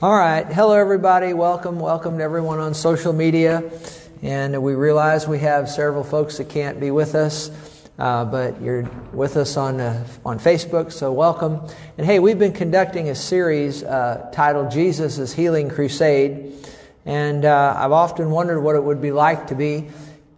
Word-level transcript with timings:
All 0.00 0.14
right. 0.14 0.46
Hello, 0.46 0.74
everybody. 0.74 1.32
Welcome. 1.32 1.80
Welcome 1.80 2.18
to 2.18 2.22
everyone 2.22 2.60
on 2.60 2.72
social 2.72 3.12
media. 3.12 3.68
And 4.22 4.62
we 4.62 4.74
realize 4.76 5.26
we 5.26 5.40
have 5.40 5.68
several 5.68 6.04
folks 6.04 6.38
that 6.38 6.48
can't 6.48 6.78
be 6.78 6.92
with 6.92 7.16
us, 7.16 7.50
uh, 7.98 8.24
but 8.24 8.62
you're 8.62 8.88
with 9.12 9.36
us 9.36 9.56
on, 9.56 9.80
uh, 9.80 10.06
on 10.24 10.38
Facebook, 10.38 10.92
so 10.92 11.12
welcome. 11.12 11.60
And 11.96 12.06
hey, 12.06 12.20
we've 12.20 12.38
been 12.38 12.52
conducting 12.52 13.08
a 13.08 13.16
series 13.16 13.82
uh, 13.82 14.30
titled 14.32 14.70
Jesus' 14.70 15.32
Healing 15.32 15.68
Crusade. 15.68 16.52
And 17.04 17.44
uh, 17.44 17.74
I've 17.76 17.90
often 17.90 18.30
wondered 18.30 18.60
what 18.60 18.76
it 18.76 18.84
would 18.84 19.02
be 19.02 19.10
like 19.10 19.48
to 19.48 19.56
be 19.56 19.88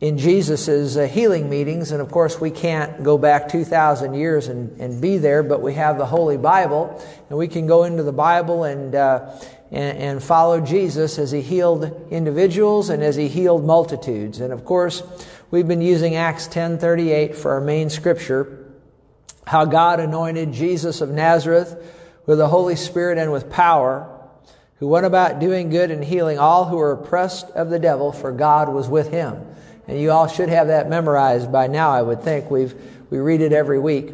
in 0.01 0.17
Jesus' 0.17 0.97
uh, 0.97 1.07
healing 1.07 1.51
meetings. 1.51 1.93
And 1.93 2.01
of 2.01 2.11
course, 2.11 2.41
we 2.41 2.51
can't 2.51 3.03
go 3.03 3.19
back 3.19 3.49
2,000 3.49 4.15
years 4.15 4.49
and, 4.49 4.81
and 4.81 5.01
be 5.01 5.19
there, 5.19 5.43
but 5.43 5.61
we 5.61 5.75
have 5.75 5.99
the 5.99 6.07
Holy 6.07 6.37
Bible, 6.37 7.03
and 7.29 7.39
we 7.39 7.49
can 7.49 7.67
go 7.67 7.85
into 7.85 8.03
the 8.03 8.13
Bible 8.13 8.65
and, 8.65 8.95
uh, 8.95 9.39
and, 9.71 9.99
and, 9.99 10.23
follow 10.23 10.61
Jesus 10.61 11.19
as 11.19 11.31
he 11.31 11.43
healed 11.43 12.09
individuals 12.11 12.89
and 12.89 13.03
as 13.03 13.15
he 13.15 13.29
healed 13.29 13.65
multitudes. 13.65 14.41
And 14.41 14.53
of 14.53 14.65
course, 14.65 15.03
we've 15.51 15.69
been 15.69 15.83
using 15.83 16.17
Acts 16.17 16.49
10:38 16.49 17.37
for 17.37 17.53
our 17.53 17.61
main 17.61 17.91
scripture, 17.91 18.67
how 19.47 19.67
God 19.67 20.01
anointed 20.01 20.53
Jesus 20.53 21.01
of 21.01 21.11
Nazareth 21.11 21.77
with 22.27 22.39
the 22.39 22.49
Holy 22.49 22.77
Spirit 22.77 23.19
and 23.19 23.33
with 23.33 23.51
power, 23.51 24.09
who 24.79 24.89
went 24.89 25.07
about 25.07 25.39
doing 25.39 25.69
good 25.69 25.91
and 25.91 26.03
healing 26.03 26.39
all 26.39 26.65
who 26.65 26.77
were 26.77 26.93
oppressed 26.93 27.51
of 27.51 27.71
the 27.71 27.79
devil, 27.79 28.13
for 28.13 28.33
God 28.33 28.71
was 28.71 28.89
with 28.89 29.11
him. 29.11 29.47
And 29.91 30.01
you 30.01 30.13
all 30.13 30.29
should 30.29 30.51
have 30.51 30.69
that 30.69 30.89
memorized 30.89 31.51
by 31.51 31.67
now, 31.67 31.91
I 31.91 32.01
would 32.01 32.23
think. 32.23 32.49
We've, 32.49 32.73
we 33.11 33.19
read 33.19 33.41
it 33.41 33.53
every 33.53 33.81
week. 33.81 34.13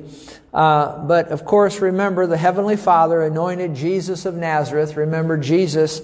Uh, 0.54 1.04
but 1.04 1.28
of 1.28 1.44
course, 1.44 1.82
remember 1.82 2.26
the 2.26 2.38
Heavenly 2.38 2.78
Father 2.78 3.20
anointed 3.20 3.74
Jesus 3.74 4.24
of 4.24 4.34
Nazareth. 4.34 4.96
Remember, 4.96 5.36
Jesus, 5.36 6.00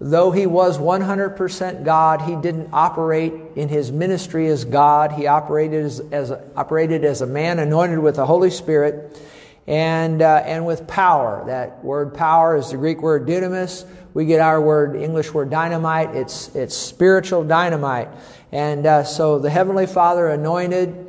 though 0.00 0.30
he 0.30 0.46
was 0.46 0.78
100% 0.78 1.84
God, 1.84 2.22
he 2.22 2.36
didn't 2.36 2.68
operate 2.72 3.32
in 3.56 3.68
his 3.68 3.90
ministry 3.90 4.46
as 4.46 4.64
God. 4.64 5.10
He 5.10 5.26
operated 5.26 5.84
as, 5.84 5.98
as 6.12 6.30
operated 6.54 7.04
as 7.04 7.20
a 7.20 7.26
man 7.26 7.58
anointed 7.58 7.98
with 7.98 8.14
the 8.14 8.26
Holy 8.26 8.50
Spirit 8.50 9.20
and, 9.68 10.22
uh, 10.22 10.42
and 10.46 10.66
with 10.66 10.88
power. 10.88 11.44
That 11.46 11.84
word 11.84 12.14
power 12.14 12.56
is 12.56 12.70
the 12.70 12.78
Greek 12.78 13.02
word 13.02 13.28
dunamis. 13.28 13.86
We 14.14 14.24
get 14.24 14.40
our 14.40 14.60
word, 14.60 14.96
English 14.96 15.32
word 15.32 15.50
dynamite. 15.50 16.16
It's, 16.16 16.48
it's 16.56 16.74
spiritual 16.74 17.44
dynamite. 17.44 18.08
And 18.50 18.86
uh, 18.86 19.04
so 19.04 19.38
the 19.38 19.50
Heavenly 19.50 19.86
Father 19.86 20.28
anointed 20.28 21.06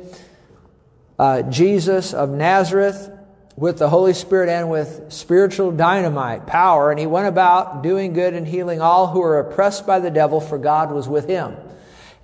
uh, 1.18 1.42
Jesus 1.42 2.12
of 2.12 2.28
Nazareth 2.28 3.10
with 3.56 3.78
the 3.78 3.88
Holy 3.88 4.12
Spirit 4.14 4.48
and 4.48 4.70
with 4.70 5.06
spiritual 5.08 5.72
dynamite, 5.72 6.46
power, 6.46 6.90
and 6.90 7.00
he 7.00 7.06
went 7.06 7.28
about 7.28 7.82
doing 7.82 8.12
good 8.12 8.32
and 8.32 8.46
healing 8.46 8.80
all 8.80 9.06
who 9.06 9.20
were 9.20 9.38
oppressed 9.38 9.86
by 9.86 9.98
the 9.98 10.10
devil, 10.10 10.40
for 10.40 10.56
God 10.56 10.92
was 10.92 11.08
with 11.08 11.26
him. 11.26 11.56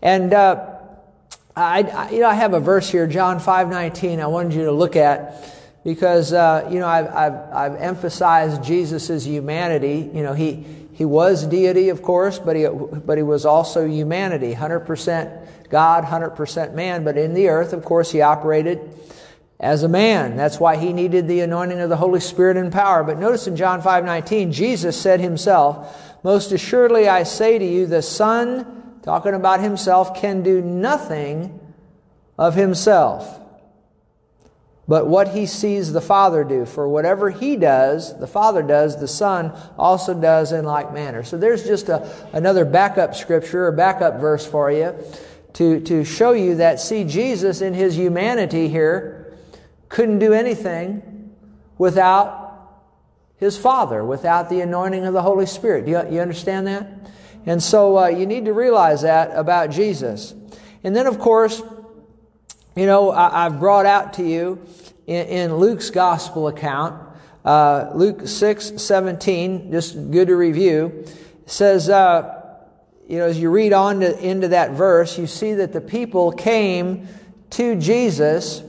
And 0.01 0.33
uh, 0.33 0.67
I, 1.55 1.83
I, 1.83 2.11
you 2.11 2.20
know, 2.20 2.29
I 2.29 2.34
have 2.34 2.55
a 2.55 2.61
verse 2.61 2.89
here, 2.89 3.07
John 3.07 3.41
five 3.41 3.69
nineteen. 3.69 4.20
I 4.20 4.29
wanted 4.29 4.55
you 4.55 4.64
to 4.67 4.73
look 4.73 4.97
at 4.97 5.45
because 5.87 6.33
uh, 6.33 6.69
you 6.69 6.81
know 6.81 6.89
I've, 6.89 7.06
I've, 7.15 7.53
I've 7.53 7.75
emphasized 7.77 8.65
Jesus' 8.65 9.25
humanity. 9.25 10.11
You 10.12 10.25
know, 10.25 10.33
he 10.33 10.67
he 10.92 11.05
was 11.05 11.47
deity, 11.47 11.91
of 11.91 12.03
course, 12.03 12.41
but 12.41 12.56
he, 12.56 12.67
but 12.67 13.17
he 13.19 13.23
was 13.23 13.47
also 13.47 13.87
humanity 13.87 14.53
100% 14.53 15.69
God, 15.69 16.05
100% 16.05 16.75
man. 16.75 17.05
But 17.05 17.17
in 17.17 17.34
the 17.34 17.48
earth, 17.48 17.73
of 17.73 17.84
course, 17.84 18.11
he 18.11 18.20
operated 18.20 18.81
as 19.61 19.84
a 19.84 19.89
man. 19.89 20.37
That's 20.37 20.59
why 20.59 20.77
he 20.77 20.92
needed 20.92 21.29
the 21.29 21.41
anointing 21.41 21.79
of 21.79 21.89
the 21.89 21.97
Holy 21.97 22.20
Spirit 22.20 22.57
and 22.57 22.73
power. 22.73 23.05
But 23.05 23.20
notice 23.20 23.47
in 23.47 23.55
John 23.55 23.81
5:19, 23.81 24.51
Jesus 24.51 24.97
said 24.97 25.20
himself, 25.20 26.17
"Most 26.25 26.51
assuredly 26.51 27.09
I 27.09 27.23
say 27.23 27.61
to 27.61 27.64
you, 27.64 27.87
the 27.87 28.03
Son, 28.03 28.67
talking 29.03 29.34
about 29.34 29.61
himself, 29.61 30.14
can 30.17 30.42
do 30.42 30.61
nothing 30.61 31.61
of 32.36 32.57
himself." 32.57 33.39
But 34.89 35.07
what 35.07 35.29
he 35.29 35.47
sees 35.47 35.92
the 35.92 36.01
Father 36.01 36.45
do. 36.45 36.64
For 36.64 36.89
whatever 36.89 37.30
he 37.30 37.57
does, 37.57 38.19
the 38.19 38.27
Father 38.27 38.63
does, 38.63 39.01
the 39.01 39.08
Son 39.08 39.52
also 39.77 40.14
does 40.14 40.52
in 40.52 40.64
like 40.64 40.92
manner. 40.92 41.24
So 41.24 41.36
there's 41.36 41.64
just 41.64 41.89
a, 41.89 42.08
another 42.33 42.64
backup 42.64 43.14
scripture 43.14 43.67
or 43.67 43.73
backup 43.73 44.20
verse 44.20 44.46
for 44.46 44.70
you 44.70 44.95
to, 45.55 45.80
to 45.80 46.05
show 46.05 46.33
you 46.33 46.57
that, 46.57 46.80
see, 46.80 47.02
Jesus 47.05 47.61
in 47.63 47.75
his 47.75 47.96
humanity 47.96 48.69
here 48.69 49.36
couldn't 49.89 50.19
do 50.19 50.33
anything 50.33 51.33
without 51.79 52.45
his 53.39 53.57
Father, 53.57 54.05
without 54.05 54.48
the 54.51 54.61
anointing 54.61 55.05
of 55.05 55.14
the 55.14 55.23
Holy 55.23 55.46
Spirit. 55.46 55.86
Do 55.86 55.92
you, 55.92 56.14
you 56.14 56.20
understand 56.20 56.67
that? 56.67 57.11
And 57.45 57.63
so 57.63 57.98
uh, 57.98 58.08
you 58.08 58.27
need 58.27 58.45
to 58.46 58.52
realize 58.52 59.02
that 59.02 59.30
about 59.35 59.70
Jesus. 59.70 60.35
And 60.85 60.95
then, 60.95 61.07
of 61.07 61.19
course, 61.19 61.63
you 62.77 62.85
know, 62.85 63.11
I, 63.11 63.45
have 63.45 63.59
brought 63.59 63.87
out 63.87 64.13
to 64.14 64.23
you 64.23 64.64
in, 65.07 65.27
in 65.27 65.57
Luke's 65.57 65.89
gospel 65.89 66.47
account, 66.48 67.03
uh, 67.42 67.91
Luke 67.95 68.29
6 68.29 68.75
17, 68.77 69.73
just 69.73 70.11
good 70.11 70.29
to 70.29 70.37
review, 70.37 71.07
says, 71.47 71.89
uh, 71.89 72.42
you 73.09 73.17
know, 73.19 73.25
as 73.25 73.41
you 73.41 73.51
read 73.51 73.73
on 73.73 74.01
to, 74.01 74.19
into 74.19 74.48
that 74.48 74.73
verse, 74.73 75.17
you 75.17 75.27
see 75.27 75.55
that 75.55 75.73
the 75.73 75.81
people 75.81 76.33
came 76.33 77.09
to 77.51 77.77
Jesus 77.77 78.63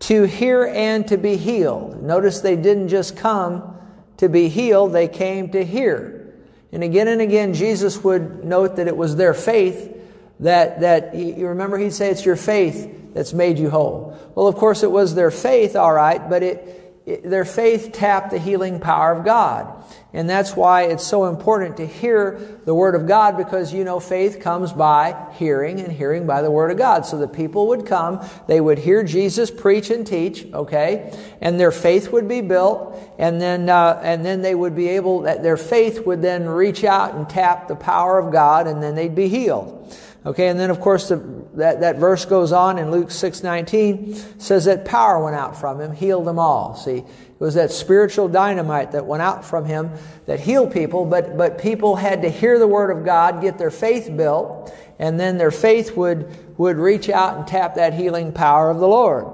to 0.00 0.22
hear 0.22 0.66
and 0.66 1.08
to 1.08 1.16
be 1.16 1.36
healed. 1.36 2.02
Notice 2.02 2.40
they 2.40 2.56
didn't 2.56 2.88
just 2.88 3.16
come 3.16 3.76
to 4.18 4.28
be 4.28 4.48
healed, 4.48 4.92
they 4.92 5.08
came 5.08 5.50
to 5.50 5.64
hear. 5.64 6.36
And 6.70 6.84
again 6.84 7.08
and 7.08 7.20
again, 7.20 7.52
Jesus 7.52 8.04
would 8.04 8.44
note 8.44 8.76
that 8.76 8.86
it 8.86 8.96
was 8.96 9.16
their 9.16 9.34
faith 9.34 9.96
that, 10.38 10.80
that 10.80 11.16
you 11.16 11.48
remember 11.48 11.78
he'd 11.78 11.92
say, 11.92 12.10
it's 12.10 12.24
your 12.24 12.36
faith 12.36 12.99
that's 13.12 13.32
made 13.32 13.58
you 13.58 13.70
whole. 13.70 14.16
Well, 14.34 14.46
of 14.46 14.56
course, 14.56 14.82
it 14.82 14.90
was 14.90 15.14
their 15.14 15.30
faith, 15.30 15.76
all 15.76 15.92
right, 15.92 16.28
but 16.28 16.42
it, 16.42 16.80
it, 17.06 17.22
their 17.22 17.44
faith 17.44 17.92
tapped 17.92 18.30
the 18.30 18.38
healing 18.38 18.78
power 18.78 19.12
of 19.12 19.24
God. 19.24 19.82
And 20.12 20.28
that's 20.28 20.56
why 20.56 20.82
it's 20.82 21.06
so 21.06 21.26
important 21.26 21.76
to 21.76 21.86
hear 21.86 22.58
the 22.64 22.74
Word 22.74 22.94
of 22.94 23.06
God 23.06 23.36
because 23.36 23.72
you 23.72 23.84
know 23.84 24.00
faith 24.00 24.40
comes 24.40 24.72
by 24.72 25.16
hearing 25.34 25.80
and 25.80 25.92
hearing 25.92 26.26
by 26.26 26.42
the 26.42 26.50
Word 26.50 26.72
of 26.72 26.78
God. 26.78 27.06
So 27.06 27.16
the 27.16 27.28
people 27.28 27.68
would 27.68 27.86
come, 27.86 28.24
they 28.48 28.60
would 28.60 28.78
hear 28.78 29.04
Jesus 29.04 29.50
preach 29.50 29.90
and 29.90 30.06
teach, 30.06 30.46
okay, 30.52 31.16
and 31.40 31.60
their 31.60 31.70
faith 31.70 32.12
would 32.12 32.26
be 32.26 32.40
built, 32.40 32.96
and 33.18 33.40
then, 33.40 33.68
uh, 33.68 34.00
and 34.02 34.24
then 34.24 34.42
they 34.42 34.54
would 34.54 34.74
be 34.74 34.88
able, 34.88 35.20
their 35.20 35.56
faith 35.56 36.04
would 36.04 36.22
then 36.22 36.48
reach 36.48 36.82
out 36.82 37.14
and 37.14 37.28
tap 37.28 37.68
the 37.68 37.76
power 37.76 38.18
of 38.18 38.32
God, 38.32 38.66
and 38.66 38.82
then 38.82 38.96
they'd 38.96 39.14
be 39.14 39.28
healed. 39.28 39.96
Okay, 40.26 40.48
and 40.48 40.60
then 40.60 40.68
of 40.68 40.80
course 40.80 41.08
the, 41.08 41.16
that, 41.54 41.80
that 41.80 41.96
verse 41.96 42.26
goes 42.26 42.52
on 42.52 42.78
in 42.78 42.90
Luke 42.90 43.08
6.19, 43.08 44.40
says 44.40 44.66
that 44.66 44.84
power 44.84 45.22
went 45.22 45.34
out 45.34 45.58
from 45.58 45.80
him, 45.80 45.92
healed 45.92 46.26
them 46.26 46.38
all. 46.38 46.76
See, 46.76 46.98
it 46.98 47.06
was 47.38 47.54
that 47.54 47.70
spiritual 47.70 48.28
dynamite 48.28 48.92
that 48.92 49.06
went 49.06 49.22
out 49.22 49.46
from 49.46 49.64
him 49.64 49.90
that 50.26 50.38
healed 50.38 50.72
people, 50.72 51.06
but, 51.06 51.38
but 51.38 51.58
people 51.58 51.96
had 51.96 52.20
to 52.22 52.28
hear 52.28 52.58
the 52.58 52.66
word 52.66 52.90
of 52.90 53.02
God, 53.02 53.40
get 53.40 53.56
their 53.56 53.70
faith 53.70 54.14
built, 54.14 54.74
and 54.98 55.18
then 55.18 55.38
their 55.38 55.50
faith 55.50 55.96
would, 55.96 56.58
would 56.58 56.76
reach 56.76 57.08
out 57.08 57.38
and 57.38 57.46
tap 57.46 57.76
that 57.76 57.94
healing 57.94 58.30
power 58.30 58.70
of 58.70 58.78
the 58.78 58.88
Lord. 58.88 59.26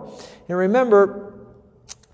And 0.49 0.57
remember, 0.57 1.26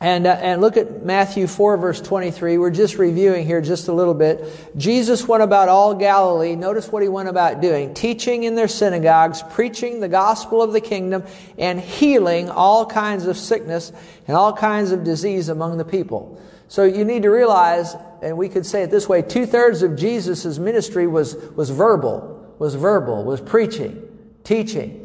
and, 0.03 0.27
uh, 0.27 0.31
and 0.33 0.61
look 0.61 0.77
at 0.77 1.05
Matthew 1.05 1.47
4, 1.47 1.77
verse 1.77 2.01
23. 2.01 2.59
We're 2.59 2.71
just 2.73 2.99
reviewing 2.99 3.47
here 3.47 3.61
just 3.61 3.87
a 3.87 3.93
little 3.93 4.15
bit. 4.15 4.45
Jesus 4.77 5.29
went 5.29 5.45
about 5.45 5.69
all 5.69 5.95
Galilee. 5.95 6.57
Notice 6.57 6.89
what 6.89 7.05
he 7.05 7.09
went 7.09 7.29
about 7.29 7.61
doing 7.61 7.95
teaching 7.95 8.43
in 8.43 8.57
their 8.57 8.67
synagogues, 8.67 9.45
preaching 9.51 10.01
the 10.01 10.09
gospel 10.09 10.61
of 10.61 10.73
the 10.73 10.81
kingdom, 10.81 11.23
and 11.57 11.79
healing 11.79 12.51
all 12.51 12.85
kinds 12.85 13.27
of 13.27 13.37
sickness 13.37 13.93
and 14.27 14.37
all 14.37 14.53
kinds 14.53 14.91
of 14.91 15.05
disease 15.05 15.49
among 15.49 15.79
the 15.79 15.85
people. 15.85 16.43
So 16.67 16.83
you 16.83 17.05
need 17.05 17.23
to 17.23 17.31
realize, 17.31 17.95
and 18.23 18.37
we 18.37 18.49
could 18.49 18.67
say 18.67 18.83
it 18.83 18.91
this 18.91 19.09
way 19.09 19.23
two 19.23 19.47
thirds 19.47 19.85
of 19.85 19.95
Jesus' 19.95 20.59
ministry 20.59 21.07
was, 21.07 21.37
was 21.55 21.71
verbal, 21.71 22.57
was 22.59 22.75
verbal, 22.75 23.23
was 23.23 23.41
preaching, 23.41 24.03
teaching. 24.43 25.02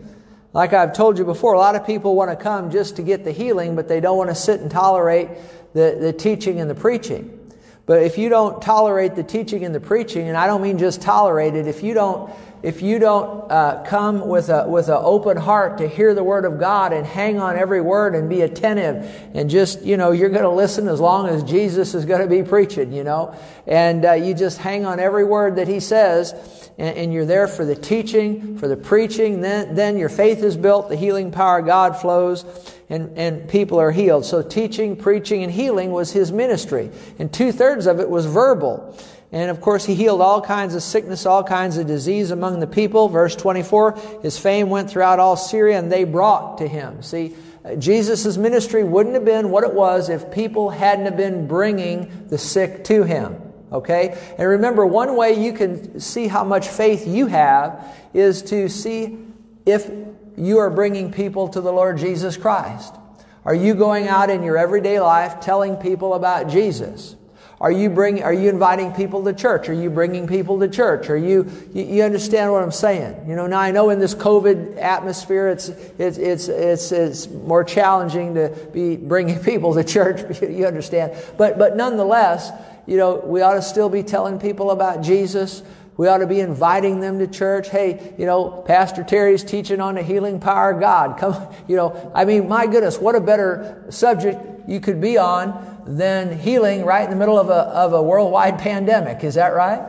Like 0.57 0.74
I've 0.74 0.92
told 0.92 1.19
you 1.19 1.24
before, 1.24 1.54
a 1.54 1.59
lot 1.59 1.75
of 1.75 1.86
people 1.86 2.15
want 2.15 2.31
to 2.31 2.36
come 2.36 2.71
just 2.71 2.95
to 2.95 3.04
get 3.04 3.24
the 3.24 3.31
healing, 3.31 3.75
but 3.75 3.88
they 3.88 4.00
don't 4.00 4.18
want 4.18 4.31
to 4.31 4.36
sit 4.36 4.59
and 4.59 4.71
tolerate 4.71 5.30
the, 5.75 5.95
the 6.00 6.12
teaching 6.12 6.59
and 6.59 6.68
the 6.68 6.74
preaching. 6.74 7.54
But 7.86 8.01
if 8.01 8.18
you 8.18 8.27
don't 8.27 8.59
tolerate 8.59 9.13
the 9.13 9.21
teaching 9.21 9.63
and 9.65 9.75
the 9.75 9.80
preaching, 9.80 10.27
and 10.27 10.36
I 10.36 10.48
don't 10.48 10.63
mean 10.63 10.80
just 10.80 11.00
tolerate 11.00 11.54
it, 11.54 11.68
if 11.68 11.83
you 11.83 11.94
don't 11.94 12.33
if 12.63 12.81
you 12.81 12.98
don't 12.98 13.51
uh, 13.51 13.83
come 13.86 14.27
with 14.27 14.50
a 14.50 14.68
with 14.68 14.89
an 14.89 14.98
open 15.00 15.38
heart 15.38 15.77
to 15.77 15.88
hear 15.88 16.13
the 16.13 16.24
word 16.24 16.44
of 16.44 16.59
God 16.59 16.92
and 16.92 17.06
hang 17.06 17.39
on 17.39 17.56
every 17.56 17.81
word 17.81 18.15
and 18.15 18.30
be 18.30 18.42
attentive 18.42 19.30
and 19.33 19.50
just 19.50 19.83
you 19.83 19.95
know 19.95 20.12
you're 20.12 20.30
going 20.30 20.44
to 20.44 20.50
listen 20.50 20.88
as 20.88 21.00
long 21.00 21.27
as 21.30 21.44
Jesus 21.44 21.94
is 21.94 22.06
going 22.06 22.21
to 22.21 22.27
be 22.27 22.42
preaching, 22.42 22.92
you 22.92 23.04
know, 23.04 23.36
and 23.68 24.06
uh, 24.06 24.13
you 24.13 24.33
just 24.33 24.57
hang 24.57 24.86
on 24.86 25.00
every 25.00 25.24
word 25.24 25.57
that 25.57 25.68
He 25.68 25.80
says, 25.80 26.33
and, 26.80 26.98
and, 26.98 27.13
you're 27.13 27.25
there 27.25 27.48
for 27.48 27.65
the 27.65 27.75
teaching, 27.75 28.57
for 28.57 28.68
the 28.68 28.77
preaching. 28.77 29.42
Then 29.42 29.75
then 29.75 29.98
your 29.98 30.09
faith 30.09 30.44
is 30.44 30.57
built, 30.57 30.89
the 30.89 30.95
healing 30.95 31.31
power 31.31 31.59
of 31.59 31.68
God 31.68 31.95
flows, 31.98 32.44
and 32.89 33.18
and 33.18 33.48
people 33.48 33.80
are 33.80 33.92
healed. 33.92 34.25
So 34.25 34.42
teaching, 34.42 34.95
preaching, 34.95 35.44
and 35.44 35.51
healing 35.51 35.92
was 35.92 36.12
His 36.12 36.31
ministry, 36.31 36.89
and 37.19 37.31
two 37.31 37.51
thirds 37.51 37.86
of 37.86 38.00
it 38.00 38.09
was 38.09 38.25
verbal. 38.25 38.98
And 39.32 39.52
of 39.52 39.60
course, 39.60 39.86
he 39.86 39.94
healed 39.94 40.22
all 40.22 40.42
kinds 40.42 40.74
of 40.74 40.82
sickness, 40.82 41.26
all 41.26 41.44
kinds 41.44 41.78
of 41.78 41.86
disease 41.86 42.32
among 42.32 42.60
the 42.60 42.68
people. 42.68 43.10
Verse 43.10 43.36
24, 43.36 44.00
his 44.22 44.40
fame 44.40 44.70
went 44.70 44.90
throughout 44.90 45.20
all 45.20 45.36
Syria 45.36 45.78
and 45.78 45.92
they 45.92 46.06
brought 46.06 46.60
to 46.60 46.68
him. 46.68 47.02
See, 47.02 47.36
Jesus' 47.78 48.38
ministry 48.38 48.84
wouldn't 48.86 49.16
have 49.16 49.26
been 49.26 49.50
what 49.50 49.66
it 49.66 49.74
was 49.74 50.08
if 50.08 50.32
people 50.32 50.70
hadn't 50.70 51.06
have 51.06 51.18
been 51.18 51.46
bringing 51.48 52.28
the 52.30 52.38
sick 52.38 52.86
to 52.86 53.04
him. 53.04 53.36
Okay? 53.70 54.18
And 54.38 54.48
remember, 54.48 54.86
one 54.86 55.18
way 55.18 55.44
you 55.44 55.52
can 55.52 56.00
see 56.00 56.28
how 56.28 56.46
much 56.46 56.70
faith 56.70 57.06
you 57.06 57.28
have 57.28 57.86
is 58.14 58.42
to 58.44 58.70
see 58.70 59.18
if 59.66 59.92
you 60.38 60.60
are 60.60 60.70
bringing 60.70 61.12
people 61.12 61.50
to 61.50 61.60
the 61.60 61.74
Lord 61.74 61.98
Jesus 61.98 62.38
Christ. 62.38 62.96
Are 63.44 63.56
you 63.56 63.74
going 63.74 64.08
out 64.08 64.30
in 64.30 64.44
your 64.44 64.58
everyday 64.58 65.02
life 65.02 65.42
telling 65.42 65.76
people 65.76 66.14
about 66.14 66.48
Jesus? 66.48 67.17
Are 67.59 67.71
you 67.71 67.89
bring, 67.89 68.21
Are 68.21 68.33
you 68.33 68.50
inviting 68.50 68.92
people 68.92 69.24
to 69.24 69.33
church? 69.33 69.68
Are 69.68 69.74
you 69.74 69.89
bringing 69.89 70.27
people 70.27 70.59
to 70.59 70.68
church? 70.68 71.09
Are 71.09 71.18
you, 71.18 71.50
you, 71.74 71.86
you 71.86 72.04
understand 72.04 72.51
what 72.51 72.62
I'm 72.62 72.71
saying? 72.71 73.27
You 73.27 73.36
know, 73.36 73.48
now 73.48 73.59
I 73.59 73.71
know 73.71 73.89
in 73.89 73.98
this 73.98 74.13
COVID 74.13 74.77
atmosphere, 74.77 75.48
it's, 75.48 75.69
it's, 75.69 76.19
it's, 76.19 76.50
it's, 76.50 76.92
it's 76.92 77.27
more 77.27 77.63
challenging 77.63 78.36
to 78.36 78.50
be 78.71 78.95
bringing 78.95 79.39
people 79.44 79.74
to 79.74 79.83
church. 79.83 80.42
You 80.57 80.65
understand? 80.65 81.13
But, 81.38 81.59
but 81.59 81.75
nonetheless, 81.75 82.51
you 82.88 82.98
know, 82.98 83.18
we 83.18 83.42
ought 83.42 83.56
to 83.56 83.62
still 83.62 83.89
be 83.89 84.01
telling 84.01 84.39
people 84.39 84.71
about 84.71 85.01
Jesus. 85.01 85.62
We 85.98 86.07
ought 86.07 86.19
to 86.19 86.27
be 86.27 86.39
inviting 86.39 87.00
them 87.00 87.19
to 87.19 87.27
church. 87.27 87.69
Hey, 87.69 88.13
you 88.18 88.25
know, 88.25 88.50
Pastor 88.50 89.04
Terry's 89.04 89.44
teaching 89.44 89.81
on 89.81 89.95
the 89.95 90.04
healing 90.04 90.39
power 90.39 90.71
of 90.71 90.80
God. 90.80 91.19
Come, 91.19 91.54
you 91.68 91.75
know, 91.75 92.12
I 92.13 92.25
mean, 92.25 92.48
my 92.48 92.68
goodness, 92.68 92.98
what 92.98 93.15
a 93.15 93.21
better 93.21 93.86
subject 93.89 94.39
you 94.68 94.80
could 94.80 95.01
be 95.01 95.18
on 95.18 95.77
than 95.88 96.38
healing 96.38 96.86
right 96.86 97.04
in 97.04 97.10
the 97.10 97.16
middle 97.16 97.39
of 97.39 97.50
a, 97.50 97.54
of 97.54 97.94
a 97.94 98.01
worldwide 98.01 98.60
pandemic. 98.60 99.24
Is 99.24 99.36
that 99.36 99.54
right? 99.54 99.81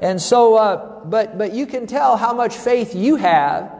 And 0.00 0.20
so, 0.20 0.54
uh, 0.54 1.04
but, 1.04 1.36
but 1.36 1.52
you 1.52 1.66
can 1.66 1.86
tell 1.86 2.16
how 2.16 2.32
much 2.32 2.56
faith 2.56 2.94
you 2.94 3.16
have 3.16 3.70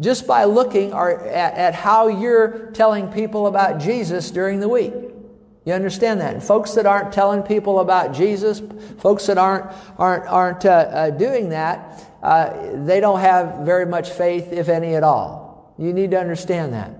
just 0.00 0.26
by 0.26 0.44
looking 0.44 0.92
at, 0.92 1.54
at 1.54 1.74
how 1.74 2.08
you're 2.08 2.70
telling 2.72 3.08
people 3.08 3.46
about 3.46 3.80
Jesus 3.80 4.30
during 4.30 4.60
the 4.60 4.68
week. 4.68 4.92
You 5.64 5.72
understand 5.72 6.20
that? 6.20 6.34
And 6.34 6.42
folks 6.42 6.74
that 6.74 6.84
aren't 6.84 7.12
telling 7.12 7.42
people 7.42 7.80
about 7.80 8.12
Jesus, 8.12 8.60
folks 8.98 9.26
that 9.26 9.38
aren't, 9.38 9.72
aren't, 9.98 10.26
aren't 10.26 10.64
uh, 10.66 10.68
uh, 10.68 11.10
doing 11.10 11.50
that, 11.50 12.04
uh, 12.22 12.84
they 12.84 13.00
don't 13.00 13.20
have 13.20 13.64
very 13.64 13.86
much 13.86 14.10
faith, 14.10 14.52
if 14.52 14.68
any 14.68 14.94
at 14.94 15.02
all. 15.02 15.74
You 15.78 15.92
need 15.92 16.10
to 16.10 16.20
understand 16.20 16.74
that. 16.74 16.90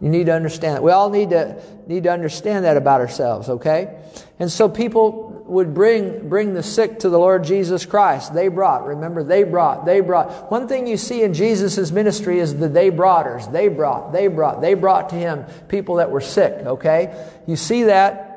You 0.00 0.08
need 0.08 0.26
to 0.26 0.32
understand 0.32 0.76
that. 0.76 0.82
We 0.82 0.92
all 0.92 1.10
need 1.10 1.30
to, 1.30 1.62
need 1.86 2.04
to 2.04 2.12
understand 2.12 2.64
that 2.64 2.76
about 2.76 3.00
ourselves, 3.00 3.48
okay? 3.48 4.00
And 4.38 4.50
so 4.50 4.68
people 4.68 5.44
would 5.46 5.74
bring, 5.74 6.28
bring 6.28 6.54
the 6.54 6.62
sick 6.62 7.00
to 7.00 7.10
the 7.10 7.18
Lord 7.18 7.44
Jesus 7.44 7.84
Christ. 7.84 8.32
They 8.32 8.48
brought, 8.48 8.86
remember, 8.86 9.22
they 9.22 9.42
brought, 9.42 9.84
they 9.84 10.00
brought. 10.00 10.50
One 10.50 10.68
thing 10.68 10.86
you 10.86 10.96
see 10.96 11.22
in 11.22 11.34
Jesus' 11.34 11.90
ministry 11.90 12.38
is 12.38 12.56
the 12.56 12.68
they 12.68 12.90
broughters. 12.90 13.46
They 13.48 13.68
brought, 13.68 14.12
they 14.12 14.28
brought, 14.28 14.60
they 14.60 14.74
brought 14.74 15.10
to 15.10 15.16
him 15.16 15.44
people 15.68 15.96
that 15.96 16.10
were 16.10 16.20
sick, 16.20 16.54
okay? 16.64 17.28
You 17.46 17.56
see 17.56 17.84
that 17.84 18.29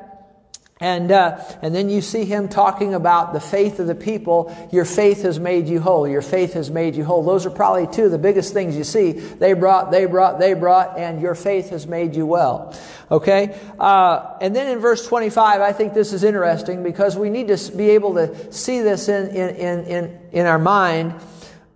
and, 0.80 1.12
uh, 1.12 1.40
and 1.62 1.72
then 1.72 1.88
you 1.88 2.00
see 2.00 2.24
him 2.24 2.48
talking 2.48 2.94
about 2.94 3.32
the 3.32 3.40
faith 3.40 3.78
of 3.78 3.86
the 3.86 3.94
people. 3.94 4.54
Your 4.72 4.84
faith 4.84 5.22
has 5.22 5.38
made 5.38 5.68
you 5.68 5.80
whole. 5.80 6.08
Your 6.08 6.20
faith 6.20 6.54
has 6.54 6.68
made 6.68 6.96
you 6.96 7.04
whole. 7.04 7.22
Those 7.22 7.46
are 7.46 7.50
probably 7.50 7.86
two 7.86 8.06
of 8.06 8.10
the 8.10 8.18
biggest 8.18 8.52
things 8.52 8.76
you 8.76 8.82
see. 8.82 9.12
They 9.12 9.52
brought, 9.52 9.92
they 9.92 10.06
brought, 10.06 10.40
they 10.40 10.52
brought, 10.54 10.98
and 10.98 11.20
your 11.20 11.36
faith 11.36 11.70
has 11.70 11.86
made 11.86 12.16
you 12.16 12.26
well. 12.26 12.76
Okay? 13.08 13.56
Uh, 13.78 14.36
and 14.40 14.54
then 14.54 14.66
in 14.66 14.80
verse 14.80 15.06
25, 15.06 15.60
I 15.60 15.72
think 15.72 15.94
this 15.94 16.12
is 16.12 16.24
interesting 16.24 16.82
because 16.82 17.16
we 17.16 17.30
need 17.30 17.48
to 17.48 17.72
be 17.76 17.90
able 17.90 18.14
to 18.14 18.52
see 18.52 18.80
this 18.80 19.08
in, 19.08 19.28
in, 19.28 19.54
in, 19.54 19.84
in, 19.84 20.20
in 20.32 20.46
our 20.46 20.58
mind. 20.58 21.14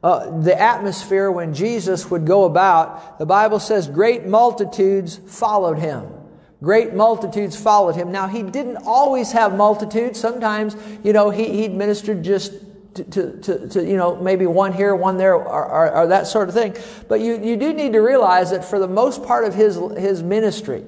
Uh, 0.02 0.40
the 0.40 0.60
atmosphere 0.60 1.30
when 1.30 1.54
Jesus 1.54 2.10
would 2.10 2.26
go 2.26 2.44
about, 2.44 3.20
the 3.20 3.26
Bible 3.26 3.60
says 3.60 3.86
great 3.86 4.26
multitudes 4.26 5.20
followed 5.26 5.78
him. 5.78 6.17
Great 6.62 6.92
multitudes 6.92 7.56
followed 7.56 7.94
him. 7.94 8.10
Now, 8.10 8.26
he 8.26 8.42
didn't 8.42 8.78
always 8.78 9.30
have 9.32 9.56
multitudes. 9.56 10.18
Sometimes, 10.18 10.76
you 11.04 11.12
know, 11.12 11.30
he, 11.30 11.48
he 11.50 11.68
ministered 11.68 12.24
just 12.24 12.52
to, 12.94 13.04
to, 13.04 13.40
to, 13.40 13.68
to, 13.68 13.84
you 13.84 13.96
know, 13.96 14.16
maybe 14.16 14.46
one 14.46 14.72
here, 14.72 14.94
one 14.94 15.16
there, 15.16 15.34
or, 15.34 15.44
or, 15.44 15.94
or, 15.94 16.06
that 16.08 16.26
sort 16.26 16.48
of 16.48 16.54
thing. 16.54 16.74
But 17.06 17.20
you, 17.20 17.38
you 17.40 17.56
do 17.56 17.72
need 17.72 17.92
to 17.92 18.00
realize 18.00 18.50
that 18.50 18.64
for 18.64 18.80
the 18.80 18.88
most 18.88 19.22
part 19.22 19.44
of 19.44 19.54
his, 19.54 19.76
his 19.96 20.22
ministry, 20.22 20.84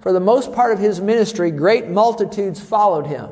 for 0.00 0.12
the 0.12 0.20
most 0.20 0.52
part 0.52 0.72
of 0.72 0.80
his 0.80 1.00
ministry, 1.00 1.52
great 1.52 1.86
multitudes 1.86 2.60
followed 2.60 3.06
him. 3.06 3.28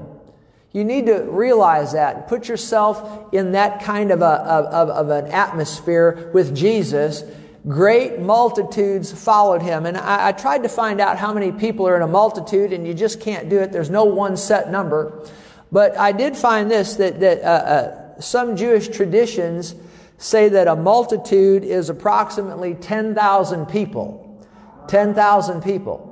You 0.73 0.85
need 0.85 1.07
to 1.07 1.23
realize 1.23 1.93
that. 1.93 2.29
Put 2.29 2.49
yourself 2.49 3.33
in 3.33 3.53
that 3.53 3.83
kind 3.83 4.11
of, 4.11 4.23
a, 4.23 4.25
of, 4.25 4.89
of 4.91 5.09
an 5.11 5.33
atmosphere 5.33 6.31
with 6.35 6.55
Jesus 6.55 7.25
great 7.67 8.21
multitudes 8.21 9.13
followed 9.13 9.63
him. 9.63 9.87
And 9.87 9.97
I, 9.97 10.29
I, 10.29 10.33
tried 10.33 10.63
to 10.65 10.69
find 10.69 11.01
out 11.01 11.17
how 11.17 11.33
many 11.33 11.51
people 11.51 11.89
are 11.89 11.97
in 11.97 12.03
a 12.03 12.09
multitude, 12.09 12.73
and 12.73 12.87
you 12.87 12.95
just 12.95 13.21
can't 13.21 13.49
do 13.49 13.59
it. 13.59 13.73
There's 13.73 13.91
no 13.91 14.05
one 14.05 14.37
set 14.37 14.71
number. 14.71 15.27
But 15.73 15.97
I 15.99 16.13
did 16.13 16.37
find 16.37 16.71
this 16.71 16.97
that, 16.97 17.21
that 17.21 17.43
uh, 17.43 17.45
uh, 17.45 18.21
some 18.21 18.57
Jewish 18.57 18.89
traditions 18.89 19.75
say 20.19 20.49
that 20.51 20.69
a 20.69 20.77
multitude 20.77 21.65
is 21.65 21.89
approximately 21.89 22.75
10,000 22.75 23.67
people. 23.67 24.47
10,000 24.89 25.63
people. 25.63 26.11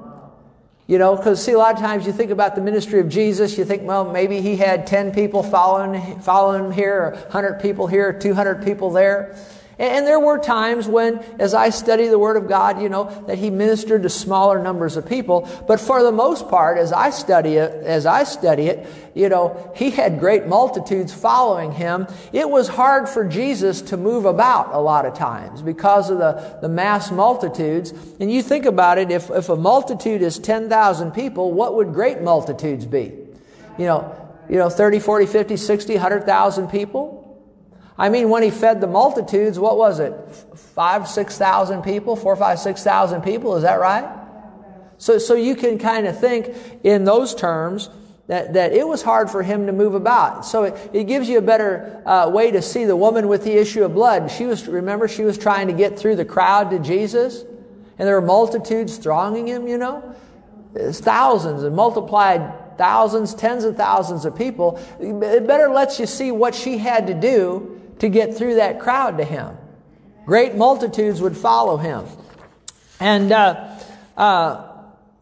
You 0.86 0.98
know, 0.98 1.16
because 1.16 1.42
see, 1.42 1.52
a 1.52 1.58
lot 1.58 1.74
of 1.74 1.80
times 1.80 2.06
you 2.06 2.12
think 2.12 2.30
about 2.30 2.54
the 2.54 2.60
ministry 2.60 2.98
of 3.00 3.08
Jesus, 3.08 3.56
you 3.56 3.64
think, 3.64 3.82
well, 3.82 4.10
maybe 4.10 4.40
he 4.40 4.56
had 4.56 4.86
10 4.86 5.12
people 5.12 5.42
following, 5.42 6.20
following 6.20 6.64
him 6.64 6.72
here, 6.72 6.94
or 6.94 7.10
100 7.12 7.60
people 7.60 7.86
here, 7.86 8.12
200 8.12 8.64
people 8.64 8.90
there. 8.90 9.36
And 9.78 10.06
there 10.06 10.20
were 10.20 10.38
times 10.38 10.86
when, 10.86 11.18
as 11.38 11.54
I 11.54 11.70
study 11.70 12.08
the 12.08 12.18
Word 12.18 12.36
of 12.36 12.46
God, 12.46 12.80
you 12.82 12.88
know, 12.88 13.04
that 13.26 13.38
He 13.38 13.50
ministered 13.50 14.02
to 14.02 14.10
smaller 14.10 14.62
numbers 14.62 14.96
of 14.96 15.08
people. 15.08 15.48
But 15.66 15.80
for 15.80 16.02
the 16.02 16.12
most 16.12 16.48
part, 16.48 16.78
as 16.78 16.92
I 16.92 17.10
study 17.10 17.54
it, 17.54 17.72
as 17.84 18.04
I 18.04 18.24
study 18.24 18.66
it, 18.66 18.86
you 19.14 19.28
know, 19.28 19.72
He 19.74 19.90
had 19.90 20.20
great 20.20 20.46
multitudes 20.46 21.12
following 21.12 21.72
Him. 21.72 22.06
It 22.32 22.48
was 22.48 22.68
hard 22.68 23.08
for 23.08 23.24
Jesus 23.24 23.80
to 23.82 23.96
move 23.96 24.26
about 24.26 24.74
a 24.74 24.78
lot 24.78 25.06
of 25.06 25.14
times 25.14 25.62
because 25.62 26.10
of 26.10 26.18
the, 26.18 26.58
the 26.60 26.68
mass 26.68 27.10
multitudes. 27.10 27.92
And 28.20 28.30
you 28.30 28.42
think 28.42 28.66
about 28.66 28.98
it, 28.98 29.10
if, 29.10 29.30
if 29.30 29.48
a 29.48 29.56
multitude 29.56 30.20
is 30.20 30.38
10,000 30.38 31.12
people, 31.12 31.52
what 31.52 31.76
would 31.76 31.94
great 31.94 32.20
multitudes 32.20 32.84
be? 32.84 33.12
You 33.78 33.86
know, 33.86 34.32
you 34.50 34.56
know, 34.56 34.68
30, 34.68 34.98
40, 34.98 35.26
50, 35.26 35.56
60, 35.56 35.94
100,000 35.94 36.68
people? 36.68 37.21
I 38.02 38.08
mean, 38.08 38.30
when 38.30 38.42
he 38.42 38.50
fed 38.50 38.80
the 38.80 38.88
multitudes, 38.88 39.60
what 39.60 39.76
was 39.76 40.00
it? 40.00 40.12
Five, 40.74 41.06
six 41.06 41.38
thousand 41.38 41.82
people? 41.82 42.16
Four, 42.16 42.34
five, 42.34 42.58
six 42.58 42.82
thousand 42.82 43.22
people? 43.22 43.54
Is 43.54 43.62
that 43.62 43.78
right? 43.78 44.04
So, 44.98 45.18
so 45.18 45.34
you 45.34 45.54
can 45.54 45.78
kind 45.78 46.08
of 46.08 46.18
think 46.18 46.52
in 46.82 47.04
those 47.04 47.32
terms 47.32 47.90
that, 48.26 48.54
that 48.54 48.72
it 48.72 48.88
was 48.88 49.02
hard 49.02 49.30
for 49.30 49.44
him 49.44 49.66
to 49.66 49.72
move 49.72 49.94
about. 49.94 50.44
So 50.44 50.64
it, 50.64 50.90
it 50.92 51.04
gives 51.04 51.28
you 51.28 51.38
a 51.38 51.42
better 51.42 52.02
uh, 52.04 52.28
way 52.28 52.50
to 52.50 52.60
see 52.60 52.86
the 52.86 52.96
woman 52.96 53.28
with 53.28 53.44
the 53.44 53.52
issue 53.52 53.84
of 53.84 53.94
blood. 53.94 54.32
She 54.32 54.46
was, 54.46 54.66
remember, 54.66 55.06
she 55.06 55.22
was 55.22 55.38
trying 55.38 55.68
to 55.68 55.72
get 55.72 55.96
through 55.96 56.16
the 56.16 56.24
crowd 56.24 56.70
to 56.70 56.80
Jesus, 56.80 57.42
and 57.98 58.08
there 58.08 58.20
were 58.20 58.26
multitudes 58.26 58.96
thronging 58.96 59.46
him, 59.46 59.68
you 59.68 59.78
know? 59.78 60.12
It's 60.74 60.98
thousands 60.98 61.62
and 61.62 61.76
multiplied 61.76 62.76
thousands, 62.78 63.32
tens 63.32 63.62
of 63.62 63.76
thousands 63.76 64.24
of 64.24 64.34
people. 64.34 64.80
It 64.98 65.46
better 65.46 65.68
lets 65.68 66.00
you 66.00 66.06
see 66.06 66.32
what 66.32 66.52
she 66.52 66.78
had 66.78 67.06
to 67.06 67.14
do 67.14 67.78
to 67.98 68.08
get 68.08 68.36
through 68.36 68.56
that 68.56 68.80
crowd 68.80 69.18
to 69.18 69.24
him. 69.24 69.56
Great 70.26 70.54
multitudes 70.54 71.20
would 71.20 71.36
follow 71.36 71.76
him. 71.76 72.04
And, 73.00 73.32
uh, 73.32 73.78
uh, 74.16 74.64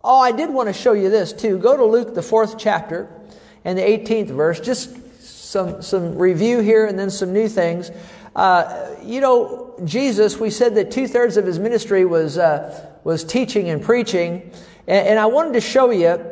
oh, 0.05 0.19
I 0.21 0.33
did 0.33 0.51
want 0.51 0.69
to 0.69 0.73
show 0.73 0.93
you 0.93 1.09
this 1.09 1.33
too. 1.33 1.59
Go 1.59 1.77
to 1.77 1.85
Luke, 1.85 2.15
the 2.15 2.23
fourth 2.23 2.59
chapter, 2.59 3.09
and 3.65 3.79
the 3.79 3.83
18th 3.83 4.29
verse. 4.29 4.61
Just 4.61 5.23
some, 5.23 5.83
some 5.83 6.17
review 6.17 6.61
here 6.61 6.87
and 6.87 6.99
then 6.99 7.11
some 7.11 7.33
new 7.33 7.49
things. 7.49 7.91
Uh, 8.37 8.95
you 9.03 9.21
know, 9.21 9.75
Jesus, 9.85 10.39
we 10.39 10.51
said 10.51 10.75
that 10.77 10.91
two 10.91 11.09
thirds 11.09 11.37
of 11.37 11.47
his 11.47 11.59
ministry 11.59 12.05
was, 12.05 12.39
uh, 12.39 12.89
was 13.03 13.25
teaching 13.25 13.69
and 13.71 13.83
preaching. 13.83 14.51
And, 14.87 15.09
and, 15.09 15.19
I 15.19 15.27
wanted 15.27 15.55
to 15.55 15.61
show 15.61 15.91
you 15.91 16.25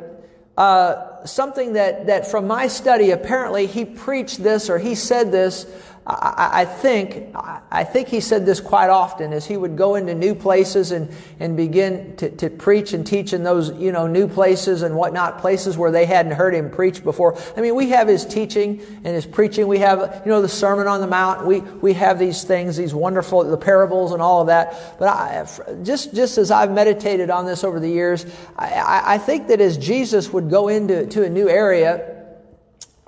uh, 0.56 1.24
something 1.24 1.72
that, 1.72 2.06
that 2.06 2.30
from 2.30 2.46
my 2.46 2.68
study, 2.68 3.10
apparently 3.10 3.66
he 3.66 3.84
preached 3.84 4.42
this 4.42 4.70
or 4.70 4.78
he 4.78 4.94
said 4.94 5.32
this 5.32 5.66
I, 6.08 6.62
I, 6.62 6.64
think, 6.64 7.36
I 7.70 7.84
think 7.84 8.08
he 8.08 8.20
said 8.20 8.46
this 8.46 8.60
quite 8.60 8.88
often 8.88 9.34
as 9.34 9.44
he 9.44 9.58
would 9.58 9.76
go 9.76 9.94
into 9.94 10.14
new 10.14 10.34
places 10.34 10.90
and, 10.90 11.14
and 11.38 11.54
begin 11.54 12.16
to, 12.16 12.30
to 12.30 12.48
preach 12.48 12.94
and 12.94 13.06
teach 13.06 13.34
in 13.34 13.42
those, 13.42 13.72
you 13.72 13.92
know, 13.92 14.06
new 14.06 14.26
places 14.26 14.80
and 14.80 14.96
whatnot, 14.96 15.38
places 15.38 15.76
where 15.76 15.90
they 15.90 16.06
hadn't 16.06 16.32
heard 16.32 16.54
him 16.54 16.70
preach 16.70 17.04
before. 17.04 17.36
I 17.58 17.60
mean, 17.60 17.74
we 17.74 17.90
have 17.90 18.08
his 18.08 18.24
teaching 18.24 18.80
and 19.04 19.14
his 19.14 19.26
preaching. 19.26 19.68
We 19.68 19.80
have, 19.80 20.22
you 20.24 20.30
know, 20.30 20.40
the 20.40 20.48
Sermon 20.48 20.86
on 20.86 21.02
the 21.02 21.06
Mount. 21.06 21.46
We, 21.46 21.60
we 21.60 21.92
have 21.92 22.18
these 22.18 22.42
things, 22.42 22.78
these 22.78 22.94
wonderful, 22.94 23.44
the 23.44 23.58
parables 23.58 24.12
and 24.12 24.22
all 24.22 24.40
of 24.40 24.46
that. 24.46 24.98
But 24.98 25.08
I, 25.08 25.46
just, 25.82 26.14
just 26.14 26.38
as 26.38 26.50
I've 26.50 26.72
meditated 26.72 27.28
on 27.28 27.44
this 27.44 27.64
over 27.64 27.78
the 27.78 27.90
years, 27.90 28.24
I, 28.56 29.02
I 29.04 29.18
think 29.18 29.48
that 29.48 29.60
as 29.60 29.76
Jesus 29.76 30.32
would 30.32 30.48
go 30.48 30.68
into 30.68 31.06
to 31.08 31.24
a 31.24 31.28
new 31.28 31.50
area, 31.50 32.17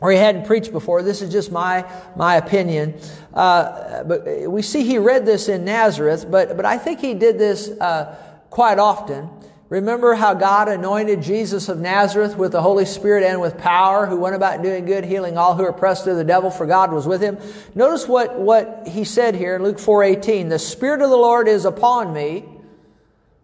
or 0.00 0.10
he 0.10 0.18
hadn't 0.18 0.46
preached 0.46 0.72
before. 0.72 1.02
This 1.02 1.22
is 1.22 1.30
just 1.30 1.52
my, 1.52 1.84
my 2.16 2.36
opinion. 2.36 2.94
Uh, 3.34 4.02
but 4.04 4.50
we 4.50 4.62
see 4.62 4.82
he 4.82 4.98
read 4.98 5.26
this 5.26 5.48
in 5.48 5.64
Nazareth, 5.64 6.26
but, 6.30 6.56
but 6.56 6.64
I 6.64 6.78
think 6.78 7.00
he 7.00 7.14
did 7.14 7.38
this 7.38 7.68
uh, 7.68 8.16
quite 8.48 8.78
often. 8.78 9.28
Remember 9.68 10.14
how 10.14 10.34
God 10.34 10.68
anointed 10.68 11.22
Jesus 11.22 11.68
of 11.68 11.78
Nazareth 11.78 12.36
with 12.36 12.50
the 12.50 12.60
Holy 12.60 12.84
Spirit 12.84 13.22
and 13.22 13.40
with 13.40 13.56
power, 13.56 14.04
who 14.04 14.16
went 14.16 14.34
about 14.34 14.64
doing 14.64 14.84
good, 14.84 15.04
healing 15.04 15.38
all 15.38 15.54
who 15.54 15.62
were 15.62 15.68
oppressed 15.68 16.08
of 16.08 16.16
the 16.16 16.24
devil, 16.24 16.50
for 16.50 16.66
God 16.66 16.92
was 16.92 17.06
with 17.06 17.20
him. 17.20 17.38
Notice 17.76 18.08
what, 18.08 18.36
what 18.36 18.88
he 18.88 19.04
said 19.04 19.36
here 19.36 19.54
in 19.54 19.62
Luke 19.62 19.76
4.18. 19.76 20.48
The 20.48 20.58
Spirit 20.58 21.02
of 21.02 21.10
the 21.10 21.16
Lord 21.16 21.46
is 21.46 21.66
upon 21.66 22.12
me. 22.12 22.46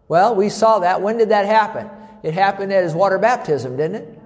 Well, 0.09 0.35
we 0.35 0.49
saw 0.49 0.79
that. 0.79 1.01
When 1.01 1.17
did 1.17 1.29
that 1.29 1.45
happen? 1.45 1.89
It 2.23 2.33
happened 2.33 2.73
at 2.73 2.83
his 2.83 2.93
water 2.93 3.17
baptism, 3.17 3.77
didn't 3.77 3.95
it? 3.95 4.19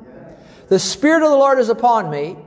The 0.72 0.80
Spirit 0.80 1.22
of 1.22 1.32
the 1.32 1.36
Lord 1.36 1.60
is 1.60 1.68
upon 1.68 2.10
me 2.10 2.38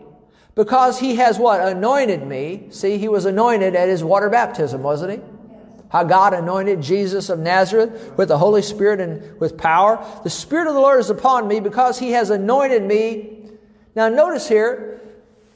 because 0.55 0.99
he 0.99 1.17
has 1.17 1.39
what? 1.39 1.61
Anointed 1.61 2.27
me. 2.27 2.69
See, 2.71 2.97
he 2.97 3.07
was 3.07 3.27
anointed 3.27 3.77
at 3.77 3.91
his 3.91 4.03
water 4.03 4.31
baptism, 4.31 4.83
wasn't 4.83 5.13
he? 5.13 5.21
How 5.91 6.05
God 6.05 6.33
anointed 6.33 6.81
Jesus 6.81 7.29
of 7.29 7.39
Nazareth 7.39 8.15
with 8.17 8.29
the 8.29 8.39
Holy 8.39 8.63
Spirit 8.63 8.99
and 8.99 9.39
with 9.39 9.59
power. 9.59 10.03
The 10.23 10.31
Spirit 10.31 10.69
of 10.69 10.73
the 10.73 10.81
Lord 10.81 11.01
is 11.01 11.11
upon 11.11 11.49
me 11.49 11.61
because 11.61 11.99
he 11.99 12.13
has 12.13 12.31
anointed 12.31 12.83
me. 12.83 13.43
Now 13.95 14.09
notice 14.09 14.49
here, 14.49 15.03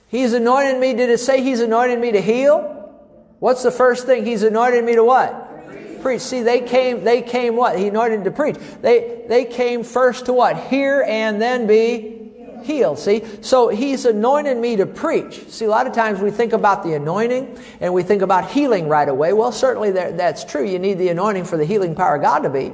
he's 0.09 0.35
anointed 0.35 0.79
me. 0.79 0.93
Did 0.93 1.09
it 1.09 1.21
say 1.21 1.43
he's 1.43 1.61
anointed 1.61 1.99
me 1.99 2.13
to 2.13 2.21
heal? 2.21 2.93
What's 3.39 3.63
the 3.63 3.71
first 3.71 4.05
thing? 4.05 4.27
He's 4.27 4.43
anointed 4.43 4.85
me 4.85 4.95
to 4.95 5.05
what? 5.05 5.69
Preach. 5.69 6.03
preach. 6.03 6.21
See, 6.21 6.43
they 6.43 6.61
came, 6.61 7.03
they 7.03 7.23
came 7.23 7.57
what? 7.57 7.79
He 7.79 7.89
anointed 7.89 8.25
to 8.25 8.31
preach. 8.31 8.57
They, 8.83 9.25
they 9.27 9.47
came 9.47 9.85
first 9.85 10.27
to 10.27 10.35
what? 10.35 10.59
Hear 10.69 11.03
and 11.09 11.41
then 11.41 11.67
be 11.67 12.18
healed. 12.65 12.99
See? 12.99 13.23
So 13.41 13.69
he's 13.69 14.05
anointed 14.05 14.57
me 14.57 14.77
to 14.77 14.87
preach. 14.87 15.49
See, 15.49 15.65
a 15.65 15.71
lot 15.71 15.87
of 15.87 15.93
times 15.93 16.21
we 16.21 16.31
think 16.31 16.53
about 16.53 16.83
the 16.83 16.95
anointing 16.95 17.59
and 17.81 17.93
we 17.95 18.03
think 18.03 18.23
about 18.23 18.51
healing 18.51 18.89
right 18.89 19.09
away. 19.09 19.33
Well, 19.33 19.53
certainly 19.53 19.91
that's 19.91 20.45
true. 20.45 20.65
You 20.65 20.79
need 20.79 20.99
the 20.99 21.09
anointing 21.09 21.45
for 21.45 21.57
the 21.57 21.65
healing 21.65 21.95
power 21.95 22.17
of 22.17 22.23
God 22.23 22.41
to 22.41 22.51
be. 22.51 22.73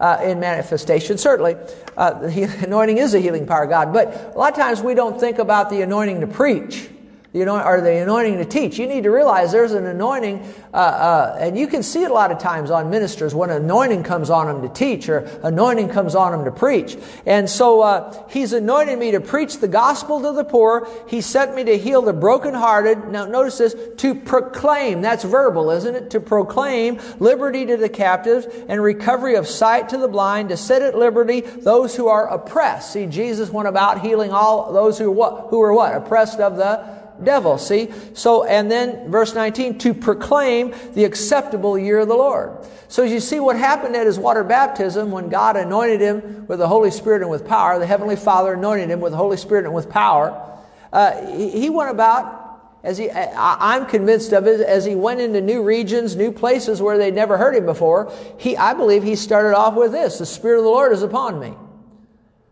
Uh, 0.00 0.20
in 0.22 0.38
manifestation, 0.38 1.18
certainly, 1.18 1.56
uh, 1.96 2.12
the 2.20 2.42
anointing 2.64 2.98
is 2.98 3.14
a 3.14 3.18
healing 3.18 3.46
power 3.46 3.64
of 3.64 3.68
God. 3.68 3.92
But 3.92 4.32
a 4.32 4.38
lot 4.38 4.52
of 4.52 4.58
times 4.58 4.80
we 4.80 4.94
don't 4.94 5.18
think 5.18 5.38
about 5.38 5.70
the 5.70 5.82
anointing 5.82 6.20
to 6.20 6.28
preach 6.28 6.88
the 7.32 7.42
anoint, 7.42 7.66
or 7.66 7.82
the 7.82 7.98
anointing 7.98 8.38
to 8.38 8.44
teach. 8.46 8.78
You 8.78 8.86
need 8.86 9.02
to 9.02 9.10
realize 9.10 9.52
there's 9.52 9.72
an 9.72 9.84
anointing, 9.84 10.40
uh, 10.72 10.76
uh, 10.76 11.36
and 11.38 11.58
you 11.58 11.66
can 11.66 11.82
see 11.82 12.02
it 12.02 12.10
a 12.10 12.14
lot 12.14 12.32
of 12.32 12.38
times 12.38 12.70
on 12.70 12.88
ministers 12.88 13.34
when 13.34 13.50
anointing 13.50 14.02
comes 14.02 14.30
on 14.30 14.46
them 14.46 14.62
to 14.66 14.74
teach 14.74 15.10
or 15.10 15.28
anointing 15.42 15.90
comes 15.90 16.14
on 16.14 16.32
them 16.32 16.46
to 16.46 16.50
preach. 16.50 16.96
And 17.26 17.48
so 17.48 17.82
uh, 17.82 18.26
He's 18.30 18.54
anointed 18.54 18.98
me 18.98 19.10
to 19.10 19.20
preach 19.20 19.58
the 19.58 19.68
gospel 19.68 20.22
to 20.22 20.32
the 20.32 20.44
poor. 20.44 20.88
He 21.06 21.20
sent 21.20 21.54
me 21.54 21.64
to 21.64 21.76
heal 21.76 22.00
the 22.00 22.14
brokenhearted. 22.14 23.08
Now 23.08 23.26
notice 23.26 23.58
this, 23.58 23.76
to 23.98 24.14
proclaim. 24.14 25.02
That's 25.02 25.24
verbal, 25.24 25.70
isn't 25.70 25.94
it? 25.94 26.10
To 26.10 26.20
proclaim 26.20 26.98
liberty 27.18 27.66
to 27.66 27.76
the 27.76 27.90
captives 27.90 28.46
and 28.68 28.82
recovery 28.82 29.34
of 29.34 29.46
sight 29.46 29.90
to 29.90 29.98
the 29.98 30.08
blind, 30.08 30.48
to 30.48 30.56
set 30.56 30.80
at 30.80 30.96
liberty 30.96 31.42
those 31.42 31.94
who 31.94 32.08
are 32.08 32.26
oppressed. 32.26 32.94
See, 32.94 33.04
Jesus 33.04 33.50
went 33.50 33.68
about 33.68 34.00
healing 34.00 34.32
all 34.32 34.72
those 34.72 34.98
who, 34.98 35.10
what, 35.10 35.48
who 35.50 35.58
were 35.58 35.74
what? 35.74 35.94
Oppressed 35.94 36.40
of 36.40 36.56
the 36.56 36.98
devil. 37.22 37.58
See? 37.58 37.90
So, 38.14 38.44
and 38.44 38.70
then 38.70 39.10
verse 39.10 39.34
19, 39.34 39.78
to 39.78 39.94
proclaim 39.94 40.74
the 40.94 41.04
acceptable 41.04 41.78
year 41.78 42.00
of 42.00 42.08
the 42.08 42.14
Lord. 42.14 42.66
So 42.88 43.04
as 43.04 43.12
you 43.12 43.20
see 43.20 43.38
what 43.38 43.56
happened 43.56 43.96
at 43.96 44.06
his 44.06 44.18
water 44.18 44.42
baptism 44.44 45.10
when 45.10 45.28
God 45.28 45.56
anointed 45.56 46.00
him 46.00 46.46
with 46.46 46.58
the 46.58 46.68
Holy 46.68 46.90
Spirit 46.90 47.22
and 47.22 47.30
with 47.30 47.46
power, 47.46 47.78
the 47.78 47.86
Heavenly 47.86 48.16
Father 48.16 48.54
anointed 48.54 48.90
him 48.90 49.00
with 49.00 49.12
the 49.12 49.18
Holy 49.18 49.36
Spirit 49.36 49.64
and 49.64 49.74
with 49.74 49.90
power, 49.90 50.44
uh, 50.92 51.36
he, 51.36 51.68
went 51.68 51.90
about 51.90 52.38
as 52.82 52.96
he, 52.96 53.10
I'm 53.10 53.86
convinced 53.86 54.32
of 54.32 54.46
it, 54.46 54.60
as 54.60 54.84
he 54.84 54.94
went 54.94 55.20
into 55.20 55.40
new 55.40 55.62
regions, 55.62 56.16
new 56.16 56.32
places 56.32 56.80
where 56.80 56.96
they'd 56.96 57.14
never 57.14 57.36
heard 57.36 57.54
him 57.54 57.66
before, 57.66 58.12
he, 58.38 58.56
I 58.56 58.72
believe 58.72 59.02
he 59.02 59.16
started 59.16 59.56
off 59.56 59.74
with 59.74 59.92
this, 59.92 60.18
the 60.18 60.26
Spirit 60.26 60.58
of 60.58 60.64
the 60.64 60.70
Lord 60.70 60.92
is 60.92 61.02
upon 61.02 61.40
me. 61.40 61.54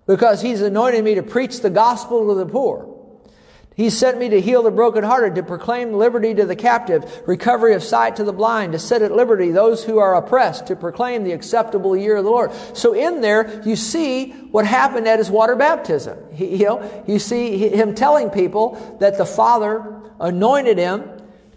Because 0.07 0.43
he's 0.43 0.61
anointed 0.61 1.03
me 1.03 1.15
to 1.15 1.23
preach 1.23 1.61
the 1.61 1.71
gospel 1.71 2.29
to 2.29 2.35
the 2.35 2.47
poor. 2.47 2.96
He 3.77 3.91
sent 3.91 4.19
me 4.19 4.31
to 4.31 4.41
heal 4.41 4.63
the 4.63 4.71
brokenhearted, 4.71 5.35
to 5.35 5.43
proclaim 5.43 5.93
liberty 5.93 6.33
to 6.35 6.47
the 6.47 6.57
captive, 6.57 7.23
recovery 7.27 7.75
of 7.75 7.83
sight 7.83 8.17
to 8.17 8.25
the 8.25 8.33
blind, 8.33 8.73
to 8.73 8.79
set 8.79 9.03
at 9.03 9.13
liberty 9.13 9.51
those 9.51 9.85
who 9.85 9.99
are 9.99 10.15
oppressed, 10.15 10.69
to 10.69 10.77
proclaim 10.77 11.25
the 11.25 11.33
acceptable 11.33 11.95
year 11.95 12.17
of 12.17 12.25
the 12.25 12.31
Lord. 12.31 12.53
So 12.73 12.95
in 12.95 13.21
there, 13.21 13.61
you 13.67 13.77
see 13.77 14.31
what 14.31 14.67
happened 14.67 15.07
at 15.07 15.19
his 15.19 15.31
water 15.31 15.55
baptism. 15.55 16.19
He, 16.33 16.57
you 16.61 16.65
know, 16.65 17.05
you 17.07 17.19
see 17.19 17.69
him 17.69 17.95
telling 17.95 18.31
people 18.31 18.97
that 19.01 19.19
the 19.19 19.27
Father 19.27 20.01
anointed 20.19 20.79
him 20.79 21.11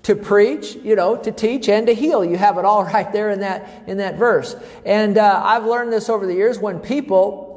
to 0.04 0.14
preach, 0.14 0.76
you 0.76 0.98
know, 0.98 1.16
to 1.16 1.32
teach 1.32 1.70
and 1.70 1.88
to 1.88 1.94
heal. 1.94 2.26
You 2.26 2.36
have 2.36 2.58
it 2.58 2.66
all 2.66 2.84
right 2.94 3.10
there 3.14 3.30
in 3.30 3.40
that, 3.40 3.84
in 3.88 3.98
that 4.00 4.18
verse. 4.18 4.58
And 4.86 5.18
uh, 5.18 5.42
I've 5.42 5.64
learned 5.64 5.94
this 5.94 6.10
over 6.10 6.26
the 6.26 6.34
years 6.34 6.60
when 6.60 6.80
people 6.80 7.49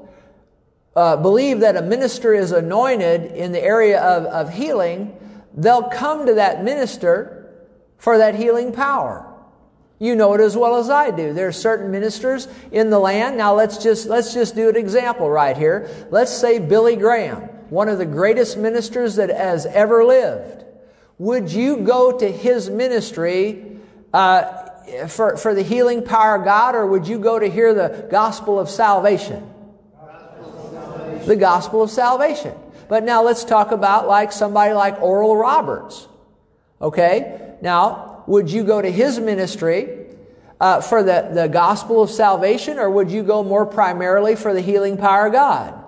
uh, 0.94 1.16
believe 1.16 1.60
that 1.60 1.76
a 1.76 1.82
minister 1.82 2.34
is 2.34 2.52
anointed 2.52 3.32
in 3.32 3.52
the 3.52 3.62
area 3.62 4.00
of, 4.00 4.24
of 4.26 4.52
healing, 4.52 5.16
they'll 5.54 5.88
come 5.88 6.26
to 6.26 6.34
that 6.34 6.62
minister 6.62 7.54
for 7.98 8.18
that 8.18 8.34
healing 8.34 8.72
power. 8.72 9.28
You 9.98 10.16
know 10.16 10.34
it 10.34 10.40
as 10.40 10.56
well 10.56 10.76
as 10.76 10.90
I 10.90 11.12
do. 11.12 11.32
There 11.32 11.46
are 11.46 11.52
certain 11.52 11.92
ministers 11.92 12.48
in 12.72 12.90
the 12.90 12.98
land. 12.98 13.36
Now 13.36 13.54
let's 13.54 13.78
just, 13.78 14.08
let's 14.08 14.34
just 14.34 14.56
do 14.56 14.68
an 14.68 14.76
example 14.76 15.30
right 15.30 15.56
here. 15.56 15.88
Let's 16.10 16.36
say 16.36 16.58
Billy 16.58 16.96
Graham, 16.96 17.42
one 17.70 17.88
of 17.88 17.98
the 17.98 18.04
greatest 18.06 18.58
ministers 18.58 19.14
that 19.16 19.28
has 19.30 19.64
ever 19.64 20.04
lived. 20.04 20.64
Would 21.18 21.52
you 21.52 21.76
go 21.78 22.18
to 22.18 22.28
his 22.28 22.68
ministry 22.68 23.78
uh, 24.12 24.70
for, 25.06 25.36
for 25.36 25.54
the 25.54 25.62
healing 25.62 26.02
power 26.02 26.34
of 26.34 26.44
God, 26.44 26.74
or 26.74 26.84
would 26.84 27.06
you 27.06 27.20
go 27.20 27.38
to 27.38 27.48
hear 27.48 27.72
the 27.72 28.08
gospel 28.10 28.58
of 28.58 28.68
salvation? 28.68 29.51
The 31.26 31.36
gospel 31.36 31.82
of 31.82 31.90
salvation. 31.90 32.54
But 32.88 33.04
now 33.04 33.22
let's 33.22 33.44
talk 33.44 33.70
about 33.72 34.06
like 34.06 34.32
somebody 34.32 34.74
like 34.74 35.00
Oral 35.00 35.36
Roberts. 35.36 36.08
Okay? 36.80 37.56
Now, 37.62 38.24
would 38.26 38.50
you 38.50 38.64
go 38.64 38.82
to 38.82 38.90
his 38.90 39.18
ministry 39.18 40.06
uh, 40.60 40.80
for 40.80 41.02
the, 41.02 41.28
the 41.32 41.48
gospel 41.48 42.02
of 42.02 42.10
salvation, 42.10 42.78
or 42.78 42.90
would 42.90 43.10
you 43.10 43.22
go 43.22 43.42
more 43.42 43.66
primarily 43.66 44.36
for 44.36 44.54
the 44.54 44.60
healing 44.60 44.96
power 44.96 45.26
of 45.26 45.32
God? 45.32 45.81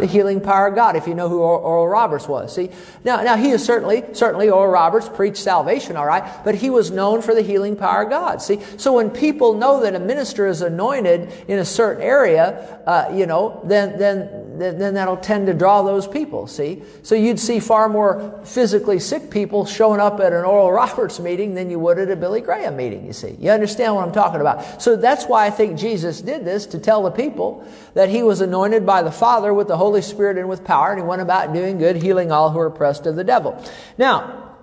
The 0.00 0.06
healing 0.06 0.40
power 0.40 0.66
of 0.66 0.74
God, 0.74 0.96
if 0.96 1.06
you 1.06 1.14
know 1.14 1.28
who 1.28 1.40
Oral 1.40 1.86
Roberts 1.86 2.26
was. 2.26 2.54
See, 2.54 2.70
now, 3.04 3.22
now 3.22 3.36
he 3.36 3.50
is 3.50 3.64
certainly, 3.64 4.02
certainly 4.12 4.50
Oral 4.50 4.72
Roberts 4.72 5.08
preached 5.08 5.36
salvation, 5.36 5.96
all 5.96 6.06
right, 6.06 6.24
but 6.44 6.54
he 6.54 6.70
was 6.70 6.90
known 6.90 7.22
for 7.22 7.34
the 7.34 7.42
healing 7.42 7.76
power 7.76 8.02
of 8.02 8.10
God. 8.10 8.42
See, 8.42 8.60
so 8.76 8.94
when 8.94 9.10
people 9.10 9.54
know 9.54 9.82
that 9.82 9.94
a 9.94 10.00
minister 10.00 10.46
is 10.46 10.62
anointed 10.62 11.32
in 11.48 11.58
a 11.58 11.64
certain 11.64 12.02
area, 12.02 12.80
uh, 12.86 13.12
you 13.14 13.26
know, 13.26 13.60
then, 13.64 13.98
then 13.98 14.46
then 14.60 14.94
that'll 14.94 15.16
tend 15.16 15.46
to 15.46 15.54
draw 15.54 15.82
those 15.82 16.06
people, 16.06 16.46
see? 16.46 16.82
So 17.02 17.14
you'd 17.14 17.40
see 17.40 17.60
far 17.60 17.88
more 17.88 18.40
physically 18.44 18.98
sick 18.98 19.30
people 19.30 19.64
showing 19.64 20.00
up 20.00 20.20
at 20.20 20.32
an 20.32 20.44
Oral 20.44 20.70
Roberts 20.70 21.18
meeting 21.18 21.54
than 21.54 21.70
you 21.70 21.78
would 21.78 21.98
at 21.98 22.10
a 22.10 22.16
Billy 22.16 22.42
Graham 22.42 22.76
meeting, 22.76 23.06
you 23.06 23.14
see. 23.14 23.36
You 23.38 23.50
understand 23.50 23.94
what 23.94 24.06
I'm 24.06 24.12
talking 24.12 24.40
about? 24.40 24.82
So 24.82 24.96
that's 24.96 25.24
why 25.24 25.46
I 25.46 25.50
think 25.50 25.78
Jesus 25.78 26.20
did 26.20 26.44
this, 26.44 26.66
to 26.66 26.78
tell 26.78 27.02
the 27.02 27.10
people 27.10 27.66
that 27.94 28.08
he 28.08 28.22
was 28.22 28.40
anointed 28.40 28.86
by 28.86 29.02
the 29.02 29.12
Father 29.12 29.52
with 29.52 29.68
the 29.68 29.76
Holy 29.76 30.02
Spirit 30.02 30.38
and 30.38 30.48
with 30.48 30.64
power, 30.64 30.90
and 30.90 31.00
he 31.00 31.06
went 31.06 31.22
about 31.22 31.52
doing 31.52 31.78
good, 31.78 31.96
healing 31.96 32.30
all 32.32 32.50
who 32.50 32.58
were 32.58 32.66
oppressed 32.66 33.06
of 33.06 33.16
the 33.16 33.24
devil. 33.24 33.62
Now, 33.98 34.56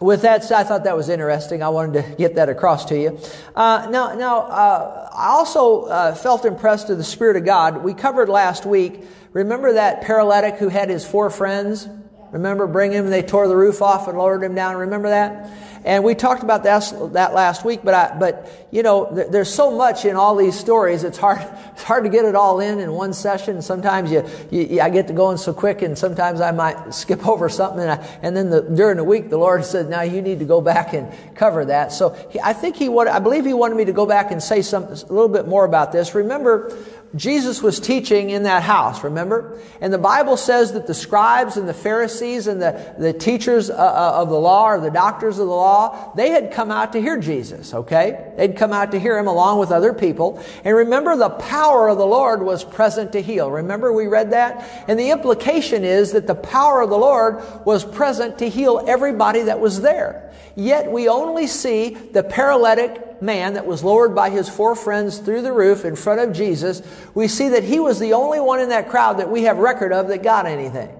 with 0.00 0.22
that 0.22 0.50
I 0.50 0.64
thought 0.64 0.84
that 0.84 0.96
was 0.96 1.10
interesting. 1.10 1.62
I 1.62 1.68
wanted 1.68 2.02
to 2.02 2.16
get 2.16 2.36
that 2.36 2.48
across 2.48 2.86
to 2.86 2.98
you. 2.98 3.18
Uh, 3.54 3.86
now, 3.90 4.14
now 4.14 4.38
uh, 4.40 5.10
I 5.12 5.28
also 5.28 5.82
uh, 5.82 6.14
felt 6.14 6.46
impressed 6.46 6.88
with 6.88 6.96
the 6.96 7.04
Spirit 7.04 7.36
of 7.36 7.44
God. 7.44 7.84
We 7.84 7.92
covered 7.92 8.30
last 8.30 8.64
week 8.64 9.02
Remember 9.32 9.74
that 9.74 10.02
paralytic 10.02 10.56
who 10.56 10.68
had 10.68 10.88
his 10.88 11.06
four 11.06 11.30
friends? 11.30 11.88
Remember 12.32 12.66
bring 12.66 12.92
him, 12.92 13.10
they 13.10 13.22
tore 13.22 13.48
the 13.48 13.56
roof 13.56 13.82
off 13.82 14.06
and 14.08 14.16
lowered 14.16 14.42
him 14.42 14.54
down. 14.54 14.76
Remember 14.76 15.08
that? 15.08 15.50
And 15.82 16.04
we 16.04 16.14
talked 16.14 16.42
about 16.42 16.64
that, 16.64 16.92
that 17.14 17.32
last 17.32 17.64
week, 17.64 17.80
but 17.82 17.94
I, 17.94 18.18
but 18.18 18.68
you 18.70 18.82
know, 18.82 19.06
th- 19.14 19.28
there's 19.28 19.52
so 19.52 19.70
much 19.70 20.04
in 20.04 20.14
all 20.14 20.36
these 20.36 20.58
stories. 20.58 21.04
It's 21.04 21.16
hard, 21.16 21.40
it's 21.72 21.82
hard 21.82 22.04
to 22.04 22.10
get 22.10 22.26
it 22.26 22.34
all 22.34 22.60
in 22.60 22.80
in 22.80 22.92
one 22.92 23.14
session. 23.14 23.62
Sometimes 23.62 24.12
you, 24.12 24.28
you 24.50 24.80
I 24.80 24.90
get 24.90 25.06
to 25.06 25.14
going 25.14 25.38
so 25.38 25.54
quick 25.54 25.80
and 25.80 25.96
sometimes 25.96 26.42
I 26.42 26.50
might 26.50 26.92
skip 26.94 27.26
over 27.26 27.48
something. 27.48 27.80
And, 27.80 27.92
I, 27.92 28.18
and 28.22 28.36
then 28.36 28.50
the, 28.50 28.60
during 28.60 28.98
the 28.98 29.04
week, 29.04 29.30
the 29.30 29.38
Lord 29.38 29.64
said, 29.64 29.88
now 29.88 30.02
you 30.02 30.20
need 30.20 30.38
to 30.40 30.44
go 30.44 30.60
back 30.60 30.92
and 30.92 31.10
cover 31.34 31.64
that. 31.64 31.92
So 31.92 32.10
he, 32.30 32.38
I 32.40 32.52
think 32.52 32.76
he 32.76 32.90
wanted, 32.90 33.14
I 33.14 33.18
believe 33.18 33.46
he 33.46 33.54
wanted 33.54 33.76
me 33.76 33.86
to 33.86 33.92
go 33.92 34.04
back 34.04 34.32
and 34.32 34.42
say 34.42 34.60
some, 34.60 34.84
a 34.84 34.88
little 34.88 35.28
bit 35.28 35.48
more 35.48 35.64
about 35.64 35.92
this. 35.92 36.14
Remember, 36.14 36.76
Jesus 37.16 37.60
was 37.60 37.80
teaching 37.80 38.30
in 38.30 38.44
that 38.44 38.62
house, 38.62 39.02
remember? 39.02 39.58
And 39.80 39.92
the 39.92 39.98
Bible 39.98 40.36
says 40.36 40.74
that 40.74 40.86
the 40.86 40.94
scribes 40.94 41.56
and 41.56 41.68
the 41.68 41.74
Pharisees 41.74 42.46
and 42.46 42.62
the, 42.62 42.94
the 42.98 43.12
teachers 43.12 43.68
uh, 43.68 43.74
uh, 43.74 44.22
of 44.22 44.28
the 44.28 44.38
law 44.38 44.68
or 44.68 44.80
the 44.80 44.92
doctors 44.92 45.40
of 45.40 45.48
the 45.48 45.52
law, 45.52 46.12
they 46.14 46.30
had 46.30 46.52
come 46.52 46.70
out 46.70 46.92
to 46.92 47.00
hear 47.00 47.18
Jesus, 47.18 47.74
okay? 47.74 48.32
They'd 48.36 48.56
come 48.56 48.72
out 48.72 48.92
to 48.92 49.00
hear 49.00 49.18
him 49.18 49.26
along 49.26 49.58
with 49.58 49.72
other 49.72 49.92
people. 49.92 50.40
And 50.64 50.76
remember, 50.76 51.16
the 51.16 51.30
power 51.30 51.88
of 51.88 51.98
the 51.98 52.06
Lord 52.06 52.42
was 52.42 52.62
present 52.62 53.10
to 53.12 53.22
heal. 53.22 53.50
Remember, 53.50 53.92
we 53.92 54.06
read 54.06 54.30
that? 54.30 54.84
And 54.86 54.96
the 54.96 55.10
implication 55.10 55.82
is 55.82 56.12
that 56.12 56.28
the 56.28 56.36
power 56.36 56.80
of 56.80 56.90
the 56.90 56.98
Lord 56.98 57.42
was 57.64 57.84
present 57.84 58.38
to 58.38 58.48
heal 58.48 58.84
everybody 58.86 59.42
that 59.42 59.58
was 59.58 59.80
there. 59.80 60.29
Yet 60.56 60.90
we 60.90 61.08
only 61.08 61.46
see 61.46 61.90
the 61.94 62.22
paralytic 62.22 63.22
man 63.22 63.54
that 63.54 63.66
was 63.66 63.84
lowered 63.84 64.14
by 64.14 64.30
his 64.30 64.48
four 64.48 64.74
friends 64.74 65.18
through 65.18 65.42
the 65.42 65.52
roof 65.52 65.84
in 65.84 65.96
front 65.96 66.20
of 66.20 66.32
Jesus. 66.32 66.82
We 67.14 67.28
see 67.28 67.50
that 67.50 67.64
he 67.64 67.80
was 67.80 67.98
the 67.98 68.14
only 68.14 68.40
one 68.40 68.60
in 68.60 68.70
that 68.70 68.88
crowd 68.88 69.18
that 69.18 69.30
we 69.30 69.44
have 69.44 69.58
record 69.58 69.92
of 69.92 70.08
that 70.08 70.22
got 70.22 70.46
anything. 70.46 70.90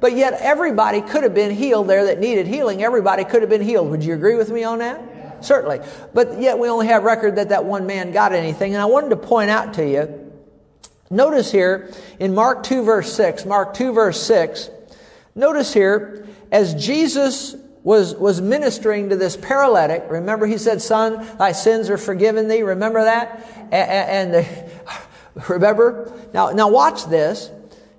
But 0.00 0.12
yet 0.12 0.34
everybody 0.40 1.00
could 1.00 1.24
have 1.24 1.34
been 1.34 1.54
healed 1.54 1.88
there 1.88 2.06
that 2.06 2.20
needed 2.20 2.46
healing. 2.46 2.82
Everybody 2.82 3.24
could 3.24 3.42
have 3.42 3.50
been 3.50 3.62
healed. 3.62 3.90
Would 3.90 4.04
you 4.04 4.14
agree 4.14 4.36
with 4.36 4.50
me 4.50 4.62
on 4.62 4.78
that? 4.78 5.00
Yeah. 5.00 5.40
Certainly. 5.40 5.80
But 6.14 6.40
yet 6.40 6.58
we 6.58 6.68
only 6.68 6.86
have 6.86 7.02
record 7.02 7.36
that 7.36 7.48
that 7.48 7.64
one 7.64 7.86
man 7.86 8.12
got 8.12 8.32
anything. 8.32 8.74
And 8.74 8.82
I 8.82 8.86
wanted 8.86 9.10
to 9.10 9.16
point 9.16 9.50
out 9.50 9.74
to 9.74 9.88
you, 9.88 10.32
notice 11.10 11.50
here 11.50 11.92
in 12.20 12.34
Mark 12.34 12.62
2 12.62 12.82
verse 12.84 13.12
6, 13.12 13.44
Mark 13.44 13.74
2 13.74 13.92
verse 13.92 14.22
6, 14.22 14.70
notice 15.34 15.74
here, 15.74 16.26
as 16.52 16.74
Jesus 16.74 17.56
was, 17.82 18.14
was 18.14 18.40
ministering 18.40 19.10
to 19.10 19.16
this 19.16 19.36
paralytic. 19.36 20.04
Remember, 20.10 20.46
he 20.46 20.58
said, 20.58 20.82
Son, 20.82 21.26
thy 21.38 21.52
sins 21.52 21.90
are 21.90 21.98
forgiven 21.98 22.48
thee. 22.48 22.62
Remember 22.62 23.04
that? 23.04 23.46
And, 23.72 24.34
and 24.34 24.70
remember? 25.48 26.12
Now, 26.32 26.50
now 26.50 26.68
watch 26.68 27.06
this. 27.06 27.50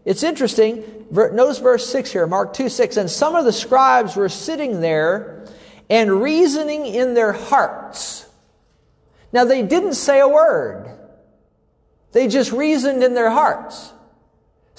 It's 0.05 0.23
interesting. 0.23 1.07
Notice 1.11 1.59
verse 1.59 1.89
6 1.89 2.11
here, 2.11 2.27
Mark 2.27 2.53
2 2.53 2.69
6. 2.69 2.97
And 2.97 3.09
some 3.09 3.35
of 3.35 3.45
the 3.45 3.53
scribes 3.53 4.15
were 4.15 4.29
sitting 4.29 4.81
there 4.81 5.45
and 5.89 6.21
reasoning 6.21 6.85
in 6.85 7.13
their 7.13 7.33
hearts. 7.33 8.27
Now, 9.31 9.45
they 9.45 9.61
didn't 9.61 9.93
say 9.93 10.19
a 10.19 10.27
word. 10.27 10.95
They 12.11 12.27
just 12.27 12.51
reasoned 12.51 13.03
in 13.03 13.13
their 13.13 13.29
hearts. 13.29 13.93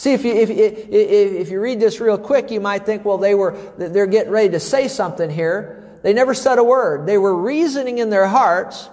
See, 0.01 0.15
if 0.15 0.25
you, 0.25 0.33
if, 0.33 0.49
if, 0.49 0.89
if 0.89 1.51
you 1.51 1.61
read 1.61 1.79
this 1.79 2.01
real 2.01 2.17
quick, 2.17 2.51
you 2.51 2.59
might 2.59 2.87
think, 2.87 3.05
well, 3.05 3.19
they 3.19 3.35
were, 3.35 3.55
they're 3.77 4.07
getting 4.07 4.33
ready 4.33 4.49
to 4.49 4.59
say 4.59 4.89
something 4.89 5.29
here. 5.29 5.91
They 6.01 6.15
never 6.15 6.33
said 6.33 6.59
a 6.59 6.65
word. 6.65 7.05
They 7.05 7.19
were 7.19 7.37
reasoning 7.37 7.99
in 7.99 8.09
their 8.09 8.27
hearts. 8.27 8.89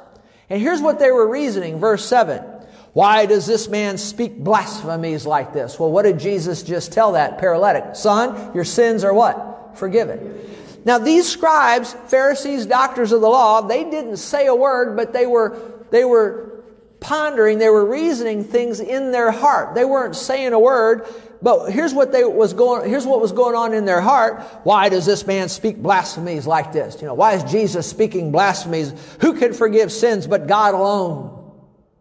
And 0.50 0.62
here's 0.62 0.82
what 0.82 1.00
they 1.00 1.10
were 1.12 1.26
reasoning. 1.26 1.80
Verse 1.80 2.06
7. 2.06 2.44
Why 2.92 3.26
does 3.26 3.46
this 3.46 3.70
man 3.70 3.98
speak 3.98 4.38
blasphemies 4.38 5.26
like 5.26 5.54
this? 5.54 5.80
Well, 5.80 5.90
what 5.90 6.04
did 6.04 6.20
Jesus 6.20 6.62
just 6.62 6.92
tell 6.92 7.14
that 7.14 7.38
paralytic? 7.38 7.96
Son, 7.96 8.54
your 8.54 8.66
sins 8.66 9.06
are 9.06 9.14
what? 9.14 9.78
Forgiven. 9.78 10.38
Now, 10.84 10.98
these 10.98 11.26
scribes, 11.26 11.94
Pharisees, 12.08 12.66
doctors 12.66 13.14
of 13.14 13.22
the 13.22 13.30
law, 13.30 13.62
they 13.62 13.90
didn't 13.90 14.18
say 14.18 14.48
a 14.48 14.56
word, 14.56 14.98
but 14.98 15.14
they 15.14 15.26
were, 15.26 15.86
they 15.90 16.04
were 16.04 16.57
pondering, 17.00 17.58
they 17.58 17.70
were 17.70 17.86
reasoning 17.86 18.44
things 18.44 18.80
in 18.80 19.12
their 19.12 19.32
heart. 19.32 19.76
They 19.76 19.86
weren't 19.86 20.16
saying 20.16 20.54
a 20.54 20.60
word, 20.60 21.08
but 21.42 21.70
here's 21.70 21.94
what 21.94 22.12
they 22.12 22.24
was 22.24 22.54
going 22.54 22.90
here's 22.90 23.06
what 23.06 23.22
was 23.22 23.32
going 23.32 23.56
on 23.56 23.74
in 23.74 23.86
their 23.86 24.02
heart. 24.02 24.42
Why 24.64 24.90
does 24.90 25.06
this 25.06 25.28
man 25.28 25.50
speak 25.50 25.78
blasphemies 25.78 26.48
like 26.48 26.72
this? 26.72 27.02
You 27.02 27.08
know, 27.08 27.14
why 27.14 27.34
is 27.34 27.44
Jesus 27.44 27.88
speaking 27.88 28.32
blasphemies? 28.32 28.94
Who 29.22 29.38
can 29.38 29.54
forgive 29.54 29.92
sins 29.92 30.28
but 30.28 30.48
God 30.48 30.74
alone? 30.74 31.54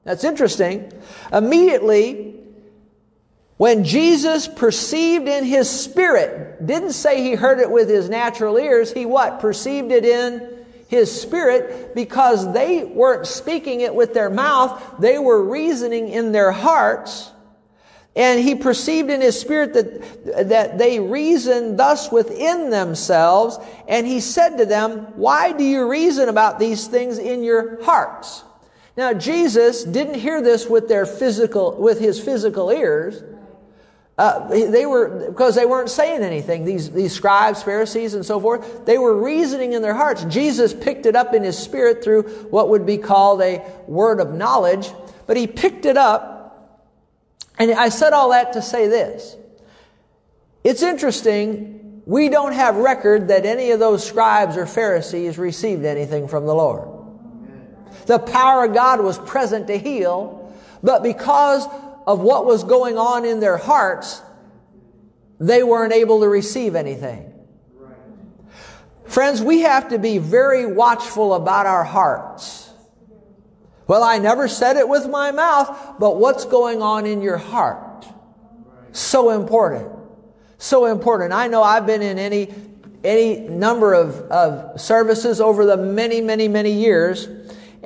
That's 0.04 0.24
interesting. 0.24 0.92
Immediately 1.32 2.34
when 3.56 3.84
Jesus 3.84 4.48
perceived 4.48 5.28
in 5.28 5.44
his 5.44 5.68
spirit, 5.70 6.64
didn't 6.66 6.92
say 6.92 7.22
he 7.22 7.34
heard 7.34 7.58
it 7.58 7.70
with 7.70 7.88
his 7.88 8.10
natural 8.10 8.58
ears, 8.58 8.92
he 8.92 9.06
what? 9.06 9.40
Perceived 9.40 9.92
it 9.92 10.04
in 10.04 10.55
his 10.88 11.20
spirit 11.20 11.94
because 11.94 12.52
they 12.52 12.84
weren't 12.84 13.26
speaking 13.26 13.80
it 13.80 13.94
with 13.94 14.14
their 14.14 14.30
mouth, 14.30 14.82
they 14.98 15.18
were 15.18 15.42
reasoning 15.42 16.08
in 16.08 16.32
their 16.32 16.52
hearts. 16.52 17.30
And 18.14 18.40
he 18.40 18.54
perceived 18.54 19.10
in 19.10 19.20
his 19.20 19.38
spirit 19.38 19.74
that, 19.74 20.48
that 20.48 20.78
they 20.78 20.98
reasoned 20.98 21.78
thus 21.78 22.10
within 22.10 22.70
themselves. 22.70 23.58
And 23.86 24.06
he 24.06 24.20
said 24.20 24.56
to 24.56 24.64
them, 24.64 25.00
Why 25.16 25.52
do 25.52 25.62
you 25.62 25.86
reason 25.86 26.30
about 26.30 26.58
these 26.58 26.86
things 26.86 27.18
in 27.18 27.42
your 27.42 27.84
hearts? 27.84 28.42
Now, 28.96 29.12
Jesus 29.12 29.84
didn't 29.84 30.14
hear 30.14 30.40
this 30.40 30.66
with 30.66 30.88
their 30.88 31.04
physical, 31.04 31.76
with 31.76 32.00
his 32.00 32.18
physical 32.18 32.70
ears. 32.70 33.22
Uh, 34.18 34.48
they 34.48 34.86
were 34.86 35.28
because 35.28 35.54
they 35.54 35.66
weren't 35.66 35.90
saying 35.90 36.22
anything. 36.22 36.64
These 36.64 36.90
these 36.90 37.12
scribes, 37.12 37.62
Pharisees, 37.62 38.14
and 38.14 38.24
so 38.24 38.40
forth. 38.40 38.86
They 38.86 38.96
were 38.96 39.22
reasoning 39.22 39.74
in 39.74 39.82
their 39.82 39.94
hearts. 39.94 40.24
Jesus 40.24 40.72
picked 40.72 41.04
it 41.04 41.14
up 41.14 41.34
in 41.34 41.42
his 41.42 41.58
spirit 41.58 42.02
through 42.02 42.22
what 42.48 42.70
would 42.70 42.86
be 42.86 42.96
called 42.96 43.42
a 43.42 43.62
word 43.86 44.20
of 44.20 44.32
knowledge. 44.32 44.90
But 45.26 45.36
he 45.36 45.46
picked 45.46 45.84
it 45.84 45.98
up, 45.98 46.80
and 47.58 47.70
I 47.72 47.90
said 47.90 48.14
all 48.14 48.30
that 48.30 48.54
to 48.54 48.62
say 48.62 48.88
this. 48.88 49.36
It's 50.64 50.82
interesting. 50.82 52.02
We 52.06 52.28
don't 52.28 52.52
have 52.52 52.76
record 52.76 53.28
that 53.28 53.44
any 53.44 53.72
of 53.72 53.80
those 53.80 54.06
scribes 54.06 54.56
or 54.56 54.64
Pharisees 54.64 55.36
received 55.36 55.84
anything 55.84 56.28
from 56.28 56.46
the 56.46 56.54
Lord. 56.54 56.88
The 58.06 58.20
power 58.20 58.64
of 58.64 58.72
God 58.72 59.00
was 59.00 59.18
present 59.18 59.66
to 59.66 59.76
heal, 59.76 60.54
but 60.82 61.02
because 61.02 61.66
of 62.06 62.20
what 62.20 62.46
was 62.46 62.64
going 62.64 62.98
on 62.98 63.24
in 63.24 63.40
their 63.40 63.56
hearts, 63.56 64.22
they 65.40 65.62
weren't 65.62 65.92
able 65.92 66.20
to 66.20 66.28
receive 66.28 66.74
anything. 66.74 67.32
Friends, 69.04 69.40
we 69.40 69.60
have 69.60 69.88
to 69.90 69.98
be 69.98 70.18
very 70.18 70.66
watchful 70.66 71.34
about 71.34 71.66
our 71.66 71.84
hearts. 71.84 72.70
Well, 73.86 74.02
I 74.02 74.18
never 74.18 74.48
said 74.48 74.76
it 74.76 74.88
with 74.88 75.08
my 75.08 75.30
mouth, 75.30 75.96
but 75.98 76.16
what's 76.16 76.44
going 76.44 76.82
on 76.82 77.06
in 77.06 77.22
your 77.22 77.36
heart? 77.36 78.04
So 78.92 79.30
important. 79.30 79.92
So 80.58 80.86
important. 80.86 81.32
I 81.32 81.46
know 81.46 81.62
I've 81.62 81.86
been 81.86 82.02
in 82.02 82.18
any, 82.18 82.52
any 83.04 83.38
number 83.40 83.94
of, 83.94 84.16
of 84.22 84.80
services 84.80 85.40
over 85.40 85.66
the 85.66 85.76
many, 85.76 86.20
many, 86.20 86.48
many 86.48 86.72
years 86.72 87.28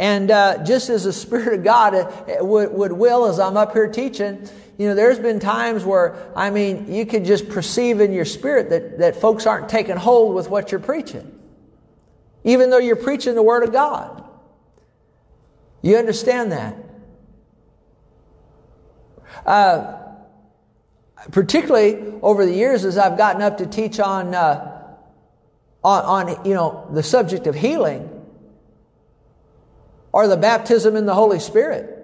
and 0.01 0.31
uh, 0.31 0.65
just 0.65 0.89
as 0.89 1.05
the 1.05 1.13
Spirit 1.27 1.59
of 1.59 1.63
God 1.63 1.95
uh, 1.95 2.39
would, 2.41 2.73
would 2.73 2.93
will 2.93 3.27
as 3.27 3.39
I'm 3.39 3.59
up 3.59 3.75
here 3.75 3.87
teaching, 3.87 4.49
you 4.79 4.89
know, 4.89 4.95
there's 4.95 5.19
been 5.19 5.39
times 5.39 5.85
where, 5.85 6.17
I 6.35 6.49
mean, 6.49 6.91
you 6.91 7.05
could 7.05 7.27
just 7.27 7.51
perceive 7.51 8.01
in 8.01 8.15
your 8.15 8.25
spirit 8.25 8.71
that, 8.71 8.99
that 9.01 9.17
folks 9.17 9.45
aren't 9.45 9.69
taking 9.69 9.97
hold 9.97 10.35
with 10.35 10.49
what 10.49 10.73
you're 10.73 10.81
preaching. 10.81 11.39
Even 12.45 12.71
though 12.71 12.79
you're 12.79 12.97
preaching 12.97 13.35
the 13.35 13.43
Word 13.43 13.63
of 13.63 13.73
God. 13.73 14.25
You 15.83 15.99
understand 15.99 16.53
that? 16.53 16.77
Uh, 19.45 19.99
particularly 21.31 22.15
over 22.23 22.47
the 22.47 22.55
years 22.55 22.87
as 22.87 22.97
I've 22.97 23.19
gotten 23.19 23.43
up 23.43 23.59
to 23.59 23.67
teach 23.67 24.01
on, 24.01 24.35
uh, 24.35 24.83
on, 25.85 26.29
on, 26.29 26.47
you 26.47 26.55
know, 26.55 26.89
the 26.91 27.03
subject 27.03 27.47
of 27.47 27.55
healing, 27.55 28.10
or 30.13 30.27
the 30.27 30.37
baptism 30.37 30.97
in 30.97 31.07
the 31.07 31.15
Holy 31.15 31.39
Spirit 31.39 31.97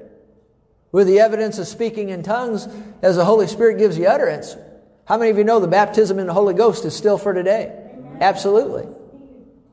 with 0.92 1.06
the 1.06 1.20
evidence 1.20 1.58
of 1.58 1.66
speaking 1.66 2.08
in 2.08 2.22
tongues 2.22 2.68
as 3.02 3.16
the 3.16 3.24
Holy 3.24 3.46
Spirit 3.46 3.78
gives 3.78 3.98
you 3.98 4.06
utterance. 4.06 4.56
How 5.04 5.18
many 5.18 5.30
of 5.30 5.38
you 5.38 5.44
know 5.44 5.60
the 5.60 5.68
baptism 5.68 6.18
in 6.18 6.26
the 6.26 6.32
Holy 6.32 6.54
Ghost 6.54 6.84
is 6.84 6.94
still 6.94 7.18
for 7.18 7.34
today? 7.34 7.72
Absolutely. 8.20 8.86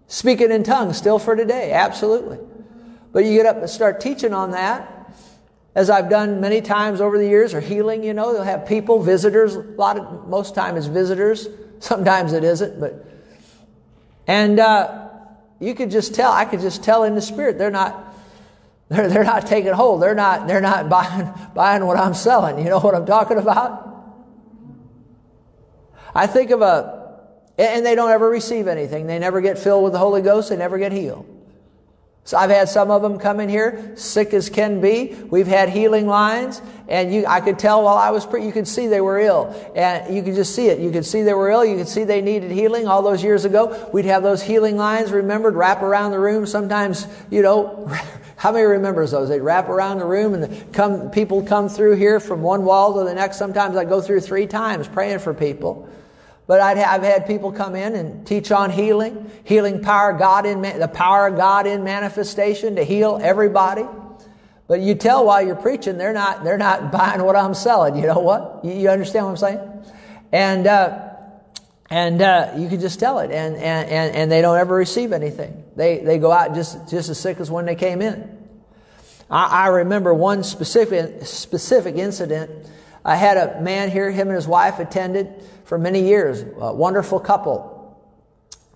Speaking 0.08 0.52
in 0.52 0.63
tongues 0.63 0.98
still 0.98 1.19
for 1.19 1.36
today? 1.36 1.72
Absolutely. 1.72 2.39
But 3.12 3.26
you 3.26 3.36
get 3.36 3.46
up 3.46 3.58
and 3.58 3.69
start 3.69 4.02
teaching 4.02 4.34
on 4.34 4.52
that, 4.52 4.89
as 5.76 5.89
I've 5.89 6.10
done 6.10 6.41
many 6.41 6.62
times 6.62 7.02
over 7.02 7.17
the 7.17 7.28
years, 7.28 7.54
or 7.54 7.62
healing, 7.62 8.04
you 8.04 8.13
know, 8.13 8.34
they'll 8.34 8.43
have 8.43 8.67
people, 8.67 9.02
visitors, 9.02 9.56
a 9.56 9.62
lot 9.62 9.98
of, 9.98 10.28
most 10.28 10.54
time 10.54 10.78
it's 10.78 10.88
visitors. 10.88 11.48
Sometimes 11.80 12.34
it 12.34 12.43
isn't, 12.43 12.80
but, 12.80 13.06
and, 14.28 14.60
uh, 14.60 15.10
you 15.60 15.74
could 15.74 15.91
just 15.91 16.13
tell, 16.13 16.32
I 16.32 16.46
could 16.46 16.60
just 16.60 16.84
tell 16.84 17.04
in 17.04 17.15
the 17.15 17.22
spirit, 17.22 17.58
they're 17.58 17.72
not, 17.72 18.12
they're, 18.89 19.10
they're 19.10 19.24
not 19.24 19.48
taking 19.48 19.74
hold. 19.74 20.02
They're 20.02 20.15
not, 20.15 20.48
they're 20.48 20.62
not 20.62 20.89
buying, 20.89 21.32
buying 21.54 21.86
what 21.86 21.98
I'm 21.98 22.13
selling. 22.13 22.60
You 22.60 22.65
know 22.65 22.80
what 22.80 22.96
I'm 22.96 23.06
talking 23.06 23.38
about? 23.38 23.89
I 26.15 26.28
think 26.28 26.52
of 26.52 26.62
a, 26.62 27.04
and 27.58 27.86
they 27.86 27.96
don't 27.96 28.12
ever 28.12 28.30
receive 28.30 28.67
anything. 28.67 29.08
They 29.08 29.19
never 29.19 29.41
get 29.41 29.58
filled 29.58 29.84
with 29.84 29.93
the 29.93 30.00
Holy 30.00 30.22
Ghost. 30.22 30.50
They 30.50 30.58
never 30.58 30.78
get 30.78 30.91
healed. 30.91 31.30
So 32.26 32.38
I've 32.38 32.50
had 32.50 32.69
some 32.69 32.89
of 32.89 33.02
them 33.02 33.19
come 33.19 33.41
in 33.41 33.50
here, 33.50 33.91
sick 33.96 34.34
as 34.34 34.50
can 34.50 34.80
be. 34.80 35.13
We've 35.30 35.48
had 35.48 35.67
healing 35.67 36.08
lines, 36.08 36.62
and 36.88 37.13
you, 37.13 37.26
I 37.26 37.41
could 37.41 37.60
tell 37.60 37.84
while 37.84 37.98
I 37.98 38.12
was 38.12 38.26
pre- 38.26 38.46
you 38.46 38.54
could 38.54 38.67
see 38.67 38.88
they 38.88 39.02
were 39.02 39.19
ill, 39.19 39.54
and 39.76 40.15
you 40.15 40.24
could 40.24 40.36
just 40.36 40.56
see 40.56 40.67
it. 40.67 40.80
You 40.80 40.89
could 40.89 41.06
see 41.06 41.24
they 41.24 41.34
were 41.34 41.50
ill. 41.50 41.65
You 41.65 41.76
could 41.76 41.89
see 41.89 42.06
they 42.06 42.22
needed 42.22 42.50
healing. 42.50 42.88
All 42.88 43.02
those 43.02 43.22
years 43.22 43.43
ago, 43.43 43.89
we'd 43.91 44.06
have 44.06 44.24
those 44.24 44.41
healing 44.41 44.78
lines 44.78 45.12
remembered, 45.12 45.56
wrap 45.56 45.82
around 45.82 46.12
the 46.12 46.19
room. 46.19 46.46
Sometimes, 46.46 47.08
you 47.30 47.41
know, 47.41 47.93
How 48.36 48.52
many 48.52 48.65
remembers 48.65 49.12
those? 49.12 49.30
They'd 49.30 49.41
wrap 49.41 49.69
around 49.69 50.00
the 50.00 50.06
room 50.06 50.34
and 50.34 50.74
come, 50.74 51.12
people 51.12 51.43
come 51.43 51.69
through 51.69 51.96
here 51.96 52.19
from 52.19 52.41
one 52.41 52.65
wall 52.65 52.93
to 52.96 53.04
the 53.04 53.13
next. 53.13 53.38
Sometimes 53.38 53.76
I'd 53.76 53.89
go 53.89 54.02
through 54.02 54.22
three 54.22 54.48
times 54.48 54.88
praying 54.88 55.19
for 55.19 55.34
people. 55.34 55.88
But 56.46 56.60
i 56.60 56.76
have 56.76 57.04
had 57.04 57.26
people 57.26 57.52
come 57.54 57.74
in 57.76 57.96
and 57.96 58.28
teach 58.28 58.52
on 58.52 58.69
healing, 58.69 59.32
healing 59.46 59.82
power, 59.82 60.12
God 60.12 60.46
in 60.46 60.62
the 60.62 60.89
power 60.89 61.28
of 61.28 61.38
God 61.38 61.67
in 61.67 61.84
manifestation 61.84 62.76
to 62.76 62.84
heal 62.84 63.17
everybody. 63.22 63.86
But 64.67 64.82
you 64.82 64.96
tell 64.96 65.26
while 65.26 65.46
you're 65.46 65.56
preaching, 65.56 65.98
they're 65.98 66.13
not 66.13 66.43
they're 66.43 66.58
not 66.58 66.91
buying 66.91 67.24
what 67.24 67.36
I'm 67.36 67.54
selling. 67.54 67.96
You 67.96 68.08
know 68.08 68.19
what? 68.19 68.60
You, 68.63 68.74
you 68.74 68.89
understand 68.89 69.26
what 69.26 69.32
I'm 69.32 69.38
saying? 69.38 69.86
And 70.34 70.67
uh, 70.67 71.12
and 71.93 72.23
uh, 72.23 72.53
you 72.58 72.69
can 72.69 72.79
just 72.79 72.99
tell 72.99 73.19
it, 73.19 73.29
and, 73.29 73.56
and, 73.56 73.88
and, 73.88 74.15
and 74.15 74.32
they 74.32 74.41
don't 74.41 74.58
ever 74.58 74.73
receive 74.73 75.13
anything. 75.13 75.63
They, 75.75 75.99
they 75.99 76.17
go 76.17 76.32
out 76.32 76.56
just, 76.56 76.89
just 76.89 77.08
as 77.08 77.19
sick 77.19 77.39
as 77.39 77.51
when 77.51 77.67
they 77.67 77.75
came 77.75 78.01
in. 78.01 78.36
I, 79.29 79.65
I 79.65 79.67
remember 79.67 80.12
one 80.12 80.41
specific, 80.41 81.23
specific 81.23 81.95
incident. 81.95 82.49
I 83.06 83.15
had 83.15 83.38
a 83.38 83.62
man 83.62 83.91
here, 83.91 84.10
him 84.10 84.29
and 84.29 84.36
his 84.36 84.47
wife 84.47 84.79
attended 84.79 85.36
for 85.65 85.77
many 85.77 86.01
years, 86.08 86.41
a 86.41 86.73
wonderful 86.73 87.19
couple. 87.19 87.69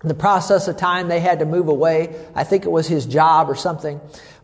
In 0.04 0.10
the 0.10 0.14
process 0.14 0.68
of 0.68 0.78
time, 0.78 1.08
they 1.08 1.20
had 1.20 1.40
to 1.40 1.46
move 1.46 1.70
away. 1.70 2.24
I 2.36 2.44
think 2.44 2.66
it 2.66 2.72
was 2.72 2.88
his 2.88 3.08
job 3.08 3.50
or 3.50 3.56
something. 3.56 4.00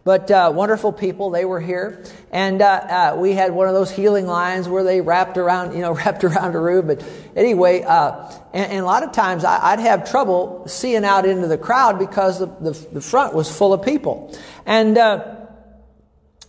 But 0.05 0.29
uh, 0.29 0.51
wonderful 0.53 0.91
people, 0.91 1.29
they 1.29 1.45
were 1.45 1.61
here, 1.61 2.03
and 2.29 2.61
uh, 2.61 2.65
uh, 2.65 3.15
we 3.17 3.31
had 3.31 3.53
one 3.53 3.69
of 3.69 3.73
those 3.73 3.89
healing 3.89 4.27
lines 4.27 4.67
where 4.67 4.83
they 4.83 4.99
wrapped 4.99 5.37
around, 5.37 5.73
you 5.73 5.79
know, 5.79 5.93
wrapped 5.95 6.25
around 6.25 6.55
a 6.55 6.59
room. 6.59 6.87
But 6.87 7.05
anyway, 7.37 7.83
uh, 7.83 8.29
and, 8.53 8.69
and, 8.69 8.79
a 8.81 8.85
lot 8.85 9.03
of 9.03 9.13
times 9.13 9.45
I, 9.45 9.75
would 9.75 9.79
have 9.79 10.09
trouble 10.09 10.67
seeing 10.67 11.05
out 11.05 11.25
into 11.25 11.47
the 11.47 11.57
crowd 11.57 11.99
because 11.99 12.39
the, 12.39 12.47
the, 12.47 12.71
the 12.91 13.01
front 13.01 13.33
was 13.33 13.49
full 13.49 13.71
of 13.71 13.85
people. 13.85 14.37
And 14.65 14.97
uh, 14.97 15.37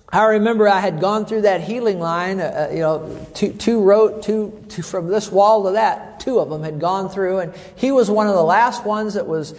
I 0.09 0.25
remember 0.25 0.69
I 0.69 0.81
had 0.81 1.01
gone 1.01 1.25
through 1.25 1.43
that 1.43 1.61
healing 1.61 2.01
line, 2.01 2.41
uh, 2.41 2.71
you 2.73 2.81
know, 2.81 3.27
two, 3.35 3.53
two 3.53 3.81
row, 3.83 4.21
two, 4.21 4.65
two 4.69 4.83
from 4.83 5.07
this 5.07 5.31
wall 5.31 5.65
to 5.67 5.73
that. 5.73 6.19
Two 6.19 6.41
of 6.41 6.51
them 6.51 6.65
had 6.65 6.81
gone 6.81 7.09
through, 7.09 7.39
and 7.39 7.55
he 7.77 7.93
was 7.93 8.11
one 8.11 8.27
of 8.27 8.35
the 8.35 8.43
last 8.43 8.85
ones 8.85 9.15
that 9.15 9.29
was 9.29 9.55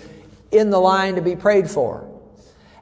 in 0.51 0.69
the 0.69 0.79
line 0.79 1.15
to 1.15 1.21
be 1.21 1.37
prayed 1.37 1.69
for. 1.69 2.09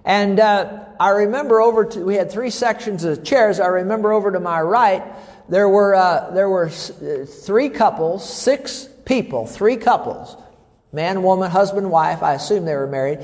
And 0.06 0.40
uh, 0.40 0.86
I 1.00 1.10
remember 1.10 1.62
over 1.62 1.86
to, 1.86 2.00
we 2.04 2.16
had 2.16 2.32
three 2.32 2.50
sections 2.50 3.04
of 3.04 3.24
chairs. 3.24 3.60
I 3.60 3.68
remember 3.68 4.12
over 4.12 4.32
to 4.32 4.40
my 4.40 4.62
right, 4.62 5.04
there 5.50 5.70
were, 5.70 5.96
uh, 5.96 6.32
there 6.32 6.50
were 6.50 6.66
uh, 6.68 7.26
three 7.26 7.70
couples, 7.70 8.28
six 8.28 8.88
people, 9.06 9.46
three 9.46 9.78
couples, 9.78 10.36
man, 10.92 11.24
woman, 11.24 11.50
husband, 11.50 11.90
wife. 11.90 12.22
I 12.22 12.34
assume 12.34 12.66
they 12.66 12.76
were 12.76 12.88
married. 12.88 13.20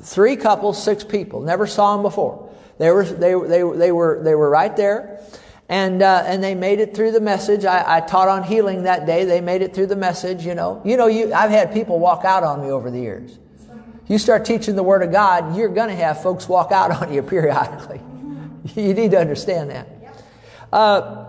Three 0.00 0.36
couples, 0.36 0.82
six 0.82 1.04
people. 1.04 1.42
Never 1.42 1.66
saw 1.66 1.94
them 1.94 2.02
before. 2.02 2.50
They 2.78 2.90
were, 2.90 3.04
they, 3.04 3.34
they, 3.34 3.62
they 3.76 3.92
were, 3.92 4.20
they 4.22 4.34
were 4.34 4.50
right 4.50 4.74
there. 4.76 5.20
And, 5.68 6.02
uh, 6.02 6.24
and 6.26 6.42
they 6.42 6.54
made 6.54 6.80
it 6.80 6.94
through 6.94 7.12
the 7.12 7.20
message. 7.20 7.64
I, 7.64 7.96
I 7.96 8.00
taught 8.00 8.28
on 8.28 8.42
healing 8.42 8.82
that 8.82 9.06
day. 9.06 9.24
They 9.24 9.40
made 9.40 9.62
it 9.62 9.74
through 9.74 9.86
the 9.86 9.96
message, 9.96 10.44
you 10.44 10.54
know. 10.54 10.82
You 10.84 10.96
know, 10.96 11.06
you, 11.06 11.32
I've 11.32 11.50
had 11.50 11.72
people 11.72 11.98
walk 11.98 12.24
out 12.24 12.42
on 12.42 12.60
me 12.60 12.70
over 12.70 12.90
the 12.90 13.00
years. 13.00 13.38
You 14.08 14.18
start 14.18 14.44
teaching 14.44 14.76
the 14.76 14.82
Word 14.82 15.02
of 15.02 15.12
God, 15.12 15.56
you're 15.56 15.68
going 15.68 15.88
to 15.88 15.94
have 15.94 16.22
folks 16.22 16.48
walk 16.48 16.72
out 16.72 16.90
on 16.90 17.12
you 17.12 17.22
periodically. 17.34 18.00
you 18.74 18.94
need 18.94 19.10
to 19.12 19.18
understand 19.18 19.70
that. 19.70 19.88
Uh, 20.72 21.26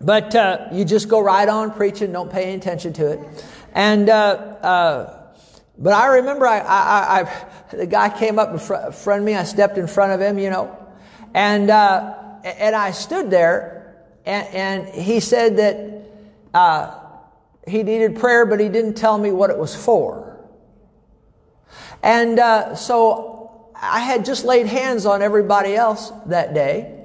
but 0.00 0.34
uh, 0.34 0.68
you 0.72 0.84
just 0.84 1.08
go 1.08 1.20
right 1.20 1.48
on 1.48 1.72
preaching, 1.72 2.12
don't 2.12 2.30
pay 2.30 2.44
any 2.44 2.54
attention 2.54 2.92
to 2.94 3.12
it. 3.12 3.46
And 3.72 4.08
uh, 4.08 4.12
uh 4.12 5.20
but 5.76 5.92
I 5.92 6.06
remember 6.06 6.46
I, 6.46 6.60
I, 6.60 7.20
I, 7.20 7.76
the 7.76 7.86
guy 7.86 8.08
came 8.08 8.38
up 8.38 8.52
in 8.52 8.58
front 8.58 9.20
of 9.20 9.24
me. 9.24 9.34
I 9.34 9.42
stepped 9.42 9.76
in 9.76 9.88
front 9.88 10.12
of 10.12 10.20
him, 10.20 10.38
you 10.38 10.50
know, 10.50 10.76
and 11.34 11.68
uh, 11.68 12.14
and 12.44 12.76
I 12.76 12.92
stood 12.92 13.30
there, 13.30 13.96
and, 14.24 14.46
and 14.48 14.88
he 14.88 15.18
said 15.18 15.56
that 15.56 16.10
uh, 16.52 16.98
he 17.66 17.82
needed 17.82 18.16
prayer, 18.16 18.46
but 18.46 18.60
he 18.60 18.68
didn't 18.68 18.94
tell 18.94 19.18
me 19.18 19.32
what 19.32 19.50
it 19.50 19.58
was 19.58 19.74
for. 19.74 20.33
And 22.04 22.38
uh, 22.38 22.76
so 22.76 23.64
I 23.74 24.00
had 24.00 24.26
just 24.26 24.44
laid 24.44 24.66
hands 24.66 25.06
on 25.06 25.22
everybody 25.22 25.74
else 25.74 26.12
that 26.26 26.52
day. 26.52 27.00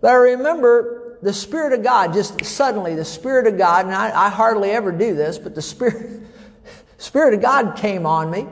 But 0.00 0.10
I 0.10 0.14
remember 0.14 1.18
the 1.22 1.32
Spirit 1.32 1.72
of 1.72 1.84
God, 1.84 2.12
just 2.12 2.44
suddenly, 2.44 2.96
the 2.96 3.04
Spirit 3.04 3.46
of 3.46 3.56
God, 3.56 3.86
and 3.86 3.94
I, 3.94 4.26
I 4.26 4.28
hardly 4.28 4.70
ever 4.72 4.90
do 4.90 5.14
this, 5.14 5.38
but 5.38 5.54
the 5.54 5.62
Spirit, 5.62 6.20
Spirit 6.98 7.34
of 7.34 7.40
God 7.40 7.76
came 7.76 8.06
on 8.06 8.28
me. 8.28 8.48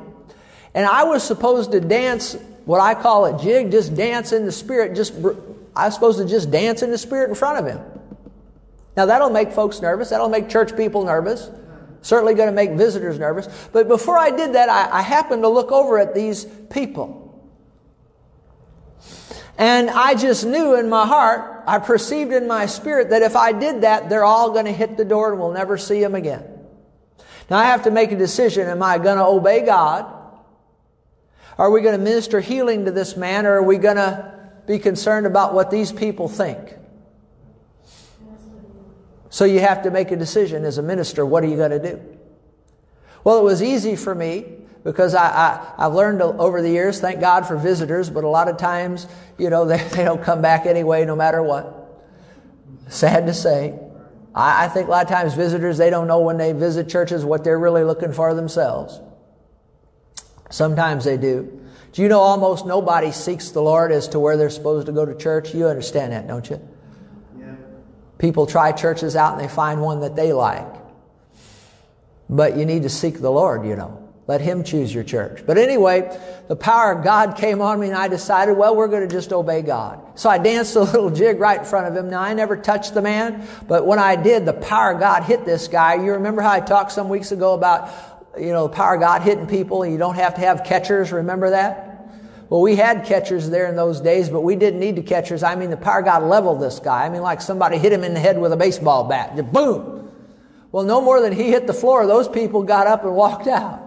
And 0.73 0.87
I 0.87 1.03
was 1.03 1.25
supposed 1.25 1.73
to 1.73 1.81
dance 1.81 2.37
what 2.65 2.81
I 2.81 2.95
call 2.95 3.25
a 3.25 3.43
jig, 3.43 3.73
just 3.73 3.97
dance 3.97 4.31
in 4.31 4.47
the 4.47 4.53
Spirit. 4.53 4.95
Just, 4.95 5.15
I 5.75 5.87
was 5.87 5.95
supposed 5.95 6.19
to 6.19 6.27
just 6.27 6.53
dance 6.53 6.83
in 6.83 6.93
the 6.93 6.99
Spirit 6.99 7.29
in 7.29 7.35
front 7.35 7.59
of 7.59 7.67
Him. 7.67 7.81
Now 8.97 9.07
that'll 9.07 9.31
make 9.31 9.51
folks 9.51 9.81
nervous. 9.81 10.11
That'll 10.11 10.29
make 10.29 10.49
church 10.49 10.77
people 10.77 11.05
nervous. 11.05 11.51
Certainly 12.05 12.35
going 12.35 12.51
to 12.51 12.55
make 12.55 12.73
visitors 12.73 13.19
nervous. 13.19 13.49
But 13.73 13.89
before 13.89 14.19
I 14.19 14.31
did 14.31 14.57
that, 14.57 14.69
I, 14.69 14.99
I 14.99 15.01
happened 15.01 15.43
to 15.43 15.49
look 15.49 15.73
over 15.73 15.99
at 15.99 16.15
these 16.15 16.45
people. 16.69 17.23
And 19.57 19.89
I 19.89 20.15
just 20.15 20.45
knew 20.45 20.75
in 20.79 20.91
my 20.91 21.07
heart, 21.07 21.65
I 21.67 21.79
perceived 21.79 22.31
in 22.33 22.47
my 22.47 22.67
spirit 22.67 23.09
that 23.09 23.23
if 23.23 23.37
I 23.37 23.53
did 23.53 23.85
that, 23.85 24.11
they're 24.11 24.23
all 24.23 24.51
going 24.51 24.67
to 24.67 24.73
hit 24.73 24.99
the 24.99 25.05
door 25.07 25.31
and 25.33 25.41
we'll 25.41 25.53
never 25.53 25.79
see 25.79 25.99
them 25.99 26.15
again. 26.15 26.45
Now 27.49 27.57
I 27.57 27.65
have 27.65 27.85
to 27.85 27.91
make 27.91 28.13
a 28.13 28.19
decision. 28.19 28.69
Am 28.69 28.83
I 28.83 28.99
going 28.99 29.17
to 29.17 29.25
obey 29.25 29.65
God? 29.65 30.05
Are 31.57 31.71
we 31.71 31.81
going 31.81 31.97
to 31.99 32.05
minister 32.05 32.39
healing 32.39 32.85
to 32.85 32.91
this 32.91 33.17
man 33.17 33.47
or 33.47 33.55
are 33.55 33.63
we 33.63 33.79
going 33.79 33.97
to 33.97 34.31
be 34.67 34.79
concerned 34.79 35.25
about 35.25 35.55
what 35.55 35.71
these 35.71 35.91
people 35.91 36.29
think? 36.29 36.77
So 39.35 39.45
you 39.45 39.59
have 39.59 39.83
to 39.83 39.91
make 39.91 40.13
a 40.13 40.17
decision 40.17 40.65
as 40.65 40.79
a 40.79 40.83
minister. 40.83 41.27
What 41.27 41.43
are 41.43 41.49
you 41.49 41.57
going 41.57 41.73
to 41.73 41.81
do? 41.81 42.01
Well, 43.25 43.41
it 43.41 43.43
was 43.43 43.65
easy 43.65 43.97
for 43.97 44.15
me 44.15 44.45
because 44.85 45.13
I, 45.13 45.75
I, 45.77 45.83
have 45.83 45.93
learned 45.93 46.23
over 46.23 46.63
the 46.63 46.71
years, 46.71 47.01
thank 47.01 47.19
God 47.19 47.45
for 47.45 47.57
visitors, 47.57 48.09
but 48.09 48.23
a 48.23 48.29
lot 48.29 48.47
of 48.47 48.59
times, 48.59 49.09
you 49.37 49.51
know, 49.51 49.65
they, 49.67 49.79
they 49.89 50.05
don't 50.05 50.23
come 50.23 50.41
back 50.41 50.67
anyway, 50.67 51.05
no 51.05 51.17
matter 51.17 51.43
what. 51.43 52.01
Sad 52.87 53.27
to 53.27 53.35
say. 53.35 53.77
I, 54.37 54.67
I 54.67 54.69
think 54.69 54.87
a 54.87 54.93
lot 54.93 55.03
of 55.03 55.11
times 55.11 55.35
visitors, 55.35 55.79
they 55.79 55.91
don't 55.91 56.07
know 56.07 56.21
when 56.21 56.37
they 56.37 56.53
visit 56.53 56.89
churches 56.89 57.25
what 57.25 57.43
they're 57.43 57.59
really 57.59 57.83
looking 57.83 58.13
for 58.13 58.35
themselves. 58.35 59.01
Sometimes 60.49 61.05
they 61.05 61.17
do. 61.17 61.61
Do 61.91 62.03
you 62.03 62.09
know 62.09 62.21
almost 62.21 62.67
nobody 62.67 63.11
seeks 63.11 63.51
the 63.51 63.63
Lord 63.63 63.91
as 63.91 64.07
to 64.11 64.21
where 64.21 64.37
they're 64.37 64.49
supposed 64.49 64.87
to 64.87 64.93
go 64.93 65.05
to 65.05 65.17
church? 65.17 65.53
You 65.53 65.67
understand 65.67 66.13
that, 66.13 66.29
don't 66.29 66.49
you? 66.49 66.61
People 68.25 68.47
try 68.47 68.73
churches 68.73 69.17
out 69.17 69.35
and 69.35 69.41
they 69.43 69.53
find 69.53 69.83
one 69.83 70.01
that 70.01 70.17
they 70.17 70.33
like. 70.33 70.67
But 72.31 72.57
you 72.57 72.65
need 72.65 72.85
to 72.85 72.89
seek 72.89 73.21
the 73.21 73.29
Lord, 73.29 73.67
you 73.67 73.77
know. 73.77 74.09
Let 74.27 74.41
Him 74.41 74.65
choose 74.65 74.95
your 74.95 75.05
church. 75.05 75.45
But 75.47 75.59
anyway, 75.59 76.19
the 76.49 76.57
power 76.57 76.93
of 76.93 77.05
God 77.05 77.37
came 77.37 77.61
on 77.61 77.79
me 77.79 77.89
and 77.89 77.97
I 77.97 78.09
decided, 78.09 78.57
well, 78.57 78.75
we're 78.75 78.89
going 78.89 79.07
to 79.07 79.15
just 79.15 79.31
obey 79.31 79.61
God. 79.61 80.19
So 80.19 80.31
I 80.31 80.39
danced 80.39 80.75
a 80.75 80.81
little 80.81 81.11
jig 81.11 81.39
right 81.39 81.59
in 81.59 81.67
front 81.67 81.87
of 81.87 81.95
him. 81.95 82.09
Now, 82.09 82.23
I 82.23 82.33
never 82.33 82.57
touched 82.57 82.95
the 82.95 83.03
man, 83.03 83.47
but 83.69 83.87
when 83.87 83.99
I 83.99 84.17
did, 84.17 84.47
the 84.47 84.55
power 84.55 84.93
of 84.93 85.01
God 85.01 85.25
hit 85.25 85.45
this 85.45 85.69
guy. 85.69 85.97
You 85.97 86.13
remember 86.13 86.41
how 86.41 86.53
I 86.53 86.61
talked 86.61 86.93
some 86.93 87.11
weeks 87.11 87.31
ago 87.31 87.53
about, 87.53 87.91
you 88.39 88.53
know, 88.53 88.69
the 88.69 88.75
power 88.75 88.95
of 88.95 89.03
God 89.03 89.21
hitting 89.21 89.47
people 89.47 89.83
and 89.83 89.93
you 89.93 89.99
don't 89.99 90.15
have 90.15 90.37
to 90.37 90.41
have 90.41 90.65
catchers. 90.65 91.13
Remember 91.13 91.51
that? 91.51 91.94
Well, 92.55 92.63
we 92.63 92.77
had 92.77 93.05
catchers 93.05 93.51
there 93.51 93.67
in 93.67 93.75
those 93.75 94.01
days, 94.01 94.29
but 94.29 94.43
we 94.43 94.55
didn't 94.55 94.79
need 94.79 94.95
the 94.95 95.03
catchers. 95.03 95.43
I 95.43 95.57
mean, 95.57 95.71
the 95.71 95.77
power 95.77 96.03
God 96.03 96.23
leveled 96.23 96.61
this 96.61 96.79
guy. 96.79 97.05
I 97.05 97.09
mean, 97.09 97.21
like 97.21 97.41
somebody 97.41 97.79
hit 97.79 97.93
him 97.93 98.05
in 98.05 98.15
the 98.15 98.21
head 98.21 98.41
with 98.41 98.53
a 98.53 98.57
baseball 98.57 99.03
bat. 99.09 99.35
Just 99.35 99.53
boom. 99.53 100.09
Well, 100.71 100.85
no 100.85 101.01
more 101.01 101.21
than 101.21 101.33
he 101.33 101.51
hit 101.51 101.67
the 101.67 101.73
floor, 101.73 102.07
those 102.07 102.29
people 102.29 102.63
got 102.63 102.87
up 102.87 103.03
and 103.03 103.17
walked 103.17 103.49
out. 103.49 103.83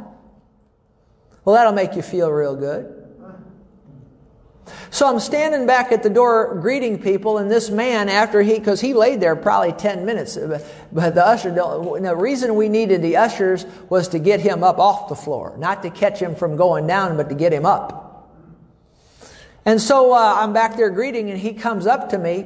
Well, 1.46 1.56
that'll 1.56 1.72
make 1.72 1.96
you 1.96 2.02
feel 2.02 2.30
real 2.30 2.58
good. 2.58 2.94
So 4.90 5.08
I'm 5.08 5.22
standing 5.22 5.66
back 5.66 5.94
at 5.94 6.04
the 6.04 6.10
door 6.10 6.60
greeting 6.62 7.02
people, 7.02 7.38
and 7.38 7.50
this 7.50 7.70
man, 7.70 8.10
after 8.10 8.42
he, 8.42 8.60
because 8.60 8.82
he 8.82 8.94
laid 8.94 9.22
there 9.22 9.38
probably 9.38 9.72
10 9.72 10.06
minutes, 10.06 10.38
but 10.92 11.16
the 11.16 11.26
usher, 11.26 11.52
the 11.52 12.16
reason 12.18 12.56
we 12.56 12.68
needed 12.68 13.02
the 13.02 13.16
ushers 13.16 13.66
was 13.88 14.10
to 14.10 14.20
get 14.20 14.42
him 14.42 14.62
up 14.62 14.78
off 14.78 15.08
the 15.08 15.16
floor, 15.16 15.56
not 15.58 15.84
to 15.84 15.90
catch 15.90 16.22
him 16.22 16.36
from 16.36 16.58
going 16.58 16.86
down, 16.86 17.16
but 17.16 17.30
to 17.30 17.36
get 17.36 17.54
him 17.54 17.66
up. 17.66 18.04
And 19.68 19.82
so 19.82 20.14
uh, 20.14 20.38
I'm 20.38 20.54
back 20.54 20.78
there 20.78 20.90
greeting, 20.90 21.30
and 21.30 21.38
he 21.38 21.52
comes 21.54 21.88
up 21.88 22.12
to 22.12 22.18
me. 22.18 22.46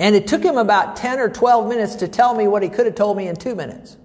And 0.00 0.16
it 0.16 0.26
took 0.26 0.42
him 0.42 0.56
about 0.56 0.96
10 0.96 1.20
or 1.20 1.28
12 1.28 1.68
minutes 1.68 1.94
to 1.96 2.08
tell 2.08 2.34
me 2.34 2.48
what 2.48 2.64
he 2.64 2.68
could 2.68 2.86
have 2.86 2.96
told 2.96 3.16
me 3.16 3.28
in 3.28 3.36
two 3.36 3.54
minutes. 3.54 3.96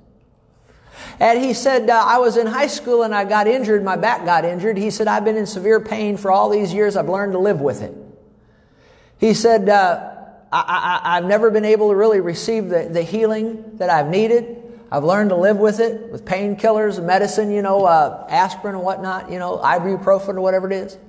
And 1.20 1.44
he 1.44 1.56
said, 1.56 1.90
uh, 1.90 2.04
I 2.06 2.20
was 2.20 2.38
in 2.38 2.46
high 2.46 2.68
school 2.68 3.02
and 3.02 3.16
I 3.16 3.26
got 3.26 3.48
injured, 3.48 3.84
my 3.84 3.96
back 3.96 4.26
got 4.26 4.46
injured. 4.46 4.78
He 4.78 4.92
said, 4.92 5.08
I've 5.08 5.26
been 5.26 5.38
in 5.38 5.48
severe 5.48 5.80
pain 5.80 6.18
for 6.18 6.30
all 6.30 6.50
these 6.50 6.72
years, 6.72 6.96
I've 6.96 7.10
learned 7.10 7.32
to 7.32 7.40
live 7.40 7.62
with 7.62 7.82
it. 7.82 7.96
He 9.18 9.34
said, 9.34 9.68
uh, 9.68 10.14
I, 10.52 11.16
have 11.16 11.26
never 11.26 11.50
been 11.50 11.66
able 11.66 11.90
to 11.90 11.96
really 11.96 12.20
receive 12.20 12.70
the, 12.70 12.90
the 12.92 13.02
healing 13.02 13.78
that 13.78 13.90
I've 13.90 14.08
needed. 14.08 14.62
I've 14.92 15.04
learned 15.04 15.32
to 15.32 15.36
live 15.36 15.58
with 15.58 15.80
it, 15.80 16.12
with 16.12 16.26
painkillers, 16.26 17.04
medicine, 17.04 17.50
you 17.50 17.64
know, 17.64 17.86
uh, 17.86 18.28
aspirin 18.30 18.76
and 18.76 18.84
whatnot, 18.84 19.32
you 19.32 19.40
know, 19.40 19.58
ibuprofen 19.58 20.36
or 20.36 20.42
whatever 20.42 20.70
it 20.70 20.74
is. 20.74 21.00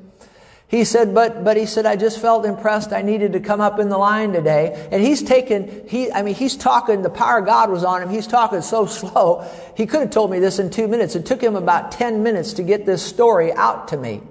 He 0.69 0.83
said, 0.83 1.15
but, 1.15 1.45
but 1.45 1.57
he 1.57 1.65
said, 1.65 1.87
I 1.87 1.95
just 1.95 2.21
felt 2.21 2.45
impressed. 2.45 2.93
I 2.93 3.03
needed 3.03 3.35
to 3.35 3.41
come 3.41 3.61
up 3.61 3.79
in 3.79 3.89
the 3.89 3.99
line 3.99 4.33
today. 4.33 4.89
And 4.91 5.01
he's 5.01 5.23
taken, 5.23 5.87
he, 5.89 6.11
I 6.11 6.23
mean, 6.23 6.35
he's 6.35 6.57
talking, 6.57 7.03
the 7.03 7.11
power 7.11 7.39
of 7.39 7.47
God 7.47 7.71
was 7.71 7.85
on 7.85 8.03
him. 8.03 8.09
He's 8.09 8.27
talking 8.27 8.63
so 8.63 8.87
slow. 8.87 9.49
He 9.77 9.87
could 9.87 10.01
have 10.01 10.11
told 10.11 10.31
me 10.31 10.41
this 10.41 10.59
in 10.59 10.71
two 10.71 10.89
minutes. 10.89 11.15
It 11.15 11.25
took 11.25 11.41
him 11.41 11.55
about 11.55 11.93
10 11.93 12.23
minutes 12.23 12.55
to 12.55 12.65
get 12.65 12.85
this 12.85 13.03
story 13.03 13.53
out 13.53 13.89
to 13.89 13.97
me. 13.97 14.23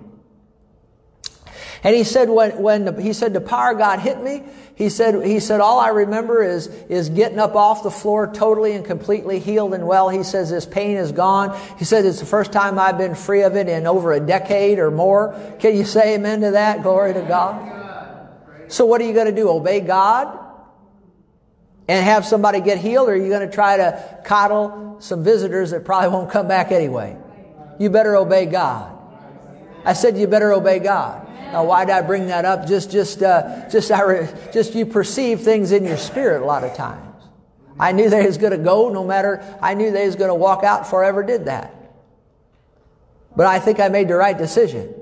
And 1.85 1.95
he 1.95 2.03
said, 2.03 2.31
when, 2.31 2.57
when 2.57 2.85
the, 2.85 2.99
he 2.99 3.13
said, 3.13 3.35
the 3.35 3.39
power 3.39 3.73
of 3.73 3.77
God 3.77 3.99
hit 3.99 4.19
me, 4.19 4.41
he 4.73 4.89
said, 4.89 5.23
he 5.23 5.39
said, 5.39 5.61
all 5.61 5.79
I 5.79 5.89
remember 5.89 6.41
is, 6.41 6.65
is 6.65 7.09
getting 7.09 7.37
up 7.37 7.55
off 7.55 7.83
the 7.83 7.91
floor 7.91 8.25
totally 8.33 8.71
and 8.71 8.83
completely 8.83 9.37
healed 9.37 9.75
and 9.75 9.85
well. 9.85 10.09
He 10.09 10.23
says, 10.23 10.49
this 10.49 10.65
pain 10.65 10.97
is 10.97 11.11
gone. 11.11 11.55
He 11.77 11.85
said, 11.85 12.03
it's 12.03 12.19
the 12.19 12.25
first 12.25 12.51
time 12.51 12.79
I've 12.79 12.97
been 12.97 13.13
free 13.13 13.43
of 13.43 13.55
it 13.55 13.69
in 13.69 13.85
over 13.85 14.13
a 14.13 14.19
decade 14.19 14.79
or 14.79 14.89
more. 14.89 15.39
Can 15.59 15.77
you 15.77 15.85
say 15.85 16.15
amen 16.15 16.41
to 16.41 16.51
that? 16.51 16.81
Glory 16.81 17.13
to 17.13 17.21
God. 17.21 18.31
So 18.67 18.87
what 18.87 18.99
are 18.99 19.05
you 19.05 19.13
going 19.13 19.27
to 19.27 19.35
do? 19.35 19.47
Obey 19.47 19.79
God? 19.79 20.39
And 21.87 22.03
have 22.03 22.25
somebody 22.25 22.61
get 22.61 22.79
healed? 22.79 23.09
Or 23.09 23.11
are 23.11 23.15
you 23.15 23.29
going 23.29 23.47
to 23.47 23.53
try 23.53 23.77
to 23.77 24.23
coddle 24.25 24.97
some 25.01 25.23
visitors 25.23 25.69
that 25.69 25.85
probably 25.85 26.09
won't 26.09 26.31
come 26.31 26.47
back 26.47 26.71
anyway? 26.71 27.15
You 27.77 27.91
better 27.91 28.15
obey 28.15 28.47
God. 28.47 28.94
I 29.85 29.93
said 29.93 30.17
you 30.17 30.27
better 30.27 30.51
obey 30.51 30.79
God. 30.79 31.25
Now, 31.53 31.63
why 31.63 31.85
did 31.85 31.93
I 31.93 32.01
bring 32.01 32.27
that 32.27 32.43
up? 32.43 32.67
Just, 32.67 32.91
just, 32.91 33.21
uh, 33.21 33.69
just, 33.69 33.91
I 33.91 34.27
just 34.51 34.73
you 34.75 34.85
perceive 34.85 35.41
things 35.41 35.71
in 35.71 35.85
your 35.85 35.97
spirit 35.97 36.41
a 36.41 36.45
lot 36.45 36.63
of 36.63 36.75
times. 36.75 37.01
I 37.79 37.91
knew 37.91 38.09
they 38.09 38.25
was 38.25 38.37
going 38.37 38.51
to 38.51 38.57
go 38.57 38.89
no 38.89 39.05
matter, 39.05 39.43
I 39.61 39.73
knew 39.73 39.91
they 39.91 40.05
was 40.05 40.15
going 40.15 40.29
to 40.29 40.35
walk 40.35 40.63
out 40.63 40.89
forever 40.89 41.23
did 41.23 41.45
that. 41.45 41.73
But 43.35 43.45
I 43.45 43.59
think 43.59 43.79
I 43.79 43.89
made 43.89 44.07
the 44.07 44.15
right 44.15 44.37
decision. 44.37 44.93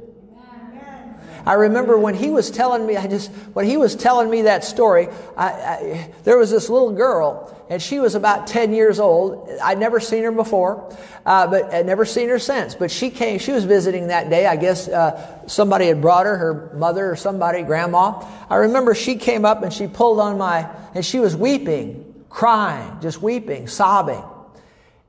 I 1.45 1.53
remember 1.53 1.97
when 1.97 2.15
he 2.15 2.29
was 2.29 2.49
telling 2.49 2.85
me, 2.85 2.95
I 2.95 3.07
just, 3.07 3.31
when 3.53 3.65
he 3.65 3.75
was 3.75 3.95
telling 3.95 4.29
me 4.29 4.43
that 4.43 4.63
story, 4.63 5.09
I, 5.35 5.47
I, 5.47 6.13
there 6.23 6.37
was 6.37 6.49
this 6.49 6.69
little 6.69 6.93
girl, 6.93 7.65
and 7.69 7.81
she 7.81 7.99
was 7.99 8.15
about 8.15 8.47
10 8.47 8.73
years 8.73 8.99
old. 8.99 9.49
I'd 9.61 9.77
never 9.77 9.99
seen 9.99 10.23
her 10.23 10.31
before, 10.31 10.95
uh, 11.25 11.47
but 11.47 11.73
I'd 11.73 11.85
never 11.85 12.05
seen 12.05 12.29
her 12.29 12.39
since. 12.39 12.75
But 12.75 12.91
she 12.91 13.09
came, 13.09 13.39
she 13.39 13.51
was 13.51 13.65
visiting 13.65 14.07
that 14.07 14.29
day. 14.29 14.45
I 14.45 14.55
guess 14.55 14.87
uh, 14.87 15.45
somebody 15.47 15.87
had 15.87 16.01
brought 16.01 16.25
her, 16.25 16.37
her 16.37 16.71
mother 16.77 17.11
or 17.11 17.17
somebody, 17.17 17.63
grandma. 17.63 18.25
I 18.49 18.55
remember 18.55 18.95
she 18.95 19.15
came 19.15 19.43
up 19.43 19.63
and 19.63 19.73
she 19.73 19.87
pulled 19.87 20.19
on 20.19 20.37
my, 20.37 20.69
and 20.95 21.05
she 21.05 21.19
was 21.19 21.35
weeping, 21.35 22.25
crying, 22.29 22.99
just 23.01 23.21
weeping, 23.21 23.67
sobbing. 23.67 24.23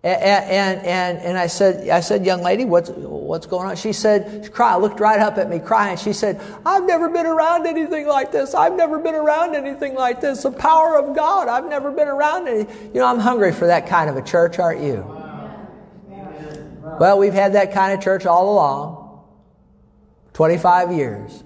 And, 0.04 0.84
and, 0.84 1.18
and, 1.18 1.38
I 1.38 1.46
said, 1.46 1.88
I 1.88 2.00
said, 2.00 2.26
young 2.26 2.42
lady, 2.42 2.66
what's, 2.66 2.90
what's 2.90 3.46
going 3.46 3.66
on? 3.66 3.76
She 3.76 3.94
said, 3.94 4.44
she 4.44 4.50
cried, 4.50 4.76
looked 4.76 5.00
right 5.00 5.18
up 5.18 5.38
at 5.38 5.48
me 5.48 5.58
crying. 5.58 5.96
She 5.96 6.12
said, 6.12 6.42
I've 6.66 6.84
never 6.84 7.08
been 7.08 7.24
around 7.24 7.66
anything 7.66 8.06
like 8.06 8.30
this. 8.30 8.54
I've 8.54 8.74
never 8.74 8.98
been 8.98 9.14
around 9.14 9.54
anything 9.54 9.94
like 9.94 10.20
this. 10.20 10.42
The 10.42 10.50
power 10.50 10.98
of 10.98 11.16
God. 11.16 11.48
I've 11.48 11.70
never 11.70 11.90
been 11.90 12.08
around 12.08 12.48
any. 12.48 12.70
You 12.88 13.00
know, 13.00 13.06
I'm 13.06 13.18
hungry 13.18 13.50
for 13.50 13.66
that 13.68 13.86
kind 13.86 14.10
of 14.10 14.16
a 14.18 14.22
church, 14.22 14.58
aren't 14.58 14.82
you? 14.82 14.98
Well, 17.00 17.18
we've 17.18 17.32
had 17.32 17.54
that 17.54 17.72
kind 17.72 17.94
of 17.94 18.04
church 18.04 18.26
all 18.26 18.52
along. 18.52 19.24
25 20.34 20.92
years. 20.92 21.42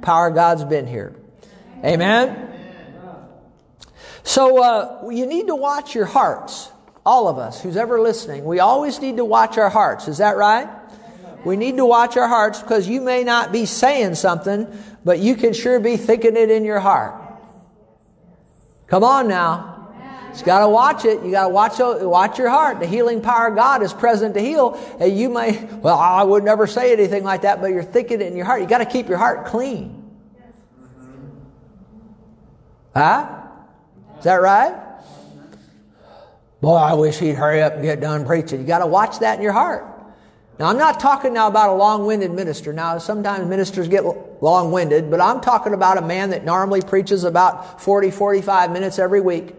Power 0.00 0.26
of 0.26 0.34
God's 0.34 0.64
been 0.64 0.88
here. 0.88 1.14
Amen? 1.84 2.48
So, 4.24 4.60
uh, 4.60 5.08
you 5.08 5.26
need 5.26 5.46
to 5.46 5.54
watch 5.54 5.94
your 5.94 6.06
hearts. 6.06 6.71
All 7.04 7.26
of 7.26 7.38
us, 7.38 7.60
who's 7.60 7.76
ever 7.76 8.00
listening, 8.00 8.44
we 8.44 8.60
always 8.60 9.00
need 9.00 9.16
to 9.16 9.24
watch 9.24 9.58
our 9.58 9.70
hearts. 9.70 10.06
Is 10.06 10.18
that 10.18 10.36
right? 10.36 10.68
We 11.44 11.56
need 11.56 11.76
to 11.78 11.86
watch 11.86 12.16
our 12.16 12.28
hearts 12.28 12.60
because 12.60 12.86
you 12.86 13.00
may 13.00 13.24
not 13.24 13.50
be 13.50 13.66
saying 13.66 14.14
something, 14.14 14.66
but 15.04 15.18
you 15.18 15.34
can 15.34 15.52
sure 15.52 15.80
be 15.80 15.96
thinking 15.96 16.36
it 16.36 16.50
in 16.50 16.64
your 16.64 16.78
heart. 16.78 17.20
Come 18.86 19.02
on 19.02 19.26
now. 19.26 19.72
You 20.38 20.44
got 20.44 20.60
to 20.60 20.68
watch 20.68 21.04
it. 21.04 21.22
You 21.22 21.30
got 21.30 21.48
to 21.48 21.48
watch 21.50 21.78
watch 21.78 22.38
your 22.38 22.48
heart. 22.48 22.80
The 22.80 22.86
healing 22.86 23.20
power 23.20 23.48
of 23.48 23.56
God 23.56 23.82
is 23.82 23.92
present 23.92 24.34
to 24.34 24.40
heal. 24.40 24.80
And 24.98 25.16
you 25.16 25.28
may, 25.28 25.62
well, 25.82 25.98
I 25.98 26.22
would 26.22 26.42
never 26.42 26.66
say 26.66 26.92
anything 26.92 27.22
like 27.22 27.42
that, 27.42 27.60
but 27.60 27.68
you're 27.68 27.82
thinking 27.82 28.20
it 28.20 28.28
in 28.28 28.36
your 28.36 28.46
heart. 28.46 28.62
You 28.62 28.66
got 28.66 28.78
to 28.78 28.86
keep 28.86 29.08
your 29.08 29.18
heart 29.18 29.46
clean. 29.46 29.98
Huh? 32.94 33.42
Is 34.18 34.24
that 34.24 34.40
right? 34.40 34.91
Boy, 36.62 36.76
I 36.76 36.94
wish 36.94 37.18
he'd 37.18 37.34
hurry 37.34 37.60
up 37.60 37.74
and 37.74 37.82
get 37.82 38.00
done 38.00 38.24
preaching. 38.24 38.60
You 38.60 38.66
got 38.68 38.78
to 38.78 38.86
watch 38.86 39.18
that 39.18 39.36
in 39.36 39.42
your 39.42 39.52
heart. 39.52 39.84
Now, 40.60 40.66
I'm 40.68 40.78
not 40.78 41.00
talking 41.00 41.32
now 41.32 41.48
about 41.48 41.70
a 41.70 41.72
long-winded 41.72 42.30
minister. 42.30 42.72
Now, 42.72 42.98
sometimes 42.98 43.48
ministers 43.48 43.88
get 43.88 44.04
long-winded, 44.40 45.10
but 45.10 45.20
I'm 45.20 45.40
talking 45.40 45.74
about 45.74 45.98
a 45.98 46.02
man 46.02 46.30
that 46.30 46.44
normally 46.44 46.80
preaches 46.80 47.24
about 47.24 47.82
40, 47.82 48.12
45 48.12 48.70
minutes 48.70 49.00
every 49.00 49.20
week. 49.20 49.56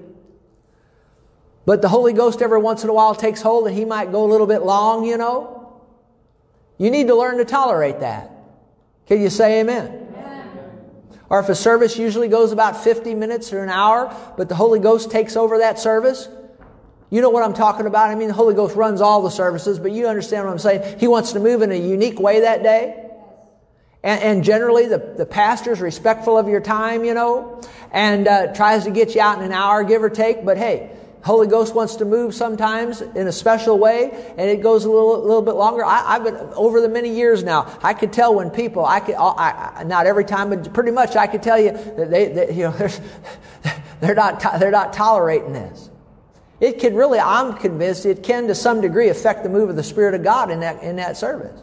But 1.66 1.82
the 1.82 1.89
Holy 1.89 2.13
Ghost 2.13 2.42
every 2.42 2.60
once 2.60 2.86
in 2.86 2.89
a 2.89 2.94
while 2.94 3.13
takes 3.13 3.42
hold 3.42 3.68
and 3.68 3.76
he 3.76 3.84
might 3.84 4.13
go 4.13 4.24
a 4.24 4.30
little 4.32 4.48
bit 4.48 4.62
long, 4.63 5.04
you 5.06 5.18
know. 5.18 5.82
You 6.78 6.89
need 6.89 7.08
to 7.08 7.16
learn 7.16 7.38
to 7.38 7.44
tolerate 7.44 8.00
that. 8.00 8.32
Can 9.08 9.22
you 9.22 9.30
say 9.30 9.60
amen? 9.60 9.88
amen? 9.88 10.50
Or 11.30 11.42
if 11.42 11.50
a 11.50 11.56
service 11.56 11.98
usually 11.98 12.30
goes 12.30 12.54
about 12.54 12.82
50 12.82 13.13
minutes 13.13 13.52
or 13.52 13.62
an 13.62 13.70
hour, 13.70 14.16
but 14.38 14.48
the 14.48 14.56
Holy 14.56 14.80
Ghost 14.80 15.12
takes 15.12 15.36
over 15.36 15.58
that 15.58 15.80
service, 15.80 16.30
you 17.13 17.21
know 17.21 17.30
what 17.30 17.43
I'm 17.43 17.54
talking 17.54 17.86
about? 17.86 18.10
I 18.10 18.15
mean, 18.15 18.30
the 18.30 18.34
Holy 18.34 18.56
Ghost 18.56 18.76
runs 18.76 18.99
all 18.99 19.21
the 19.21 19.30
services, 19.30 19.78
but 19.78 19.91
you 19.91 20.08
understand 20.08 20.45
what 20.45 20.52
I'm 20.52 20.58
saying. 20.58 20.97
He 20.97 21.08
wants 21.08 21.34
to 21.34 21.39
move 21.39 21.62
in 21.62 21.71
a 21.71 21.76
unique 21.76 22.19
way 22.19 22.39
that 22.39 22.63
day. 22.63 23.08
And, 24.02 24.23
and 24.23 24.43
generally, 24.43 24.88
the, 24.88 25.13
the 25.15 25.26
pastor's 25.28 25.80
respectful 25.80 26.39
of 26.39 26.47
your 26.47 26.60
time, 26.60 27.06
you 27.06 27.13
know, 27.13 27.62
and 27.91 28.28
uh, 28.28 28.56
tries 28.56 28.86
to 28.86 28.89
get 28.89 29.13
you 29.13 29.21
out 29.21 29.38
in 29.38 29.43
an 29.43 29.52
hour, 29.52 29.84
give 29.84 30.02
or 30.02 30.10
take. 30.10 30.43
But 30.43 30.58
hey, 30.58 30.89
Holy 31.23 31.45
Ghost 31.45 31.76
wants 31.76 31.97
to 31.97 32.06
move 32.06 32.34
sometimes 32.34 33.02
in 33.02 33.28
a 33.28 33.32
special 33.32 33.78
way, 33.78 34.34
and 34.36 34.49
it 34.49 34.63
goes 34.63 34.84
a 34.86 34.89
little, 34.89 35.21
little 35.21 35.43
bit 35.43 35.54
longer. 35.54 35.86
I, 35.86 36.13
have 36.13 36.23
been 36.23 36.36
over 36.56 36.82
the 36.82 36.89
many 36.89 37.10
years 37.15 37.43
now. 37.43 37.78
I 37.84 37.93
could 37.93 38.12
tell 38.12 38.34
when 38.34 38.49
people, 38.49 38.84
I 38.84 38.99
could, 38.99 39.13
I, 39.19 39.73
I, 39.76 39.84
not 39.84 40.08
every 40.08 40.26
time, 40.26 40.49
but 40.49 40.73
pretty 40.73 40.89
much, 40.89 41.15
I 41.15 41.28
could 41.28 41.43
tell 41.43 41.60
you 41.60 41.73
that 41.73 42.10
they, 42.10 42.56
you 42.56 42.63
know, 42.63 42.71
they're 43.99 44.15
not, 44.15 44.60
they're 44.60 44.71
not 44.71 44.93
tolerating 44.93 45.54
this. 45.54 45.91
It 46.63 46.80
can 46.80 46.95
really, 46.95 47.19
I'm 47.19 47.58
convinced, 47.58 48.06
it 48.06 48.23
can 48.23 48.47
to 48.47 48.56
some 48.56 48.80
degree 48.80 49.10
affect 49.10 49.43
the 49.43 49.49
move 49.49 49.69
of 49.69 49.76
the 49.76 49.84
Spirit 49.84 50.13
of 50.13 50.23
God 50.23 50.49
in 50.49 50.62
that, 50.62 50.82
in 50.82 50.95
that 50.95 51.17
service. 51.17 51.60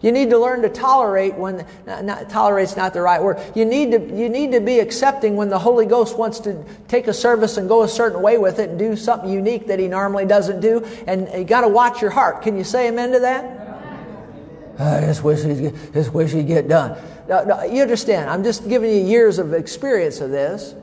You 0.00 0.10
need 0.10 0.30
to 0.30 0.38
learn 0.40 0.62
to 0.62 0.68
tolerate 0.68 1.36
when, 1.36 1.64
not, 1.86 2.04
not, 2.04 2.30
tolerate's 2.30 2.76
not 2.76 2.94
the 2.94 3.00
right 3.00 3.22
word. 3.22 3.40
You 3.54 3.64
need, 3.64 3.92
to, 3.92 4.00
you 4.00 4.28
need 4.28 4.50
to 4.50 4.60
be 4.60 4.80
accepting 4.80 5.36
when 5.36 5.50
the 5.50 5.58
Holy 5.60 5.86
Ghost 5.86 6.18
wants 6.18 6.40
to 6.40 6.64
take 6.88 7.06
a 7.06 7.14
service 7.14 7.58
and 7.58 7.68
go 7.68 7.84
a 7.84 7.88
certain 7.88 8.22
way 8.22 8.36
with 8.36 8.58
it 8.58 8.70
and 8.70 8.76
do 8.78 8.96
something 8.96 9.30
unique 9.30 9.68
that 9.68 9.78
He 9.78 9.86
normally 9.86 10.26
doesn't 10.26 10.58
do. 10.58 10.84
And 11.06 11.28
you 11.32 11.44
got 11.44 11.60
to 11.60 11.68
watch 11.68 12.02
your 12.02 12.10
heart. 12.10 12.42
Can 12.42 12.58
you 12.58 12.64
say 12.64 12.88
amen 12.88 13.12
to 13.12 13.20
that? 13.20 14.80
I 14.80 15.02
just 15.02 15.22
wish 15.22 15.44
he'd, 15.44 15.72
just 15.92 16.12
wish 16.12 16.32
he'd 16.32 16.48
get 16.48 16.66
done. 16.66 17.00
No, 17.28 17.44
no, 17.44 17.62
you 17.62 17.82
understand. 17.82 18.28
I'm 18.28 18.42
just 18.42 18.68
giving 18.68 18.90
you 18.90 19.04
years 19.04 19.38
of 19.38 19.54
experience 19.54 20.20
of 20.20 20.30
this. 20.30 20.74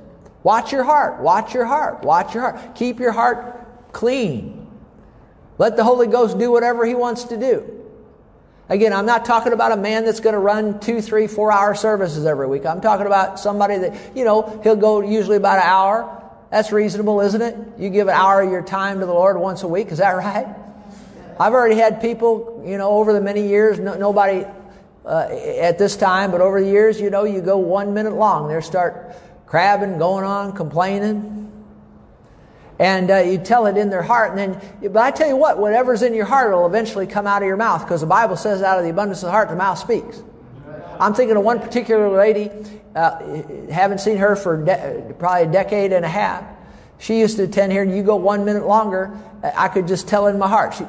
Watch 0.43 0.71
your 0.71 0.83
heart. 0.83 1.21
Watch 1.21 1.53
your 1.53 1.65
heart. 1.65 2.03
Watch 2.03 2.33
your 2.33 2.43
heart. 2.43 2.75
Keep 2.75 2.99
your 2.99 3.11
heart 3.11 3.91
clean. 3.93 4.67
Let 5.57 5.77
the 5.77 5.83
Holy 5.83 6.07
Ghost 6.07 6.39
do 6.39 6.51
whatever 6.51 6.85
He 6.85 6.95
wants 6.95 7.25
to 7.25 7.37
do. 7.37 7.81
Again, 8.69 8.93
I'm 8.93 9.05
not 9.05 9.25
talking 9.25 9.51
about 9.51 9.73
a 9.73 9.77
man 9.77 10.05
that's 10.05 10.21
going 10.21 10.33
to 10.33 10.39
run 10.39 10.79
two, 10.79 11.01
three, 11.01 11.27
four 11.27 11.51
hour 11.51 11.75
services 11.75 12.25
every 12.25 12.47
week. 12.47 12.65
I'm 12.65 12.79
talking 12.79 13.05
about 13.05 13.37
somebody 13.37 13.77
that, 13.77 14.15
you 14.15 14.23
know, 14.23 14.61
he'll 14.63 14.77
go 14.77 15.01
usually 15.01 15.35
about 15.35 15.57
an 15.57 15.65
hour. 15.65 16.23
That's 16.51 16.71
reasonable, 16.71 17.19
isn't 17.19 17.41
it? 17.41 17.55
You 17.77 17.89
give 17.89 18.07
an 18.07 18.15
hour 18.15 18.41
of 18.41 18.49
your 18.49 18.61
time 18.61 19.01
to 19.01 19.05
the 19.05 19.13
Lord 19.13 19.37
once 19.37 19.63
a 19.63 19.67
week. 19.67 19.89
Is 19.89 19.97
that 19.97 20.11
right? 20.11 20.47
I've 21.37 21.53
already 21.53 21.75
had 21.75 22.01
people, 22.01 22.63
you 22.65 22.77
know, 22.77 22.89
over 22.91 23.13
the 23.13 23.21
many 23.21 23.47
years, 23.47 23.77
no, 23.77 23.95
nobody 23.95 24.45
uh, 25.05 25.27
at 25.59 25.77
this 25.77 25.97
time, 25.97 26.31
but 26.31 26.39
over 26.39 26.61
the 26.61 26.69
years, 26.69 26.99
you 26.99 27.09
know, 27.09 27.25
you 27.25 27.41
go 27.41 27.57
one 27.57 27.93
minute 27.93 28.13
long. 28.13 28.47
They 28.47 28.61
start 28.61 29.15
crabbing, 29.51 29.97
going 29.97 30.23
on, 30.23 30.53
complaining. 30.53 31.51
And 32.79 33.11
uh, 33.11 33.17
you 33.17 33.37
tell 33.37 33.65
it 33.65 33.75
in 33.75 33.89
their 33.89 34.01
heart. 34.01 34.31
And 34.31 34.39
then, 34.55 34.93
but 34.93 35.03
I 35.03 35.11
tell 35.11 35.27
you 35.27 35.35
what, 35.35 35.57
whatever's 35.57 36.03
in 36.03 36.13
your 36.13 36.23
heart 36.23 36.53
will 36.53 36.65
eventually 36.65 37.05
come 37.05 37.27
out 37.27 37.41
of 37.41 37.47
your 37.49 37.57
mouth 37.57 37.81
because 37.81 37.99
the 37.99 38.07
Bible 38.07 38.37
says 38.37 38.61
out 38.61 38.77
of 38.77 38.85
the 38.85 38.91
abundance 38.91 39.23
of 39.23 39.27
the 39.27 39.31
heart, 39.31 39.49
the 39.49 39.57
mouth 39.57 39.77
speaks. 39.77 40.23
I'm 41.01 41.13
thinking 41.13 41.35
of 41.35 41.43
one 41.43 41.59
particular 41.59 42.17
lady, 42.17 42.49
uh, 42.95 43.69
haven't 43.69 43.99
seen 43.99 44.15
her 44.17 44.37
for 44.37 44.63
de- 44.63 45.13
probably 45.19 45.49
a 45.49 45.51
decade 45.51 45.91
and 45.91 46.05
a 46.05 46.09
half. 46.09 46.45
She 46.97 47.19
used 47.19 47.35
to 47.35 47.43
attend 47.43 47.73
here, 47.73 47.81
and 47.81 47.93
you 47.93 48.03
go 48.03 48.15
one 48.15 48.45
minute 48.45 48.65
longer, 48.65 49.11
I 49.43 49.67
could 49.67 49.85
just 49.85 50.07
tell 50.07 50.27
in 50.27 50.39
my 50.39 50.47
heart. 50.47 50.75
She, 50.75 50.85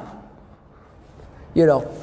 you 1.53 1.65
know. 1.65 1.93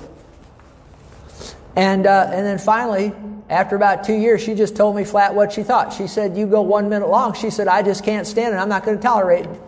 And, 1.74 2.06
uh, 2.06 2.28
and 2.30 2.44
then 2.44 2.58
finally, 2.58 3.14
after 3.50 3.74
about 3.74 4.04
two 4.04 4.14
years, 4.14 4.40
she 4.40 4.54
just 4.54 4.76
told 4.76 4.94
me 4.94 5.02
flat 5.02 5.34
what 5.34 5.52
she 5.52 5.64
thought. 5.64 5.92
She 5.92 6.06
said, 6.06 6.36
You 6.36 6.46
go 6.46 6.62
one 6.62 6.88
minute 6.88 7.08
long. 7.08 7.34
She 7.34 7.50
said, 7.50 7.66
I 7.66 7.82
just 7.82 8.04
can't 8.04 8.24
stand 8.24 8.54
it. 8.54 8.58
I'm 8.58 8.68
not 8.68 8.84
going 8.84 8.96
to 8.96 9.02
tolerate 9.02 9.46
it. 9.46 9.60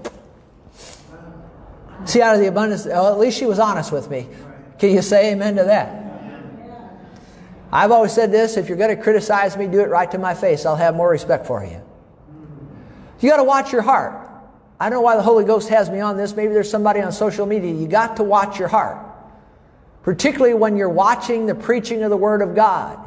See, 2.05 2.23
out 2.23 2.37
of 2.37 2.41
the 2.41 2.47
abundance, 2.47 2.87
well, 2.87 3.13
at 3.13 3.19
least 3.19 3.39
she 3.39 3.45
was 3.45 3.59
honest 3.59 3.91
with 3.91 4.09
me. 4.09 4.29
Can 4.79 4.91
you 4.91 5.03
say 5.03 5.33
amen 5.33 5.57
to 5.57 5.65
that? 5.65 5.99
I've 7.73 7.91
always 7.91 8.13
said 8.13 8.31
this 8.31 8.57
if 8.57 8.69
you're 8.69 8.79
going 8.79 8.97
to 8.97 9.03
criticize 9.03 9.57
me, 9.57 9.67
do 9.67 9.81
it 9.81 9.89
right 9.89 10.11
to 10.13 10.19
my 10.19 10.35
face. 10.35 10.65
I'll 10.65 10.77
have 10.77 10.95
more 10.95 11.11
respect 11.11 11.47
for 11.47 11.65
you. 11.65 11.81
You 13.21 13.31
got 13.31 13.39
to 13.39 13.45
watch 13.45 13.73
your 13.73 13.83
heart. 13.83 14.29
I 14.79 14.91
don't 14.91 14.99
know 14.99 15.01
why 15.01 15.17
the 15.17 15.23
Holy 15.23 15.45
Ghost 15.45 15.69
has 15.71 15.91
me 15.91 15.99
on 15.99 16.17
this. 16.17 16.37
Maybe 16.37 16.53
there's 16.53 16.71
somebody 16.71 17.01
on 17.01 17.11
social 17.11 17.47
media. 17.47 17.73
You 17.73 17.89
got 17.89 18.17
to 18.19 18.23
watch 18.23 18.61
your 18.61 18.69
heart, 18.69 18.99
particularly 20.03 20.55
when 20.55 20.77
you're 20.77 20.89
watching 20.89 21.47
the 21.47 21.55
preaching 21.55 22.05
of 22.05 22.11
the 22.11 22.17
Word 22.17 22.43
of 22.43 22.55
God. 22.55 23.02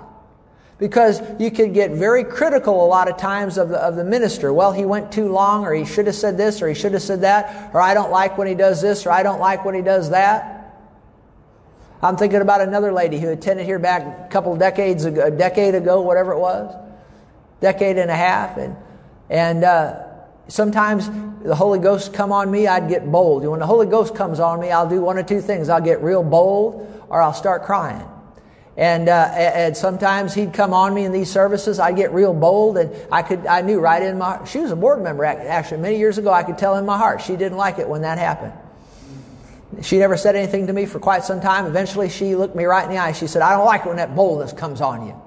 Because 0.78 1.22
you 1.40 1.52
could 1.52 1.74
get 1.74 1.92
very 1.92 2.26
critical 2.26 2.84
a 2.84 2.88
lot 2.88 3.10
of 3.10 3.16
times 3.16 3.58
of 3.58 3.70
the, 3.70 3.78
of 3.78 3.96
the 3.96 4.04
minister. 4.04 4.52
Well, 4.52 4.74
he 4.74 4.84
went 4.84 5.12
too 5.12 5.32
long, 5.32 5.66
or 5.66 5.74
he 5.74 5.86
should 5.86 6.06
have 6.08 6.16
said 6.16 6.38
this, 6.38 6.62
or 6.62 6.68
he 6.68 6.76
should 6.76 6.92
have 6.92 7.02
said 7.02 7.22
that, 7.22 7.74
or 7.74 7.82
I 7.82 7.94
don't 7.94 8.12
like 8.12 8.38
when 8.38 8.48
he 8.48 8.56
does 8.56 8.82
this, 8.82 9.06
or 9.06 9.12
I 9.12 9.24
don't 9.24 9.40
like 9.40 9.64
when 9.64 9.74
he 9.74 9.82
does 9.82 10.10
that. 10.10 10.56
I'm 12.02 12.18
thinking 12.18 12.42
about 12.42 12.62
another 12.62 12.92
lady 12.92 13.20
who 13.20 13.30
attended 13.30 13.66
here 13.66 13.80
back 13.80 14.28
a 14.28 14.30
couple 14.30 14.56
decades 14.58 15.06
ago, 15.06 15.24
a 15.24 15.32
decade 15.32 15.76
ago, 15.76 16.02
whatever 16.02 16.34
it 16.34 16.40
was, 16.40 16.76
decade 17.62 17.98
and 17.98 18.12
a 18.12 18.16
half, 18.16 18.58
and 18.58 18.76
and 19.30 19.64
uh, 19.64 20.04
sometimes 20.48 21.10
the 21.42 21.56
Holy 21.56 21.80
Ghost 21.80 22.14
come 22.14 22.32
on 22.32 22.52
me, 22.52 22.68
I'd 22.68 22.90
get 22.90 23.10
bold. 23.10 23.46
When 23.46 23.60
the 23.60 23.66
Holy 23.66 23.88
Ghost 23.88 24.14
comes 24.14 24.40
on 24.40 24.60
me, 24.60 24.72
I'll 24.72 24.90
do 24.90 25.02
one 25.02 25.18
of 25.18 25.26
two 25.26 25.42
things: 25.42 25.70
I'll 25.70 25.82
get 25.82 26.04
real 26.04 26.22
bold, 26.22 27.06
or 27.10 27.22
I'll 27.22 27.34
start 27.34 27.64
crying. 27.64 28.06
And, 28.78 29.08
uh, 29.08 29.32
and 29.34 29.78
sometimes 29.78 30.34
he'd 30.34 30.54
come 30.54 30.74
on 30.74 30.94
me 30.94 31.06
in 31.06 31.14
these 31.14 31.32
services. 31.32 31.80
I'd 31.80 31.96
get 31.96 32.12
real 32.12 32.34
bold, 32.34 32.78
and 32.78 32.92
I 33.10 33.22
could 33.22 33.46
I 33.48 33.62
knew 33.62 33.80
right 33.80 34.02
in 34.02 34.18
my 34.18 34.44
she 34.44 34.60
was 34.60 34.72
a 34.72 34.76
board 34.76 35.02
member 35.02 35.24
actually 35.24 35.80
many 35.80 35.98
years 35.98 36.18
ago. 36.18 36.30
I 36.30 36.44
could 36.44 36.58
tell 36.58 36.76
in 36.76 36.86
my 36.86 36.98
heart 36.98 37.22
she 37.22 37.38
didn't 37.38 37.58
like 37.58 37.80
it 37.80 37.88
when 37.88 38.02
that 38.02 38.18
happened. 38.18 38.52
She 39.82 39.98
never 39.98 40.18
said 40.18 40.36
anything 40.36 40.68
to 40.68 40.74
me 40.74 40.86
for 40.86 41.00
quite 41.00 41.24
some 41.24 41.42
time. 41.42 41.66
Eventually, 41.66 42.10
she 42.10 42.36
looked 42.36 42.56
me 42.56 42.66
right 42.66 42.84
in 42.84 42.90
the 42.90 42.98
eye. 42.98 43.14
She 43.14 43.28
said, 43.28 43.42
I 43.42 43.56
don't 43.56 43.66
like 43.66 43.82
it 43.86 43.88
when 43.88 43.98
that 43.98 44.16
boldness 44.16 44.54
comes 44.54 44.82
on 44.82 45.08
you. 45.08 45.22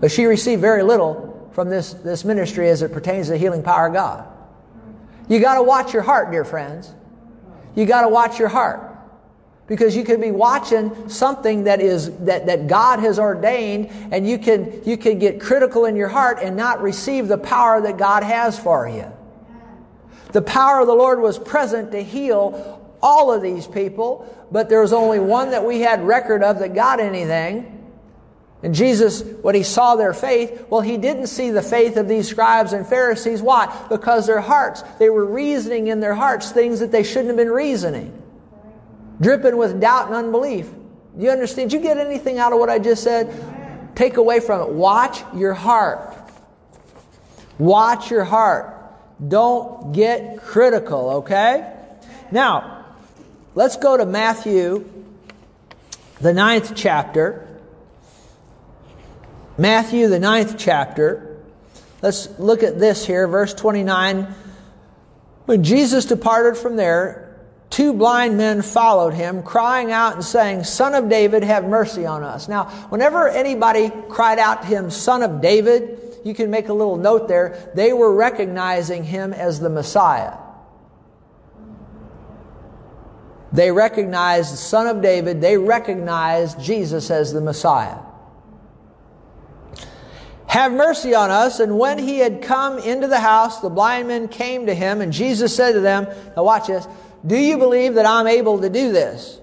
But 0.00 0.10
she 0.10 0.26
received 0.26 0.60
very 0.60 0.82
little 0.82 1.50
from 1.52 1.68
this, 1.68 1.92
this 1.92 2.24
ministry 2.24 2.68
as 2.70 2.82
it 2.82 2.92
pertains 2.92 3.26
to 3.26 3.32
the 3.32 3.38
healing 3.38 3.62
power 3.62 3.88
of 3.88 3.92
God. 3.92 4.26
You 5.28 5.40
got 5.40 5.56
to 5.56 5.62
watch 5.62 5.92
your 5.92 6.02
heart, 6.02 6.30
dear 6.30 6.44
friends. 6.44 6.94
You 7.74 7.84
got 7.84 8.02
to 8.02 8.08
watch 8.08 8.38
your 8.38 8.48
heart. 8.48 8.87
Because 9.68 9.94
you 9.94 10.02
could 10.02 10.20
be 10.20 10.30
watching 10.30 11.08
something 11.08 11.64
that 11.64 11.80
is 11.80 12.10
that, 12.20 12.46
that 12.46 12.66
God 12.66 13.00
has 13.00 13.18
ordained, 13.18 13.90
and 14.10 14.26
you 14.28 14.38
can 14.38 14.82
you 14.84 14.96
can 14.96 15.18
get 15.18 15.40
critical 15.40 15.84
in 15.84 15.94
your 15.94 16.08
heart 16.08 16.38
and 16.42 16.56
not 16.56 16.82
receive 16.82 17.28
the 17.28 17.38
power 17.38 17.80
that 17.82 17.98
God 17.98 18.22
has 18.24 18.58
for 18.58 18.88
you. 18.88 19.12
The 20.32 20.42
power 20.42 20.80
of 20.80 20.86
the 20.86 20.94
Lord 20.94 21.20
was 21.20 21.38
present 21.38 21.92
to 21.92 22.02
heal 22.02 22.82
all 23.02 23.32
of 23.32 23.42
these 23.42 23.66
people, 23.66 24.26
but 24.50 24.68
there 24.68 24.80
was 24.80 24.92
only 24.92 25.18
one 25.18 25.50
that 25.52 25.64
we 25.64 25.80
had 25.80 26.02
record 26.02 26.42
of 26.42 26.58
that 26.58 26.74
got 26.74 27.00
anything. 27.00 27.74
And 28.62 28.74
Jesus, 28.74 29.22
when 29.22 29.54
he 29.54 29.62
saw 29.62 29.94
their 29.94 30.12
faith, 30.12 30.66
well, 30.68 30.80
he 30.80 30.96
didn't 30.96 31.28
see 31.28 31.50
the 31.50 31.62
faith 31.62 31.96
of 31.96 32.08
these 32.08 32.28
scribes 32.28 32.72
and 32.72 32.86
Pharisees. 32.86 33.40
Why? 33.40 33.86
Because 33.88 34.26
their 34.26 34.40
hearts, 34.40 34.82
they 34.98 35.10
were 35.10 35.24
reasoning 35.24 35.86
in 35.86 36.00
their 36.00 36.14
hearts 36.14 36.50
things 36.50 36.80
that 36.80 36.90
they 36.90 37.04
shouldn't 37.04 37.28
have 37.28 37.36
been 37.36 37.50
reasoning, 37.50 38.20
dripping 39.20 39.56
with 39.56 39.80
doubt 39.80 40.06
and 40.06 40.14
unbelief. 40.14 40.70
Do 41.16 41.24
you 41.24 41.30
understand? 41.30 41.70
Did 41.70 41.78
you 41.78 41.82
get 41.82 41.98
anything 41.98 42.38
out 42.38 42.52
of 42.52 42.58
what 42.58 42.70
I 42.70 42.78
just 42.78 43.02
said? 43.02 43.32
Take 43.94 44.16
away 44.16 44.40
from 44.40 44.60
it. 44.60 44.68
Watch 44.68 45.22
your 45.34 45.54
heart. 45.54 46.16
Watch 47.58 48.10
your 48.10 48.24
heart. 48.24 48.74
Don't 49.26 49.92
get 49.92 50.42
critical, 50.42 51.10
okay? 51.10 51.74
Now, 52.30 52.84
let's 53.56 53.76
go 53.76 53.96
to 53.96 54.06
Matthew, 54.06 54.88
the 56.20 56.32
ninth 56.32 56.72
chapter. 56.76 57.48
Matthew, 59.56 60.06
the 60.06 60.20
ninth 60.20 60.54
chapter. 60.56 61.36
Let's 62.00 62.38
look 62.38 62.62
at 62.62 62.78
this 62.78 63.04
here, 63.04 63.26
verse 63.26 63.52
29. 63.54 64.32
When 65.46 65.64
Jesus 65.64 66.04
departed 66.04 66.56
from 66.56 66.76
there, 66.76 67.27
two 67.70 67.92
blind 67.92 68.36
men 68.36 68.62
followed 68.62 69.14
him, 69.14 69.42
crying 69.42 69.92
out 69.92 70.14
and 70.14 70.24
saying, 70.24 70.64
Son 70.64 70.94
of 70.94 71.08
David, 71.08 71.42
have 71.42 71.64
mercy 71.64 72.06
on 72.06 72.22
us. 72.22 72.48
Now, 72.48 72.64
whenever 72.88 73.28
anybody 73.28 73.90
cried 74.08 74.38
out 74.38 74.62
to 74.62 74.68
him, 74.68 74.90
Son 74.90 75.22
of 75.22 75.40
David, 75.40 75.98
you 76.24 76.34
can 76.34 76.50
make 76.50 76.68
a 76.68 76.72
little 76.72 76.96
note 76.96 77.28
there, 77.28 77.70
they 77.74 77.92
were 77.92 78.12
recognizing 78.12 79.04
him 79.04 79.32
as 79.32 79.60
the 79.60 79.70
Messiah. 79.70 80.36
They 83.52 83.70
recognized 83.70 84.52
the 84.52 84.58
Son 84.58 84.86
of 84.86 85.02
David, 85.02 85.40
they 85.40 85.56
recognized 85.56 86.60
Jesus 86.60 87.10
as 87.10 87.32
the 87.32 87.40
Messiah. 87.40 87.98
Have 90.48 90.72
mercy 90.72 91.14
on 91.14 91.30
us. 91.30 91.60
And 91.60 91.78
when 91.78 91.98
he 91.98 92.18
had 92.18 92.42
come 92.42 92.78
into 92.78 93.06
the 93.06 93.20
house, 93.20 93.60
the 93.60 93.68
blind 93.68 94.08
men 94.08 94.28
came 94.28 94.66
to 94.66 94.74
him, 94.74 95.02
and 95.02 95.12
Jesus 95.12 95.54
said 95.54 95.72
to 95.72 95.80
them, 95.80 96.08
Now 96.36 96.44
watch 96.44 96.68
this, 96.68 96.88
do 97.26 97.36
you 97.36 97.58
believe 97.58 97.94
that 97.94 98.06
I'm 98.06 98.26
able 98.26 98.60
to 98.60 98.68
do 98.68 98.92
this? 98.92 99.40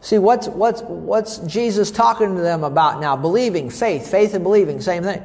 See, 0.00 0.18
what's, 0.18 0.48
what's, 0.48 0.82
what's 0.82 1.38
Jesus 1.38 1.90
talking 1.90 2.36
to 2.36 2.40
them 2.40 2.64
about 2.64 3.00
now? 3.00 3.16
Believing, 3.16 3.68
faith, 3.68 4.10
faith 4.10 4.34
and 4.34 4.42
believing, 4.42 4.80
same 4.80 5.02
thing. 5.02 5.22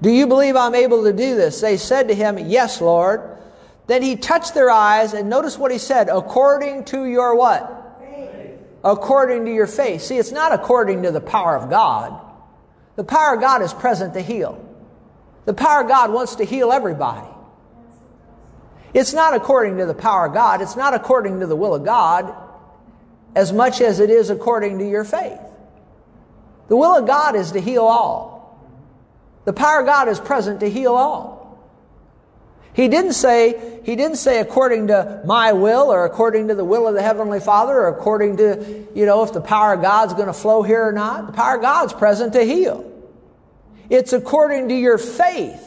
Do 0.00 0.10
you 0.10 0.26
believe 0.26 0.56
I'm 0.56 0.74
able 0.74 1.04
to 1.04 1.12
do 1.12 1.34
this? 1.34 1.60
They 1.60 1.76
said 1.76 2.08
to 2.08 2.14
him, 2.14 2.38
Yes, 2.38 2.80
Lord. 2.80 3.36
Then 3.86 4.02
he 4.02 4.16
touched 4.16 4.54
their 4.54 4.70
eyes, 4.70 5.14
and 5.14 5.30
notice 5.30 5.58
what 5.58 5.72
he 5.72 5.78
said, 5.78 6.10
according 6.10 6.84
to 6.86 7.06
your 7.06 7.34
what? 7.34 7.98
Faith. 7.98 8.58
According 8.84 9.46
to 9.46 9.52
your 9.52 9.66
faith. 9.66 10.02
See, 10.02 10.18
it's 10.18 10.30
not 10.30 10.52
according 10.52 11.02
to 11.04 11.10
the 11.10 11.22
power 11.22 11.56
of 11.56 11.70
God. 11.70 12.20
The 12.96 13.04
power 13.04 13.34
of 13.34 13.40
God 13.40 13.62
is 13.62 13.72
present 13.72 14.12
to 14.14 14.20
heal. 14.20 14.62
The 15.46 15.54
power 15.54 15.82
of 15.82 15.88
God 15.88 16.12
wants 16.12 16.36
to 16.36 16.44
heal 16.44 16.70
everybody. 16.70 17.26
It's 18.94 19.12
not 19.12 19.34
according 19.34 19.78
to 19.78 19.86
the 19.86 19.94
power 19.94 20.26
of 20.26 20.34
God. 20.34 20.62
It's 20.62 20.76
not 20.76 20.94
according 20.94 21.40
to 21.40 21.46
the 21.46 21.56
will 21.56 21.74
of 21.74 21.84
God 21.84 22.34
as 23.34 23.52
much 23.52 23.80
as 23.80 24.00
it 24.00 24.10
is 24.10 24.30
according 24.30 24.78
to 24.78 24.88
your 24.88 25.04
faith. 25.04 25.40
The 26.68 26.76
will 26.76 26.96
of 26.96 27.06
God 27.06 27.36
is 27.36 27.52
to 27.52 27.60
heal 27.60 27.84
all. 27.84 28.38
The 29.44 29.52
power 29.52 29.80
of 29.80 29.86
God 29.86 30.08
is 30.08 30.20
present 30.20 30.60
to 30.60 30.70
heal 30.70 30.94
all. 30.94 31.38
He 32.74 32.88
didn't 32.88 33.14
say, 33.14 33.80
he 33.84 33.96
didn't 33.96 34.18
say 34.18 34.38
according 34.38 34.88
to 34.88 35.22
my 35.24 35.52
will 35.52 35.90
or 35.90 36.04
according 36.04 36.48
to 36.48 36.54
the 36.54 36.64
will 36.64 36.86
of 36.86 36.94
the 36.94 37.02
Heavenly 37.02 37.40
Father 37.40 37.72
or 37.72 37.88
according 37.88 38.36
to, 38.36 38.86
you 38.94 39.04
know, 39.04 39.24
if 39.24 39.32
the 39.32 39.40
power 39.40 39.72
of 39.72 39.82
God's 39.82 40.14
going 40.14 40.26
to 40.28 40.32
flow 40.32 40.62
here 40.62 40.86
or 40.86 40.92
not. 40.92 41.26
The 41.26 41.32
power 41.32 41.56
of 41.56 41.62
God's 41.62 41.92
present 41.92 42.34
to 42.34 42.44
heal. 42.44 42.84
It's 43.90 44.12
according 44.12 44.68
to 44.68 44.74
your 44.74 44.98
faith. 44.98 45.64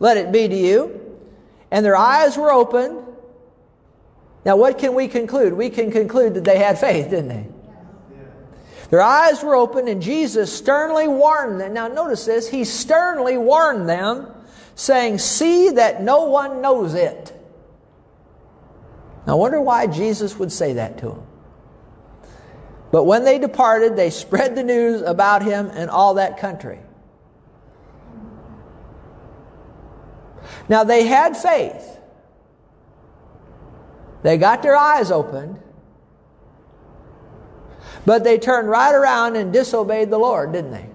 Let 0.00 0.16
it 0.16 0.30
be 0.30 0.48
to 0.48 0.56
you. 0.56 1.07
And 1.70 1.84
their 1.84 1.96
eyes 1.96 2.36
were 2.36 2.50
opened. 2.50 3.04
Now, 4.44 4.56
what 4.56 4.78
can 4.78 4.94
we 4.94 5.08
conclude? 5.08 5.52
We 5.52 5.70
can 5.70 5.90
conclude 5.90 6.34
that 6.34 6.44
they 6.44 6.58
had 6.58 6.78
faith, 6.78 7.10
didn't 7.10 7.28
they? 7.28 7.46
Their 8.90 9.02
eyes 9.02 9.42
were 9.42 9.54
opened, 9.54 9.88
and 9.88 10.00
Jesus 10.00 10.50
sternly 10.50 11.08
warned 11.08 11.60
them. 11.60 11.74
Now, 11.74 11.88
notice 11.88 12.24
this. 12.24 12.48
He 12.48 12.64
sternly 12.64 13.36
warned 13.36 13.88
them, 13.88 14.28
saying, 14.76 15.18
See 15.18 15.70
that 15.70 16.02
no 16.02 16.24
one 16.24 16.62
knows 16.62 16.94
it. 16.94 17.34
I 19.26 19.34
wonder 19.34 19.60
why 19.60 19.86
Jesus 19.86 20.38
would 20.38 20.50
say 20.50 20.74
that 20.74 20.98
to 20.98 21.08
them. 21.08 21.26
But 22.90 23.04
when 23.04 23.24
they 23.24 23.38
departed, 23.38 23.96
they 23.96 24.08
spread 24.08 24.56
the 24.56 24.62
news 24.62 25.02
about 25.02 25.42
him 25.42 25.68
in 25.70 25.90
all 25.90 26.14
that 26.14 26.38
country. 26.38 26.78
Now, 30.68 30.84
they 30.84 31.04
had 31.04 31.36
faith. 31.36 31.98
They 34.22 34.36
got 34.36 34.62
their 34.62 34.76
eyes 34.76 35.10
opened. 35.10 35.60
But 38.04 38.24
they 38.24 38.38
turned 38.38 38.68
right 38.68 38.94
around 38.94 39.36
and 39.36 39.52
disobeyed 39.52 40.10
the 40.10 40.18
Lord, 40.18 40.52
didn't 40.52 40.72
they? 40.72 40.88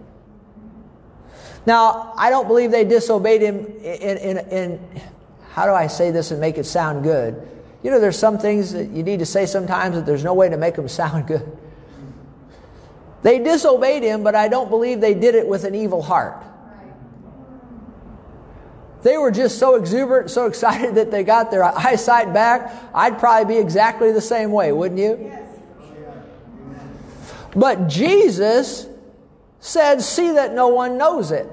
Now, 1.65 2.13
I 2.17 2.29
don't 2.29 2.47
believe 2.47 2.71
they 2.71 2.83
disobeyed 2.83 3.41
him 3.41 3.65
in, 3.65 4.17
in, 4.17 4.37
in, 4.49 5.01
how 5.51 5.65
do 5.65 5.73
I 5.73 5.87
say 5.87 6.11
this 6.11 6.31
and 6.31 6.41
make 6.41 6.57
it 6.57 6.65
sound 6.65 7.03
good? 7.03 7.47
You 7.83 7.91
know, 7.91 7.99
there's 7.99 8.17
some 8.17 8.37
things 8.37 8.73
that 8.73 8.89
you 8.89 9.03
need 9.03 9.19
to 9.19 9.25
say 9.25 9.45
sometimes 9.45 9.95
that 9.95 10.05
there's 10.05 10.23
no 10.23 10.33
way 10.33 10.49
to 10.49 10.57
make 10.57 10.75
them 10.75 10.87
sound 10.89 11.27
good. 11.27 11.57
They 13.21 13.39
disobeyed 13.39 14.03
him, 14.03 14.23
but 14.23 14.35
I 14.35 14.49
don't 14.49 14.69
believe 14.69 14.99
they 14.99 15.13
did 15.13 15.35
it 15.35 15.47
with 15.47 15.63
an 15.63 15.75
evil 15.75 16.01
heart. 16.01 16.43
They 19.03 19.17
were 19.17 19.31
just 19.31 19.59
so 19.59 19.75
exuberant, 19.75 20.31
so 20.31 20.45
excited 20.47 20.95
that 20.95 21.11
they 21.11 21.23
got 21.23 21.51
their 21.51 21.63
eyesight 21.63 22.33
back. 22.33 22.73
I'd 22.93 23.19
probably 23.19 23.55
be 23.55 23.59
exactly 23.59 24.11
the 24.11 24.21
same 24.21 24.51
way, 24.51 24.71
wouldn't 24.71 24.99
you? 24.99 25.31
But 27.55 27.87
Jesus 27.87 28.87
said, 29.59 30.01
See 30.01 30.31
that 30.31 30.53
no 30.53 30.69
one 30.69 30.97
knows 30.97 31.31
it. 31.31 31.47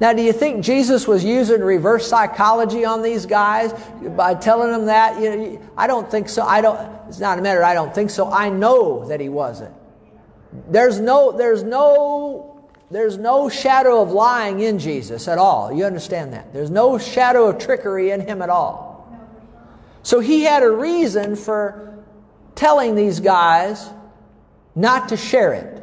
Now, 0.00 0.12
do 0.12 0.22
you 0.22 0.32
think 0.32 0.64
Jesus 0.64 1.08
was 1.08 1.24
using 1.24 1.60
reverse 1.60 2.06
psychology 2.06 2.84
on 2.84 3.02
these 3.02 3.26
guys 3.26 3.72
by 4.16 4.34
telling 4.34 4.70
them 4.70 4.86
that? 4.86 5.20
You 5.20 5.36
know, 5.36 5.62
I 5.76 5.88
don't 5.88 6.08
think 6.08 6.28
so. 6.28 6.44
I 6.44 6.60
don't. 6.60 6.78
It's 7.08 7.18
not 7.18 7.38
a 7.38 7.42
matter. 7.42 7.64
I 7.64 7.74
don't 7.74 7.92
think 7.92 8.10
so. 8.10 8.30
I 8.30 8.48
know 8.48 9.08
that 9.08 9.18
he 9.18 9.28
wasn't. 9.28 9.74
there's 10.68 11.00
no, 11.00 11.32
there's 11.32 11.64
no, 11.64 12.47
there's 12.90 13.18
no 13.18 13.48
shadow 13.48 14.00
of 14.00 14.12
lying 14.12 14.60
in 14.60 14.78
Jesus 14.78 15.28
at 15.28 15.38
all. 15.38 15.72
You 15.72 15.84
understand 15.84 16.32
that? 16.32 16.52
There's 16.52 16.70
no 16.70 16.98
shadow 16.98 17.48
of 17.48 17.58
trickery 17.58 18.10
in 18.10 18.20
him 18.20 18.40
at 18.40 18.48
all. 18.48 18.88
So 20.02 20.20
he 20.20 20.42
had 20.42 20.62
a 20.62 20.70
reason 20.70 21.36
for 21.36 21.98
telling 22.54 22.94
these 22.94 23.20
guys 23.20 23.90
not 24.74 25.10
to 25.10 25.16
share 25.16 25.52
it. 25.52 25.74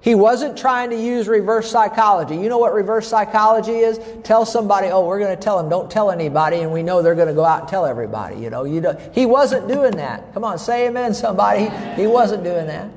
He 0.00 0.14
wasn't 0.14 0.56
trying 0.56 0.90
to 0.90 0.96
use 0.96 1.28
reverse 1.28 1.70
psychology. 1.70 2.36
You 2.36 2.48
know 2.48 2.58
what 2.58 2.72
reverse 2.72 3.06
psychology 3.06 3.72
is? 3.72 4.00
Tell 4.22 4.46
somebody, 4.46 4.86
oh, 4.88 5.04
we're 5.04 5.18
going 5.18 5.36
to 5.36 5.42
tell 5.42 5.58
them, 5.58 5.68
don't 5.68 5.90
tell 5.90 6.10
anybody, 6.10 6.60
and 6.60 6.72
we 6.72 6.82
know 6.82 7.02
they're 7.02 7.16
going 7.16 7.28
to 7.28 7.34
go 7.34 7.44
out 7.44 7.60
and 7.60 7.68
tell 7.68 7.84
everybody. 7.84 8.36
You 8.36 8.48
know, 8.48 8.64
you 8.64 8.80
don't, 8.80 8.98
he 9.14 9.26
wasn't 9.26 9.68
doing 9.68 9.96
that. 9.96 10.32
Come 10.32 10.44
on, 10.44 10.58
say 10.58 10.86
amen, 10.86 11.12
somebody. 11.14 11.68
He 12.00 12.06
wasn't 12.06 12.44
doing 12.44 12.68
that. 12.68 12.88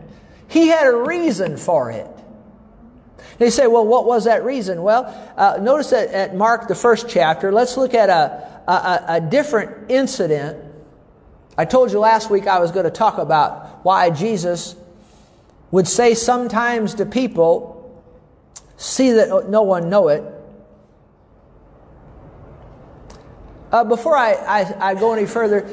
He 0.48 0.68
had 0.68 0.86
a 0.86 0.96
reason 0.96 1.58
for 1.58 1.92
it. 1.92 2.08
They 3.42 3.50
say, 3.50 3.66
well, 3.66 3.88
what 3.88 4.06
was 4.06 4.26
that 4.26 4.46
reason? 4.46 4.84
Well, 4.84 5.34
uh, 5.36 5.58
notice 5.60 5.90
that 5.90 6.10
at 6.10 6.36
Mark, 6.36 6.68
the 6.68 6.76
first 6.76 7.10
chapter, 7.10 7.52
let's 7.52 7.76
look 7.76 7.96
at 7.96 8.08
a, 8.08 8.72
a, 8.72 9.16
a 9.16 9.20
different 9.20 9.90
incident. 9.90 10.64
I 11.58 11.66
told 11.66 11.92
you 11.92 11.98
last 11.98 12.30
week 12.30 12.46
I 12.46 12.60
was 12.60 12.72
going 12.72 12.84
to 12.84 12.92
talk 12.92 13.18
about 13.18 13.84
why 13.84 14.12
Jesus 14.12 14.76
would 15.72 15.88
say 15.88 16.14
sometimes 16.14 16.94
to 16.94 17.06
people, 17.08 18.00
see 18.78 19.14
that 19.14 19.50
no 19.50 19.64
one 19.64 19.90
know 19.90 20.10
it. 20.10 20.24
Uh, 23.72 23.86
before 23.86 24.16
I, 24.16 24.34
I, 24.34 24.92
I, 24.92 24.94
go 24.94 25.14
any 25.14 25.26
further, 25.26 25.68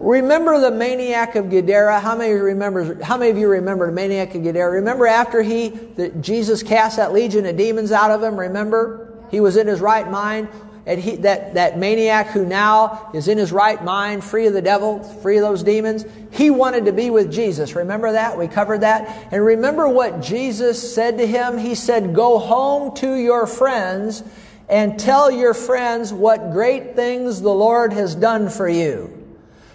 remember 0.00 0.58
the 0.58 0.70
maniac 0.70 1.36
of 1.36 1.50
Gadara? 1.50 2.00
How 2.00 2.16
many, 2.16 2.32
remembers, 2.32 3.02
how 3.02 3.16
many 3.16 3.30
of 3.30 3.38
you 3.38 3.48
remember 3.48 3.86
the 3.86 3.92
maniac 3.92 4.34
of 4.34 4.42
Gadara? 4.42 4.72
Remember 4.72 5.06
after 5.06 5.42
he, 5.42 5.68
the, 5.68 6.08
Jesus 6.08 6.62
cast 6.62 6.96
that 6.96 7.12
legion 7.12 7.46
of 7.46 7.56
demons 7.56 7.92
out 7.92 8.10
of 8.10 8.22
him? 8.22 8.38
Remember? 8.38 9.06
He 9.30 9.40
was 9.40 9.56
in 9.56 9.68
his 9.68 9.80
right 9.80 10.10
mind 10.10 10.48
and 10.86 11.00
he, 11.00 11.16
that, 11.16 11.54
that 11.54 11.78
maniac 11.78 12.28
who 12.28 12.44
now 12.44 13.10
is 13.14 13.28
in 13.28 13.38
his 13.38 13.52
right 13.52 13.82
mind, 13.84 14.24
free 14.24 14.46
of 14.46 14.54
the 14.54 14.62
devil, 14.62 15.02
free 15.02 15.36
of 15.36 15.42
those 15.42 15.62
demons, 15.62 16.04
he 16.32 16.50
wanted 16.50 16.86
to 16.86 16.92
be 16.92 17.10
with 17.10 17.30
Jesus. 17.30 17.76
Remember 17.76 18.12
that? 18.12 18.38
We 18.38 18.48
covered 18.48 18.80
that. 18.80 19.28
And 19.30 19.44
remember 19.44 19.88
what 19.88 20.20
Jesus 20.20 20.94
said 20.94 21.18
to 21.18 21.26
him? 21.26 21.58
He 21.58 21.74
said, 21.74 22.14
Go 22.14 22.38
home 22.38 22.96
to 22.96 23.14
your 23.14 23.46
friends 23.46 24.24
and 24.68 24.98
tell 24.98 25.30
your 25.30 25.52
friends 25.52 26.12
what 26.12 26.52
great 26.52 26.96
things 26.96 27.40
the 27.40 27.52
Lord 27.52 27.92
has 27.92 28.14
done 28.14 28.48
for 28.48 28.68
you. 28.68 29.19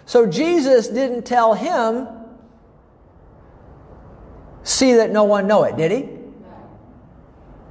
So 0.05 0.25
Jesus 0.25 0.87
didn't 0.87 1.23
tell 1.23 1.53
him, 1.53 2.07
See 4.65 4.93
that 4.95 5.11
no 5.11 5.25
one 5.25 5.45
know 5.45 5.63
it, 5.63 5.77
did 5.77 5.91
he? 5.91 6.09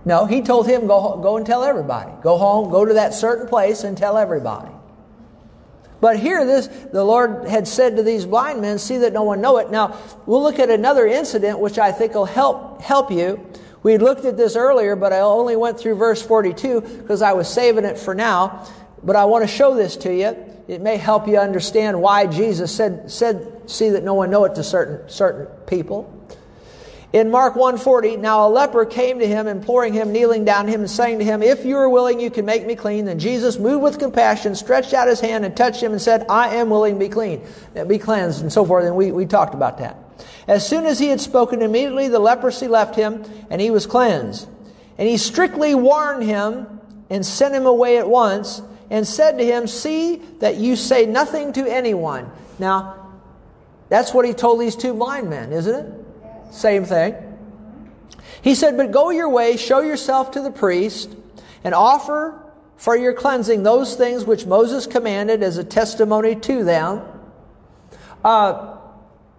No, 0.05 0.26
he 0.26 0.43
told 0.43 0.68
him, 0.68 0.87
go, 0.87 1.18
go 1.20 1.37
and 1.37 1.45
tell 1.45 1.64
everybody. 1.64 2.12
Go 2.22 2.39
home, 2.39 2.70
go 2.70 2.85
to 2.85 2.95
that 2.95 3.14
certain 3.14 3.49
place 3.49 3.82
and 3.82 3.99
tell 3.99 4.16
everybody. 4.16 4.70
But 6.01 6.20
here, 6.20 6.45
this 6.45 6.68
the 6.93 7.03
Lord 7.03 7.49
had 7.49 7.66
said 7.66 7.97
to 7.97 8.03
these 8.03 8.26
blind 8.26 8.61
men, 8.61 8.78
"See 8.78 8.99
that 8.99 9.14
no 9.14 9.22
one 9.22 9.41
know 9.41 9.57
it." 9.57 9.70
Now 9.70 9.97
we'll 10.26 10.43
look 10.43 10.59
at 10.59 10.68
another 10.68 11.07
incident, 11.07 11.59
which 11.59 11.78
I 11.78 11.93
think 11.93 12.12
will 12.12 12.26
help 12.26 12.82
help 12.82 13.11
you. 13.11 13.41
We 13.82 13.97
looked 13.97 14.26
at 14.26 14.37
this 14.37 14.55
earlier, 14.55 14.97
but 14.97 15.14
I 15.14 15.20
only 15.20 15.57
went 15.57 15.80
through 15.80 15.95
verse 15.95 16.20
42 16.20 16.82
because 16.82 17.22
I 17.22 17.32
was 17.32 17.49
saving 17.49 17.87
it 17.87 17.99
for 17.99 18.14
now. 18.14 18.66
But 19.03 19.16
I 19.16 19.24
want 19.24 19.45
to 19.45 19.49
show 19.49 19.74
this 19.74 19.97
to 19.99 20.12
you. 20.14 20.37
It 20.66 20.80
may 20.80 20.96
help 20.96 21.28
you 21.28 21.38
understand 21.38 22.00
why 22.00 22.26
Jesus 22.26 22.74
said, 22.74 23.10
said 23.10 23.70
"See 23.70 23.90
that 23.90 24.02
no 24.02 24.14
one 24.14 24.30
know 24.30 24.44
it" 24.44 24.54
to 24.54 24.64
certain 24.64 25.08
certain 25.08 25.46
people. 25.66 26.10
In 27.14 27.30
Mark 27.30 27.54
1:40, 27.54 28.18
now 28.18 28.48
a 28.48 28.50
leper 28.50 28.84
came 28.84 29.20
to 29.20 29.26
him, 29.26 29.46
imploring 29.46 29.92
him, 29.92 30.10
kneeling 30.10 30.44
down 30.44 30.66
to 30.66 30.72
him, 30.72 30.80
and 30.80 30.90
saying 30.90 31.20
to 31.20 31.24
him, 31.24 31.44
If 31.44 31.64
you 31.64 31.76
are 31.76 31.88
willing, 31.88 32.18
you 32.18 32.28
can 32.28 32.44
make 32.44 32.66
me 32.66 32.74
clean. 32.74 33.04
Then 33.04 33.20
Jesus, 33.20 33.56
moved 33.56 33.84
with 33.84 33.98
compassion, 34.00 34.56
stretched 34.56 34.92
out 34.92 35.06
his 35.06 35.20
hand 35.20 35.44
and 35.44 35.56
touched 35.56 35.80
him 35.80 35.92
and 35.92 36.02
said, 36.02 36.26
I 36.28 36.56
am 36.56 36.70
willing 36.70 36.94
to 36.94 36.98
be 36.98 37.08
clean, 37.08 37.42
be 37.86 37.98
cleansed, 37.98 38.40
and 38.40 38.52
so 38.52 38.64
forth. 38.64 38.84
And 38.84 38.96
we, 38.96 39.12
we 39.12 39.26
talked 39.26 39.54
about 39.54 39.78
that. 39.78 39.96
As 40.48 40.66
soon 40.66 40.86
as 40.86 40.98
he 40.98 41.06
had 41.06 41.20
spoken, 41.20 41.62
immediately 41.62 42.08
the 42.08 42.18
leprosy 42.18 42.66
left 42.66 42.96
him, 42.96 43.22
and 43.48 43.60
he 43.60 43.70
was 43.70 43.86
cleansed. 43.86 44.48
And 44.98 45.08
he 45.08 45.16
strictly 45.16 45.74
warned 45.76 46.24
him 46.24 46.80
and 47.10 47.24
sent 47.24 47.54
him 47.54 47.66
away 47.66 47.98
at 47.98 48.08
once, 48.08 48.60
and 48.91 49.07
said 49.07 49.39
to 49.39 49.45
him, 49.45 49.66
See 49.66 50.16
that 50.41 50.57
you 50.57 50.76
say 50.76 51.07
nothing 51.07 51.53
to 51.55 51.66
anyone. 51.66 52.30
Now, 52.59 53.12
that's 53.89 54.14
what 54.14 54.26
he 54.26 54.32
told 54.32 54.61
these 54.61 54.76
two 54.76 54.95
blind 54.95 55.30
men, 55.30 55.53
isn't 55.53 55.74
it? 55.74 56.55
Same 56.55 56.85
thing. 56.85 57.14
He 58.43 58.55
said, 58.55 58.76
But 58.76 58.93
go 58.93 59.11
your 59.11 59.28
way, 59.28 59.57
show 59.57 59.80
yourself 59.80 60.32
to 60.32 60.41
the 60.41 60.51
priest, 60.51 61.14
and 61.62 61.74
offer 61.74 62.41
for 62.76 62.97
your 62.97 63.14
cleansing 63.14 63.62
those 63.62 63.97
things 63.97 64.24
which 64.24 64.47
Moses 64.47 64.87
commanded 64.87 65.43
as 65.43 65.57
a 65.59 65.64
testimony 65.64 66.35
to 66.37 66.64
them. 66.64 67.03
Uh, 68.22 68.74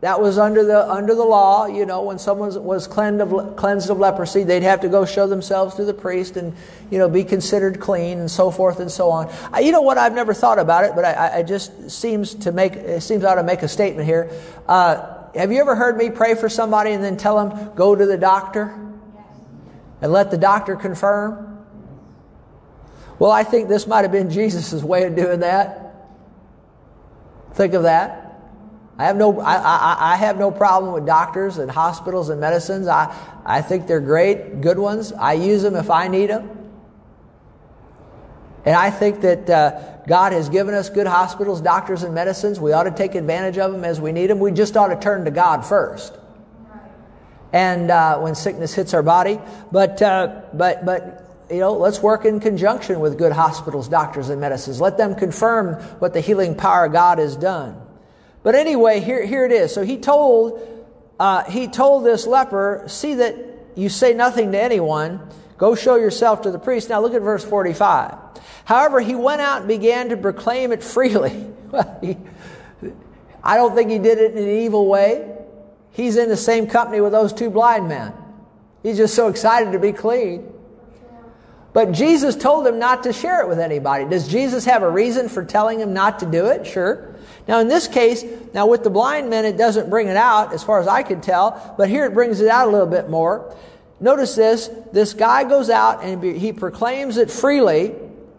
that 0.02 0.22
was 0.22 0.38
under 0.38 0.64
the 0.64 0.89
under 0.89 1.16
the 1.16 1.24
law. 1.24 1.66
You 1.66 1.86
know, 1.86 2.04
when 2.04 2.20
someone 2.20 2.64
was 2.64 2.86
cleansed 2.86 3.22
of, 3.22 3.56
cleansed 3.56 3.89
of 3.89 3.98
leprosy, 3.98 4.43
they'd 4.43 4.64
have 4.64 4.82
to 4.82 4.89
go 4.89 5.06
show 5.06 5.26
themselves 5.26 5.76
to 5.76 5.86
the 5.86 5.93
priest 5.93 6.38
and 6.38 6.56
you 6.91 6.98
know 6.98 7.10
be 7.10 7.24
considered 7.24 7.80
clean 7.80 8.20
and 8.20 8.30
so 8.30 8.52
forth 8.52 8.80
and 8.80 8.91
so 8.91 9.10
on. 9.10 9.34
I, 9.52 9.62
you 9.62 9.72
know 9.72 9.82
what? 9.82 9.98
I've 9.98 10.14
never 10.14 10.34
thought 10.34 10.60
about 10.60 10.84
it, 10.84 10.91
but 10.96 11.06
I, 11.06 11.39
I 11.39 11.43
just 11.43 11.89
seems 11.89 12.36
to 12.36 12.52
make 12.52 12.74
it 12.74 13.02
seems 13.02 13.24
I 13.24 13.32
ought 13.32 13.36
to 13.36 13.43
make 13.43 13.64
a 13.64 13.68
statement 13.68 14.06
here. 14.06 14.30
Uh, 14.68 15.16
have 15.36 15.52
you 15.52 15.60
ever 15.60 15.76
heard 15.76 15.98
me 15.98 16.10
pray 16.10 16.36
for 16.36 16.50
somebody 16.50 16.91
and 16.91 17.04
then 17.04 17.18
tell 17.18 17.46
them, 17.46 17.74
go 17.76 17.93
to 17.93 18.06
the 18.06 18.18
doctor 18.18 18.74
and 20.02 20.12
let 20.12 20.32
the 20.32 20.38
doctor 20.38 20.76
confirm? 20.76 21.66
Well, 23.20 23.32
I 23.32 23.43
think 23.43 23.70
this 23.70 23.88
might 23.88 24.02
have 24.02 24.12
been 24.12 24.30
Jesus' 24.30 24.84
way 24.84 25.04
of 25.04 25.16
doing 25.16 25.41
that. 25.41 25.96
Think 27.54 27.74
of 27.74 27.84
that. 27.84 28.24
I 28.98 29.06
have 29.06 29.18
no, 29.18 29.39
I, 29.41 29.56
I, 29.56 30.14
I, 30.14 30.16
have 30.16 30.38
no 30.38 30.52
problem 30.52 30.93
with 30.93 31.06
doctors 31.06 31.58
and 31.58 31.70
hospitals 31.70 32.30
and 32.30 32.39
medicines. 32.39 32.88
I, 32.88 33.14
I 33.46 33.62
think 33.62 33.88
they're 33.88 34.00
great, 34.00 34.62
good 34.62 34.80
ones. 34.80 35.12
I 35.12 35.34
use 35.34 35.64
them 35.64 35.76
if 35.76 35.89
I 35.89 36.08
need 36.08 36.30
them. 36.30 36.50
And 38.64 38.74
I 38.74 38.89
think 38.89 39.22
that 39.22 39.50
uh, 39.50 39.80
God 40.08 40.32
has 40.32 40.48
given 40.48 40.74
us 40.74 40.89
good 40.89 41.08
hospitals, 41.08 41.60
doctors, 41.60 42.04
and 42.04 42.16
medicines. 42.16 42.60
We 42.60 42.72
ought 42.72 42.84
to 42.84 42.91
take 42.91 43.16
advantage 43.16 43.58
of 43.58 43.74
them 43.74 43.84
as 43.84 44.00
we 44.00 44.14
need 44.14 44.28
them. 44.28 44.39
We 44.39 44.52
just 44.52 44.78
ought 44.78 44.88
to 44.88 45.00
turn 45.00 45.26
to 45.26 45.32
God 45.32 45.66
first. 45.66 46.18
And 47.52 47.91
uh, 47.91 48.20
when 48.20 48.34
sickness 48.34 48.74
hits 48.74 48.93
our 48.93 49.04
body, 49.04 49.39
but 49.72 50.02
uh, 50.02 50.41
but 50.54 50.84
but 50.86 51.26
you 51.50 51.60
know, 51.60 51.74
let's 51.74 52.02
work 52.02 52.26
in 52.26 52.39
conjunction 52.39 53.00
with 53.00 53.18
good 53.18 53.32
hospitals, 53.32 53.88
doctors, 53.88 54.30
and 54.30 54.41
medicines. 54.41 54.82
Let 54.82 54.98
them 54.98 55.16
confirm 55.16 55.76
what 56.00 56.14
the 56.14 56.22
healing 56.22 56.56
power 56.56 56.86
of 56.86 56.91
God 56.91 57.20
has 57.20 57.36
done. 57.36 57.85
But 58.46 58.54
anyway, 58.54 59.00
here 59.00 59.26
here 59.26 59.43
it 59.43 59.52
is. 59.52 59.74
So 59.74 59.82
he 59.82 59.98
told 59.98 60.62
uh, 61.20 61.46
he 61.46 61.68
told 61.68 62.06
this 62.06 62.28
leper, 62.28 62.84
"See 62.86 63.16
that 63.16 63.36
you 63.74 63.89
say 63.89 64.14
nothing 64.14 64.52
to 64.52 64.62
anyone." 64.62 65.20
Go 65.58 65.74
show 65.74 65.96
yourself 65.96 66.43
to 66.43 66.52
the 66.52 66.60
priest. 66.60 66.89
Now 66.89 67.02
look 67.02 67.16
at 67.16 67.22
verse 67.22 67.43
45. 67.43 68.14
However, 68.66 69.00
he 69.00 69.16
went 69.16 69.41
out 69.41 69.60
and 69.60 69.68
began 69.68 70.10
to 70.10 70.18
proclaim 70.18 70.72
it 70.72 70.84
freely. 70.93 71.48
I 73.43 73.56
don't 73.56 73.74
think 73.74 73.89
he 73.89 73.98
did 73.98 74.20
it 74.20 74.34
in 74.34 74.38
an 74.38 74.50
evil 74.50 74.86
way. 74.88 75.34
He's 75.91 76.16
in 76.16 76.30
the 76.30 76.38
same 76.38 76.68
company 76.68 77.02
with 77.02 77.14
those 77.14 77.34
two 77.34 77.50
blind 77.50 77.88
men. 77.88 78.14
He's 78.84 78.98
just 78.98 79.16
so 79.16 79.30
excited 79.30 79.72
to 79.72 79.80
be 79.80 79.91
clean. 79.91 80.52
But 81.74 81.93
Jesus 81.93 82.36
told 82.36 82.68
him 82.68 82.78
not 82.78 83.04
to 83.04 83.14
share 83.14 83.41
it 83.41 83.48
with 83.48 83.60
anybody. 83.60 84.06
Does 84.06 84.28
Jesus 84.28 84.66
have 84.66 84.84
a 84.84 84.89
reason 84.89 85.30
for 85.30 85.43
telling 85.43 85.80
him 85.80 85.93
not 85.93 86.20
to 86.20 86.26
do 86.28 86.46
it? 86.46 86.68
Sure. 86.68 87.14
Now, 87.48 87.60
in 87.60 87.68
this 87.68 87.88
case, 87.88 88.24
now 88.54 88.66
with 88.66 88.84
the 88.84 88.89
blind 88.89 89.30
men, 89.30 89.46
it 89.46 89.58
doesn't 89.58 89.89
bring 89.89 90.08
it 90.08 90.18
out 90.18 90.54
as 90.54 90.64
far 90.64 90.80
as 90.80 90.88
I 90.88 91.04
can 91.04 91.22
tell, 91.22 91.76
but 91.78 91.89
here 91.89 92.06
it 92.06 92.14
brings 92.14 92.41
it 92.41 92.48
out 92.48 92.68
a 92.68 92.72
little 92.72 92.88
bit 92.88 93.10
more. 93.10 93.56
Notice 94.00 94.36
this 94.36 94.70
this 94.91 95.14
guy 95.14 95.43
goes 95.43 95.70
out 95.70 96.04
and 96.04 96.22
he 96.24 96.52
proclaims 96.52 97.18
it 97.18 97.32
freely. 97.32 97.96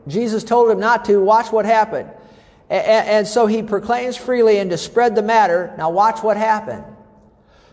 Jesus 0.06 0.44
told 0.44 0.70
him 0.70 0.78
not 0.78 1.04
to. 1.06 1.20
Watch 1.20 1.50
what 1.50 1.64
happened. 1.64 2.10
And 2.68 3.26
so 3.26 3.46
he 3.46 3.62
proclaims 3.62 4.16
freely 4.16 4.58
and 4.58 4.70
to 4.70 4.78
spread 4.78 5.14
the 5.14 5.22
matter. 5.22 5.74
Now, 5.78 5.90
watch 5.90 6.22
what 6.22 6.36
happened. 6.36 6.84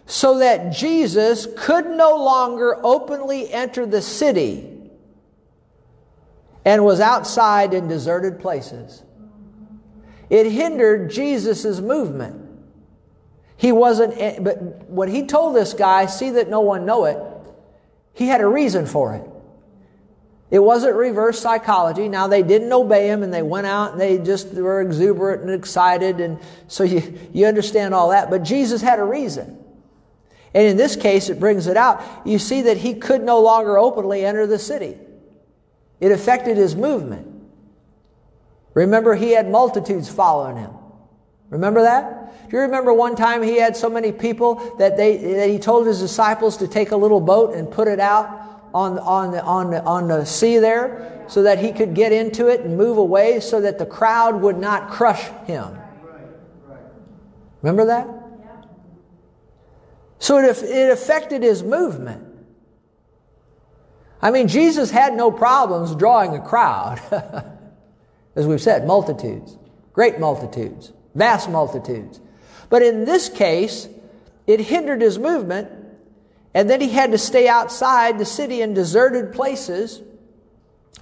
So 0.06 0.40
that 0.40 0.72
Jesus 0.72 1.48
could 1.58 1.88
no 1.88 2.16
longer 2.24 2.80
openly 2.84 3.52
enter 3.52 3.86
the 3.86 4.02
city 4.02 4.70
and 6.66 6.86
was 6.86 7.00
outside 7.00 7.74
in 7.74 7.88
deserted 7.88 8.40
places. 8.40 9.03
It 10.34 10.52
hindered 10.52 11.12
Jesus' 11.12 11.80
movement. 11.80 12.42
He 13.56 13.72
wasn't, 13.72 14.20
eh, 14.20 14.40
but 14.42 14.90
when 14.90 15.08
he 15.10 15.28
told 15.28 15.56
this 15.56 15.76
guy, 15.76 16.08
see 16.08 16.32
that 16.32 16.50
no 16.50 16.62
one 16.62 16.88
know 16.88 17.06
it, 17.06 17.20
he 18.14 18.26
had 18.26 18.42
a 18.42 18.48
reason 18.48 18.88
for 18.88 19.14
it. 19.14 19.30
It 20.50 20.58
wasn't 20.58 20.96
reverse 20.96 21.40
psychology. 21.40 22.10
Now 22.10 22.26
they 22.26 22.42
didn't 22.42 22.74
obey 22.74 23.10
him 23.10 23.22
and 23.22 23.32
they 23.32 23.44
went 23.44 23.68
out 23.68 23.92
and 23.92 24.02
they 24.02 24.18
just 24.18 24.52
were 24.56 24.82
exuberant 24.82 25.44
and 25.44 25.52
excited 25.52 26.20
and 26.20 26.40
so 26.68 26.84
you, 26.84 27.16
you 27.32 27.46
understand 27.46 27.94
all 27.94 28.10
that. 28.10 28.32
But 28.32 28.42
Jesus 28.42 28.82
had 28.82 28.98
a 28.98 29.04
reason. 29.04 29.64
And 30.56 30.66
in 30.66 30.78
this 30.78 30.96
case, 30.96 31.30
it 31.30 31.40
brings 31.40 31.68
it 31.68 31.78
out. 31.78 32.04
You 32.26 32.40
see 32.40 32.64
that 32.64 32.78
he 32.78 32.96
could 32.96 33.22
no 33.22 33.40
longer 33.40 33.78
openly 33.78 34.26
enter 34.26 34.48
the 34.48 34.58
city. 34.58 34.98
It 36.00 36.12
affected 36.12 36.58
his 36.58 36.76
movement. 36.76 37.33
Remember, 38.74 39.14
he 39.16 39.32
had 39.32 39.50
multitudes 39.50 40.10
following 40.10 40.58
him. 40.58 40.72
Remember 41.50 41.84
that? 41.84 42.50
Do 42.50 42.58
you 42.58 42.64
remember 42.64 42.94
one 42.94 43.16
time 43.16 43.44
he 43.44 43.58
had 43.58 43.78
so 43.78 43.90
many 43.90 44.12
people 44.12 44.76
that, 44.78 44.98
they, 44.98 45.18
that 45.18 45.50
he 45.50 45.60
told 45.60 45.86
his 45.86 46.00
disciples 46.00 46.58
to 46.58 46.68
take 46.68 46.92
a 46.92 46.96
little 46.96 47.22
boat 47.22 47.54
and 47.56 47.70
put 47.70 47.88
it 47.88 48.00
out 48.00 48.70
on, 48.74 48.98
on, 49.00 49.32
the, 49.32 49.44
on, 49.44 49.70
the, 49.70 49.84
on 49.84 50.08
the 50.08 50.26
sea 50.26 50.58
there 50.58 51.24
so 51.28 51.44
that 51.44 51.60
he 51.60 51.72
could 51.72 51.94
get 51.94 52.12
into 52.12 52.48
it 52.48 52.62
and 52.62 52.78
move 52.78 52.98
away 52.98 53.40
so 53.40 53.62
that 53.62 53.78
the 53.78 53.86
crowd 53.86 54.42
would 54.42 54.58
not 54.58 54.90
crush 54.90 55.24
him? 55.46 55.78
Remember 57.62 57.86
that? 57.86 58.08
So 60.18 60.38
it, 60.38 60.64
it 60.64 60.92
affected 60.92 61.44
his 61.44 61.64
movement. 61.64 62.24
I 64.22 64.32
mean, 64.32 64.48
Jesus 64.48 64.90
had 64.90 65.16
no 65.16 65.32
problems 65.32 65.96
drawing 65.96 66.34
a 66.34 66.42
crowd. 66.42 67.00
As 68.36 68.48
we've 68.48 68.62
said, 68.62 68.88
multitudes, 68.88 69.58
great 69.94 70.20
multitudes, 70.20 70.92
vast 71.14 71.50
multitudes. 71.50 72.20
But 72.70 72.82
in 72.82 73.06
this 73.06 73.30
case, 73.30 73.88
it 74.48 74.60
hindered 74.60 75.02
his 75.02 75.20
movement, 75.20 75.70
and 76.54 76.70
then 76.70 76.82
he 76.82 76.90
had 76.90 77.12
to 77.12 77.18
stay 77.18 77.48
outside 77.48 78.18
the 78.18 78.26
city 78.26 78.62
in 78.62 78.74
deserted 78.74 79.34
places. 79.34 80.02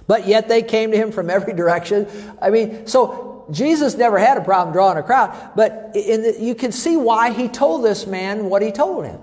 But 0.06 0.26
yet 0.26 0.48
they 0.48 0.62
came 0.62 0.90
to 0.90 0.96
him 0.96 1.12
from 1.12 1.30
every 1.30 1.52
direction. 1.54 2.06
I 2.40 2.50
mean, 2.50 2.86
so 2.86 3.46
Jesus 3.50 3.96
never 3.96 4.18
had 4.18 4.36
a 4.36 4.42
problem 4.42 4.72
drawing 4.72 4.98
a 4.98 5.02
crowd, 5.02 5.52
but 5.56 5.94
the, 5.94 6.36
you 6.38 6.54
can 6.54 6.72
see 6.72 6.96
why 6.96 7.32
he 7.32 7.48
told 7.48 7.84
this 7.84 8.06
man 8.06 8.46
what 8.48 8.62
he 8.62 8.70
told 8.72 9.04
him. 9.04 9.20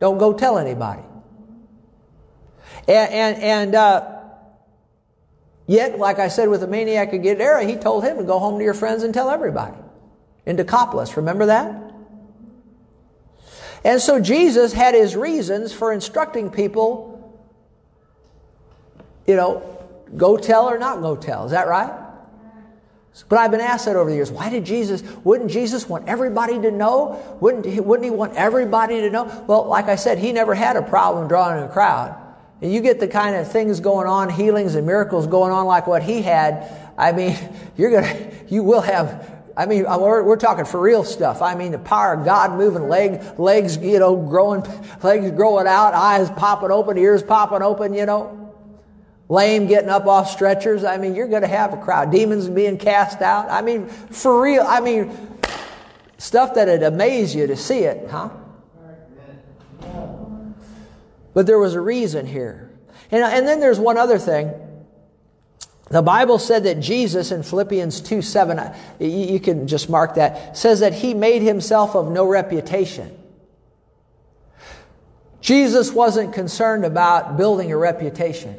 Don't 0.00 0.18
go 0.18 0.32
tell 0.32 0.58
anybody. 0.58 1.02
And, 2.88 3.12
and, 3.12 3.42
and 3.42 3.74
uh, 3.74 4.11
yet, 5.66 5.98
like 5.98 6.18
I 6.18 6.28
said 6.28 6.48
with 6.48 6.60
the 6.60 6.66
maniac 6.66 7.12
of 7.12 7.22
Gadara, 7.22 7.64
he 7.64 7.76
told 7.76 8.04
him 8.04 8.18
to 8.18 8.24
go 8.24 8.38
home 8.38 8.58
to 8.58 8.64
your 8.64 8.74
friends 8.74 9.02
and 9.02 9.12
tell 9.12 9.30
everybody. 9.30 9.76
In 10.44 10.56
Decapolis, 10.56 11.16
remember 11.16 11.46
that? 11.46 11.92
And 13.84 14.00
so 14.00 14.20
Jesus 14.20 14.72
had 14.72 14.94
his 14.94 15.16
reasons 15.16 15.72
for 15.72 15.92
instructing 15.92 16.50
people, 16.50 17.42
you 19.26 19.36
know, 19.36 19.62
go 20.16 20.36
tell 20.36 20.68
or 20.68 20.78
not 20.78 21.00
go 21.00 21.16
tell. 21.16 21.46
Is 21.46 21.50
that 21.52 21.66
right? 21.66 21.92
But 23.28 23.38
I've 23.38 23.50
been 23.50 23.60
asked 23.60 23.84
that 23.86 23.96
over 23.96 24.08
the 24.08 24.16
years. 24.16 24.30
Why 24.30 24.48
did 24.48 24.64
Jesus, 24.64 25.02
wouldn't 25.22 25.50
Jesus 25.50 25.88
want 25.88 26.08
everybody 26.08 26.60
to 26.60 26.70
know? 26.70 27.20
Wouldn't 27.40 27.66
he, 27.66 27.78
wouldn't 27.78 28.04
he 28.04 28.10
want 28.10 28.34
everybody 28.34 29.02
to 29.02 29.10
know? 29.10 29.44
Well, 29.46 29.66
like 29.66 29.86
I 29.86 29.96
said, 29.96 30.18
he 30.18 30.32
never 30.32 30.54
had 30.54 30.76
a 30.76 30.82
problem 30.82 31.28
drawing 31.28 31.62
a 31.62 31.68
crowd. 31.68 32.16
And 32.62 32.72
you 32.72 32.80
get 32.80 33.00
the 33.00 33.08
kind 33.08 33.34
of 33.34 33.50
things 33.50 33.80
going 33.80 34.06
on, 34.06 34.30
healings 34.30 34.76
and 34.76 34.86
miracles 34.86 35.26
going 35.26 35.52
on 35.52 35.66
like 35.66 35.88
what 35.88 36.02
he 36.02 36.22
had. 36.22 36.72
I 36.96 37.10
mean, 37.10 37.36
you're 37.76 37.90
gonna, 37.90 38.30
you 38.48 38.62
will 38.62 38.80
have, 38.80 39.42
I 39.56 39.66
mean, 39.66 39.84
uh, 39.84 39.98
we're, 39.98 40.22
we're 40.22 40.36
talking 40.36 40.64
for 40.64 40.80
real 40.80 41.02
stuff. 41.02 41.42
I 41.42 41.56
mean, 41.56 41.72
the 41.72 41.78
power 41.80 42.14
of 42.14 42.24
God 42.24 42.52
moving, 42.52 42.88
leg, 42.88 43.20
legs, 43.38 43.76
you 43.76 43.98
know, 43.98 44.16
growing, 44.16 44.64
legs 45.02 45.30
growing 45.32 45.66
out, 45.66 45.92
eyes 45.92 46.30
popping 46.30 46.70
open, 46.70 46.96
ears 46.96 47.22
popping 47.22 47.62
open, 47.62 47.92
you 47.92 48.06
know 48.06 48.38
lame 49.28 49.66
getting 49.66 49.88
up 49.88 50.06
off 50.06 50.30
stretchers. 50.30 50.84
I 50.84 50.98
mean, 50.98 51.14
you're 51.14 51.28
going 51.28 51.40
to 51.40 51.48
have 51.48 51.72
a 51.72 51.78
crowd. 51.78 52.12
Demons 52.12 52.50
being 52.50 52.76
cast 52.76 53.22
out. 53.22 53.50
I 53.50 53.62
mean, 53.62 53.86
for 53.88 54.42
real. 54.42 54.62
I 54.62 54.80
mean, 54.80 55.10
stuff 56.18 56.54
that'd 56.54 56.82
amaze 56.82 57.34
you 57.34 57.46
to 57.46 57.56
see 57.56 57.78
it, 57.78 58.10
huh? 58.10 58.28
But 61.34 61.46
there 61.46 61.58
was 61.58 61.74
a 61.74 61.80
reason 61.80 62.26
here. 62.26 62.70
And, 63.10 63.22
and 63.22 63.46
then 63.46 63.60
there's 63.60 63.78
one 63.78 63.98
other 63.98 64.18
thing. 64.18 64.52
The 65.88 66.02
Bible 66.02 66.38
said 66.38 66.64
that 66.64 66.80
Jesus 66.80 67.32
in 67.32 67.42
Philippians 67.42 68.00
2 68.00 68.22
7, 68.22 68.58
uh, 68.58 68.74
you 68.98 69.38
can 69.38 69.66
just 69.66 69.90
mark 69.90 70.14
that, 70.14 70.56
says 70.56 70.80
that 70.80 70.94
he 70.94 71.12
made 71.12 71.42
himself 71.42 71.94
of 71.94 72.10
no 72.10 72.24
reputation. 72.24 73.18
Jesus 75.42 75.92
wasn't 75.92 76.32
concerned 76.32 76.84
about 76.84 77.36
building 77.36 77.72
a 77.72 77.76
reputation. 77.76 78.58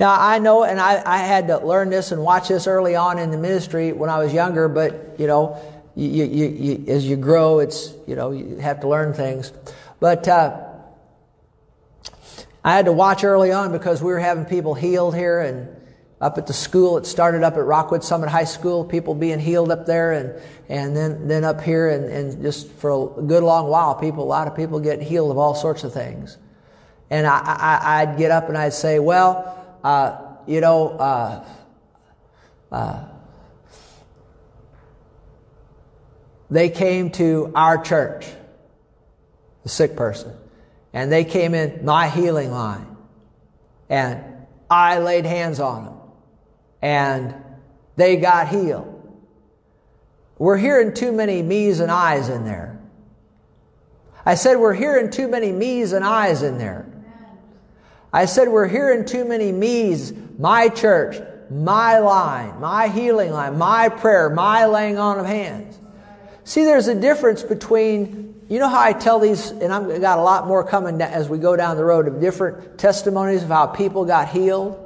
Now, 0.00 0.16
I 0.18 0.38
know, 0.38 0.64
and 0.64 0.80
I, 0.80 1.02
I 1.04 1.18
had 1.18 1.48
to 1.48 1.58
learn 1.58 1.90
this 1.90 2.12
and 2.12 2.22
watch 2.22 2.48
this 2.48 2.66
early 2.66 2.96
on 2.96 3.18
in 3.18 3.30
the 3.30 3.38
ministry 3.38 3.92
when 3.92 4.10
I 4.10 4.18
was 4.18 4.32
younger, 4.32 4.68
but, 4.68 5.16
you 5.18 5.26
know, 5.26 5.60
you, 5.94 6.24
you, 6.24 6.46
you, 6.46 6.84
as 6.88 7.06
you 7.06 7.16
grow, 7.16 7.58
it's, 7.58 7.92
you 8.06 8.16
know, 8.16 8.30
you 8.30 8.56
have 8.56 8.80
to 8.80 8.88
learn 8.88 9.12
things. 9.12 9.52
But 10.00 10.26
uh, 10.28 10.67
I 12.64 12.74
had 12.74 12.86
to 12.86 12.92
watch 12.92 13.24
early 13.24 13.52
on 13.52 13.72
because 13.72 14.02
we 14.02 14.12
were 14.12 14.18
having 14.18 14.44
people 14.44 14.74
healed 14.74 15.14
here 15.14 15.40
and 15.40 15.68
up 16.20 16.38
at 16.38 16.46
the 16.46 16.52
school. 16.52 16.98
It 16.98 17.06
started 17.06 17.42
up 17.42 17.54
at 17.54 17.64
Rockwood 17.64 18.02
Summit 18.02 18.28
High 18.28 18.44
School, 18.44 18.84
people 18.84 19.14
being 19.14 19.38
healed 19.38 19.70
up 19.70 19.86
there, 19.86 20.12
and, 20.12 20.40
and 20.68 20.96
then, 20.96 21.28
then 21.28 21.44
up 21.44 21.60
here, 21.60 21.88
and, 21.88 22.04
and 22.04 22.42
just 22.42 22.70
for 22.72 23.18
a 23.18 23.22
good 23.22 23.42
long 23.42 23.68
while, 23.68 23.94
people, 23.94 24.24
a 24.24 24.26
lot 24.26 24.48
of 24.48 24.56
people 24.56 24.80
get 24.80 25.00
healed 25.00 25.30
of 25.30 25.38
all 25.38 25.54
sorts 25.54 25.84
of 25.84 25.92
things. 25.92 26.36
And 27.10 27.26
I, 27.26 28.02
I'd 28.02 28.18
get 28.18 28.30
up 28.30 28.48
and 28.48 28.58
I'd 28.58 28.74
say, 28.74 28.98
well, 28.98 29.78
uh, 29.82 30.20
you 30.46 30.60
know, 30.60 30.90
uh, 30.90 31.44
uh, 32.72 33.04
they 36.50 36.68
came 36.68 37.10
to 37.12 37.52
our 37.54 37.78
church, 37.78 38.26
the 39.62 39.68
sick 39.68 39.96
person, 39.96 40.36
and 40.92 41.12
they 41.12 41.24
came 41.24 41.54
in 41.54 41.84
my 41.84 42.08
healing 42.08 42.50
line, 42.50 42.96
and 43.88 44.22
I 44.70 44.98
laid 44.98 45.24
hands 45.26 45.60
on 45.60 45.84
them, 45.84 45.98
and 46.82 47.34
they 47.96 48.16
got 48.16 48.48
healed. 48.48 48.94
We're 50.38 50.56
hearing 50.56 50.94
too 50.94 51.12
many 51.12 51.42
me's 51.42 51.80
and 51.80 51.90
I's 51.90 52.28
in 52.28 52.44
there. 52.44 52.78
I 54.24 54.34
said, 54.34 54.58
we're 54.58 54.74
hearing 54.74 55.10
too 55.10 55.26
many 55.26 55.52
me's 55.52 55.92
and 55.92 56.04
I's 56.04 56.42
in 56.42 56.58
there. 56.58 56.86
I 58.12 58.26
said, 58.26 58.48
we're 58.48 58.68
hearing 58.68 59.04
too 59.04 59.24
many 59.24 59.52
me's, 59.52 60.12
my 60.38 60.68
church, 60.68 61.16
my 61.50 61.98
line, 61.98 62.60
my 62.60 62.88
healing 62.88 63.32
line, 63.32 63.58
my 63.58 63.88
prayer, 63.88 64.30
my 64.30 64.66
laying 64.66 64.98
on 64.98 65.18
of 65.18 65.26
hands. 65.26 65.78
See, 66.44 66.64
there's 66.64 66.88
a 66.88 66.94
difference 66.94 67.42
between, 67.42 68.27
you 68.48 68.58
know 68.58 68.68
how 68.68 68.80
I 68.80 68.94
tell 68.94 69.20
these, 69.20 69.50
and 69.50 69.72
I've 69.72 70.00
got 70.00 70.18
a 70.18 70.22
lot 70.22 70.46
more 70.46 70.64
coming 70.64 71.00
as 71.02 71.28
we 71.28 71.38
go 71.38 71.54
down 71.54 71.76
the 71.76 71.84
road 71.84 72.08
of 72.08 72.20
different 72.20 72.78
testimonies 72.78 73.42
of 73.42 73.50
how 73.50 73.66
people 73.66 74.06
got 74.06 74.28
healed. 74.28 74.84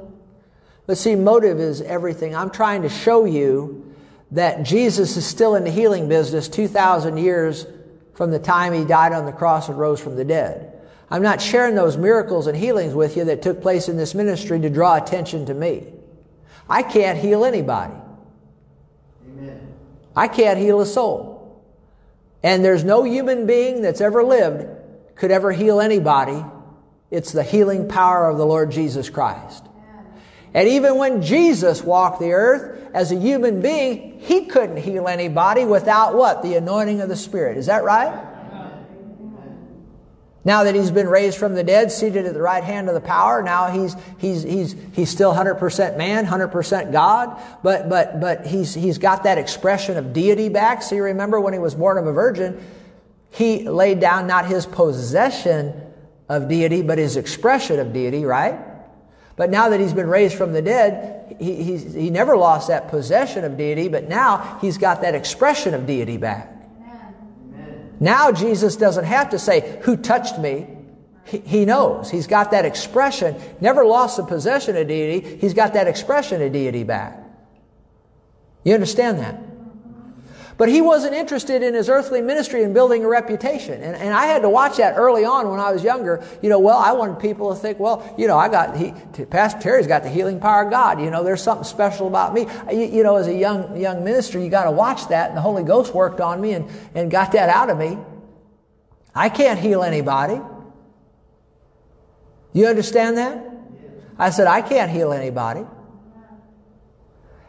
But 0.85 0.97
see, 0.97 1.15
motive 1.15 1.59
is 1.59 1.81
everything. 1.81 2.35
I'm 2.35 2.49
trying 2.49 2.81
to 2.81 2.89
show 2.89 3.23
you 3.23 3.95
that 4.31 4.63
Jesus 4.63 5.15
is 5.15 5.25
still 5.25 5.55
in 5.55 5.63
the 5.63 5.71
healing 5.71 6.09
business 6.09 6.49
2,000 6.49 7.17
years 7.17 7.65
from 8.15 8.31
the 8.31 8.39
time 8.39 8.73
he 8.73 8.83
died 8.83 9.13
on 9.13 9.25
the 9.25 9.31
cross 9.31 9.69
and 9.69 9.79
rose 9.79 10.01
from 10.01 10.17
the 10.17 10.25
dead. 10.25 10.71
I'm 11.09 11.21
not 11.21 11.41
sharing 11.41 11.75
those 11.75 11.95
miracles 11.95 12.47
and 12.47 12.57
healings 12.57 12.93
with 12.93 13.15
you 13.15 13.25
that 13.25 13.41
took 13.41 13.61
place 13.61 13.87
in 13.87 13.95
this 13.95 14.13
ministry 14.13 14.59
to 14.59 14.69
draw 14.69 14.95
attention 14.95 15.45
to 15.45 15.53
me. 15.53 15.85
I 16.67 16.81
can't 16.83 17.17
heal 17.17 17.45
anybody. 17.45 17.93
Amen. 19.27 19.73
I 20.15 20.27
can't 20.27 20.57
heal 20.57 20.81
a 20.81 20.85
soul. 20.85 21.32
And 22.43 22.63
there's 22.63 22.83
no 22.83 23.03
human 23.03 23.47
being 23.47 23.81
that's 23.81 24.01
ever 24.01 24.23
lived 24.23 24.67
could 25.15 25.31
ever 25.31 25.51
heal 25.51 25.79
anybody. 25.79 26.43
It's 27.09 27.31
the 27.31 27.43
healing 27.43 27.87
power 27.87 28.29
of 28.29 28.37
the 28.37 28.45
Lord 28.45 28.71
Jesus 28.71 29.09
Christ. 29.09 29.63
And 30.53 30.67
even 30.67 30.97
when 30.97 31.21
Jesus 31.21 31.81
walked 31.81 32.19
the 32.19 32.33
earth 32.33 32.91
as 32.93 33.11
a 33.11 33.19
human 33.19 33.61
being, 33.61 34.19
he 34.19 34.45
couldn't 34.45 34.77
heal 34.77 35.07
anybody 35.07 35.65
without 35.65 36.15
what? 36.15 36.43
The 36.43 36.55
anointing 36.55 37.01
of 37.01 37.09
the 37.09 37.15
Spirit. 37.15 37.57
Is 37.57 37.67
that 37.67 37.83
right? 37.83 38.32
Now 40.45 40.65
that 40.65 40.75
he's 40.75 40.91
been 40.91 41.07
raised 41.07 41.37
from 41.37 41.53
the 41.53 41.63
dead, 41.63 41.91
seated 41.91 42.25
at 42.25 42.33
the 42.33 42.41
right 42.41 42.63
hand 42.63 42.89
of 42.89 42.95
the 42.95 43.01
power, 43.01 43.41
now 43.41 43.67
he's, 43.67 43.95
he's, 44.17 44.43
he's, 44.43 44.75
he's 44.93 45.09
still 45.09 45.33
100% 45.33 45.97
man, 45.97 46.25
100% 46.25 46.91
God, 46.91 47.41
but, 47.63 47.87
but, 47.87 48.19
but 48.19 48.45
he's, 48.45 48.73
he's 48.73 48.97
got 48.97 49.23
that 49.23 49.37
expression 49.37 49.95
of 49.95 50.11
deity 50.11 50.49
back. 50.49 50.81
So 50.81 50.95
you 50.95 51.03
remember 51.03 51.39
when 51.39 51.53
he 51.53 51.59
was 51.59 51.75
born 51.75 51.97
of 51.97 52.07
a 52.07 52.11
virgin, 52.11 52.61
he 53.31 53.67
laid 53.67 54.01
down 54.01 54.27
not 54.27 54.45
his 54.45 54.65
possession 54.65 55.81
of 56.27 56.49
deity, 56.49 56.81
but 56.81 56.97
his 56.97 57.15
expression 57.15 57.79
of 57.79 57.93
deity, 57.93 58.25
right? 58.25 58.59
But 59.35 59.49
now 59.49 59.69
that 59.69 59.79
he's 59.79 59.93
been 59.93 60.09
raised 60.09 60.35
from 60.35 60.51
the 60.51 60.61
dead, 60.61 61.37
he, 61.39 61.77
he 61.77 62.09
never 62.09 62.35
lost 62.35 62.67
that 62.67 62.89
possession 62.89 63.45
of 63.45 63.57
deity, 63.57 63.87
but 63.87 64.09
now 64.09 64.59
he's 64.61 64.77
got 64.77 65.01
that 65.01 65.15
expression 65.15 65.73
of 65.73 65.87
deity 65.87 66.17
back. 66.17 66.52
Now 67.99 68.31
Jesus 68.31 68.75
doesn't 68.75 69.05
have 69.05 69.29
to 69.29 69.39
say, 69.39 69.79
Who 69.83 69.97
touched 69.97 70.39
me? 70.39 70.67
He, 71.25 71.39
he 71.39 71.65
knows. 71.65 72.09
He's 72.09 72.27
got 72.27 72.51
that 72.51 72.65
expression. 72.65 73.35
Never 73.61 73.85
lost 73.85 74.17
the 74.17 74.25
possession 74.25 74.75
of 74.75 74.87
deity. 74.87 75.37
He's 75.37 75.53
got 75.53 75.73
that 75.73 75.87
expression 75.87 76.41
of 76.41 76.51
deity 76.51 76.83
back. 76.83 77.19
You 78.63 78.73
understand 78.73 79.19
that? 79.19 79.39
But 80.57 80.69
he 80.69 80.81
wasn't 80.81 81.15
interested 81.15 81.63
in 81.63 81.73
his 81.73 81.89
earthly 81.89 82.21
ministry 82.21 82.63
and 82.63 82.73
building 82.73 83.03
a 83.03 83.07
reputation. 83.07 83.81
And, 83.81 83.95
and 83.95 84.13
I 84.13 84.27
had 84.27 84.43
to 84.43 84.49
watch 84.49 84.77
that 84.77 84.95
early 84.97 85.25
on 85.25 85.49
when 85.49 85.59
I 85.59 85.71
was 85.71 85.83
younger. 85.83 86.23
You 86.41 86.49
know, 86.49 86.59
well, 86.59 86.77
I 86.77 86.91
wanted 86.91 87.19
people 87.19 87.53
to 87.53 87.59
think, 87.59 87.79
well, 87.79 88.15
you 88.17 88.27
know, 88.27 88.37
I 88.37 88.49
got, 88.49 88.77
he, 88.77 88.91
Pastor 89.25 89.59
Terry's 89.59 89.87
got 89.87 90.03
the 90.03 90.09
healing 90.09 90.39
power 90.39 90.63
of 90.63 90.69
God. 90.69 91.01
You 91.01 91.09
know, 91.09 91.23
there's 91.23 91.41
something 91.41 91.63
special 91.63 92.07
about 92.07 92.33
me. 92.33 92.47
You, 92.71 92.85
you 92.85 93.03
know, 93.03 93.15
as 93.15 93.27
a 93.27 93.33
young, 93.33 93.75
young 93.77 94.03
minister, 94.03 94.39
you 94.39 94.49
got 94.49 94.65
to 94.65 94.71
watch 94.71 95.07
that. 95.07 95.29
And 95.29 95.37
the 95.37 95.41
Holy 95.41 95.63
Ghost 95.63 95.93
worked 95.93 96.21
on 96.21 96.39
me 96.39 96.53
and, 96.53 96.69
and 96.93 97.09
got 97.09 97.31
that 97.31 97.49
out 97.49 97.69
of 97.69 97.77
me. 97.77 97.97
I 99.15 99.29
can't 99.29 99.59
heal 99.59 99.83
anybody. 99.83 100.39
You 102.53 102.67
understand 102.67 103.17
that? 103.17 103.43
I 104.19 104.29
said, 104.29 104.45
I 104.45 104.61
can't 104.61 104.91
heal 104.91 105.11
anybody. 105.11 105.65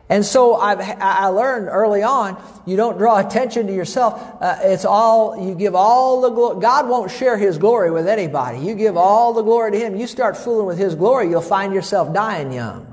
And 0.09 0.25
so 0.25 0.55
I've, 0.55 0.81
i 0.81 1.27
learned 1.29 1.69
early 1.69 2.03
on, 2.03 2.41
you 2.67 2.77
don't 2.77 2.99
draw 2.99 3.27
attention 3.27 3.67
to 3.69 3.73
yourself. 3.73 4.21
Uh, 4.41 4.59
it's 4.63 4.85
all, 4.85 5.49
you 5.49 5.55
give 5.55 5.75
all 5.75 6.21
the 6.21 6.29
glory. 6.29 6.61
God 6.61 6.89
won't 6.89 7.11
share 7.11 7.39
His 7.39 7.57
glory 7.57 7.91
with 7.91 8.07
anybody. 8.07 8.59
You 8.59 8.75
give 8.75 8.99
all 8.99 9.33
the 9.33 9.43
glory 9.43 9.73
to 9.73 9.79
Him. 9.79 9.97
You 9.97 10.07
start 10.07 10.37
fooling 10.37 10.67
with 10.67 10.79
His 10.79 10.95
glory, 10.95 11.31
you'll 11.31 11.41
find 11.41 11.73
yourself 11.73 12.13
dying 12.13 12.53
young. 12.53 12.91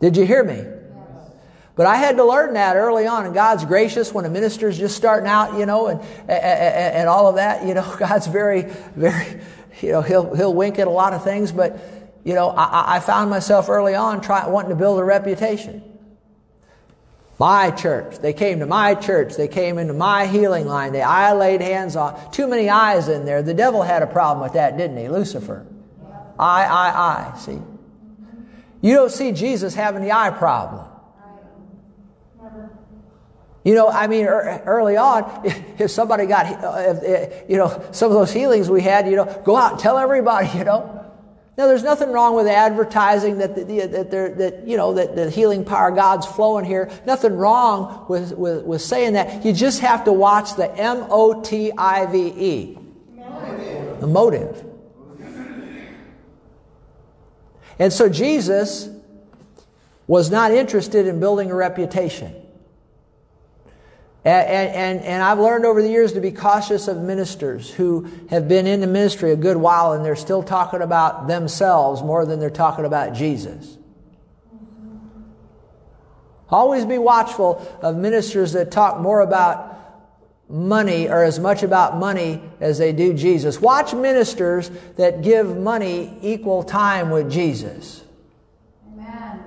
Did 0.00 0.16
you 0.16 0.24
hear 0.24 0.42
me? 0.42 0.64
But 1.76 1.86
I 1.86 1.96
had 1.96 2.16
to 2.16 2.24
learn 2.24 2.54
that 2.54 2.76
early 2.76 3.06
on, 3.06 3.26
and 3.26 3.34
God's 3.34 3.64
gracious 3.64 4.12
when 4.12 4.24
a 4.24 4.28
minister's 4.28 4.76
just 4.76 4.96
starting 4.96 5.28
out, 5.28 5.58
you 5.58 5.66
know, 5.66 5.86
and, 5.86 6.00
and, 6.28 6.94
and 6.94 7.08
all 7.08 7.28
of 7.28 7.36
that. 7.36 7.64
You 7.64 7.74
know, 7.74 7.96
God's 7.98 8.26
very, 8.26 8.62
very, 8.96 9.40
you 9.80 9.92
know, 9.92 10.02
He'll, 10.02 10.34
He'll 10.34 10.52
wink 10.52 10.78
at 10.78 10.88
a 10.88 10.90
lot 10.90 11.12
of 11.12 11.22
things, 11.22 11.52
but 11.52 11.78
you 12.24 12.34
know, 12.34 12.50
I, 12.50 12.96
I 12.96 13.00
found 13.00 13.30
myself 13.30 13.68
early 13.68 13.94
on 13.94 14.20
trying, 14.20 14.50
wanting 14.50 14.70
to 14.70 14.76
build 14.76 14.98
a 14.98 15.04
reputation. 15.04 15.82
My 17.38 17.70
church. 17.70 18.18
They 18.18 18.34
came 18.34 18.58
to 18.60 18.66
my 18.66 18.94
church. 18.94 19.34
They 19.34 19.48
came 19.48 19.78
into 19.78 19.94
my 19.94 20.26
healing 20.26 20.66
line. 20.66 20.92
They, 20.92 21.00
I 21.00 21.32
laid 21.32 21.62
hands 21.62 21.96
on. 21.96 22.30
Too 22.32 22.46
many 22.46 22.68
I's 22.68 23.08
in 23.08 23.24
there. 23.24 23.42
The 23.42 23.54
devil 23.54 23.82
had 23.82 24.02
a 24.02 24.06
problem 24.06 24.42
with 24.42 24.52
that, 24.52 24.76
didn't 24.76 24.98
he? 24.98 25.08
Lucifer. 25.08 25.66
I, 26.38 26.64
I, 26.64 27.32
I. 27.34 27.38
See? 27.38 27.58
You 28.82 28.94
don't 28.94 29.10
see 29.10 29.32
Jesus 29.32 29.74
having 29.74 30.02
the 30.02 30.12
I 30.12 30.30
problem. 30.30 30.86
You 33.64 33.74
know, 33.74 33.88
I 33.88 34.06
mean, 34.06 34.26
early 34.26 34.96
on, 34.96 35.42
if 35.78 35.90
somebody 35.90 36.26
got, 36.26 36.46
uh, 36.62 36.68
uh, 36.68 37.30
you 37.48 37.56
know, 37.56 37.88
some 37.92 38.10
of 38.10 38.18
those 38.18 38.32
healings 38.32 38.70
we 38.70 38.82
had, 38.82 39.08
you 39.08 39.16
know, 39.16 39.42
go 39.44 39.56
out 39.56 39.72
and 39.72 39.80
tell 39.80 39.98
everybody, 39.98 40.48
you 40.58 40.64
know. 40.64 40.99
Now, 41.58 41.66
there's 41.66 41.82
nothing 41.82 42.10
wrong 42.10 42.34
with 42.34 42.46
advertising 42.46 43.38
that, 43.38 43.54
the, 43.54 43.86
that, 43.86 44.10
that, 44.38 44.66
you 44.66 44.76
know, 44.76 44.94
that 44.94 45.14
the 45.14 45.28
healing 45.28 45.64
power 45.64 45.88
of 45.88 45.96
God's 45.96 46.26
flowing 46.26 46.64
here. 46.64 46.90
Nothing 47.04 47.36
wrong 47.36 48.06
with, 48.08 48.32
with, 48.32 48.64
with 48.64 48.80
saying 48.80 49.12
that. 49.14 49.44
You 49.44 49.52
just 49.52 49.80
have 49.80 50.04
to 50.04 50.12
watch 50.12 50.56
the 50.56 50.74
M 50.74 51.04
O 51.10 51.42
T 51.42 51.70
I 51.76 52.06
V 52.06 52.18
E. 52.18 52.78
The 54.00 54.06
motive. 54.06 54.64
And 57.78 57.92
so 57.92 58.08
Jesus 58.08 58.88
was 60.06 60.30
not 60.30 60.52
interested 60.52 61.06
in 61.06 61.20
building 61.20 61.50
a 61.50 61.54
reputation. 61.54 62.39
And, 64.22 64.68
and, 64.74 65.00
and, 65.00 65.22
I've 65.22 65.38
learned 65.38 65.64
over 65.64 65.80
the 65.80 65.88
years 65.88 66.12
to 66.12 66.20
be 66.20 66.30
cautious 66.30 66.88
of 66.88 66.98
ministers 66.98 67.70
who 67.70 68.06
have 68.28 68.48
been 68.48 68.66
in 68.66 68.82
the 68.82 68.86
ministry 68.86 69.32
a 69.32 69.36
good 69.36 69.56
while 69.56 69.92
and 69.92 70.04
they're 70.04 70.14
still 70.14 70.42
talking 70.42 70.82
about 70.82 71.26
themselves 71.26 72.02
more 72.02 72.26
than 72.26 72.38
they're 72.38 72.50
talking 72.50 72.84
about 72.84 73.14
Jesus. 73.14 73.78
Always 76.50 76.84
be 76.84 76.98
watchful 76.98 77.66
of 77.80 77.96
ministers 77.96 78.52
that 78.52 78.70
talk 78.70 79.00
more 79.00 79.20
about 79.20 79.70
money 80.50 81.08
or 81.08 81.22
as 81.22 81.38
much 81.38 81.62
about 81.62 81.96
money 81.96 82.42
as 82.60 82.76
they 82.76 82.92
do 82.92 83.14
Jesus. 83.14 83.58
Watch 83.58 83.94
ministers 83.94 84.70
that 84.96 85.22
give 85.22 85.56
money 85.56 86.18
equal 86.20 86.62
time 86.62 87.08
with 87.08 87.30
Jesus. 87.30 88.04
Amen. 88.92 89.44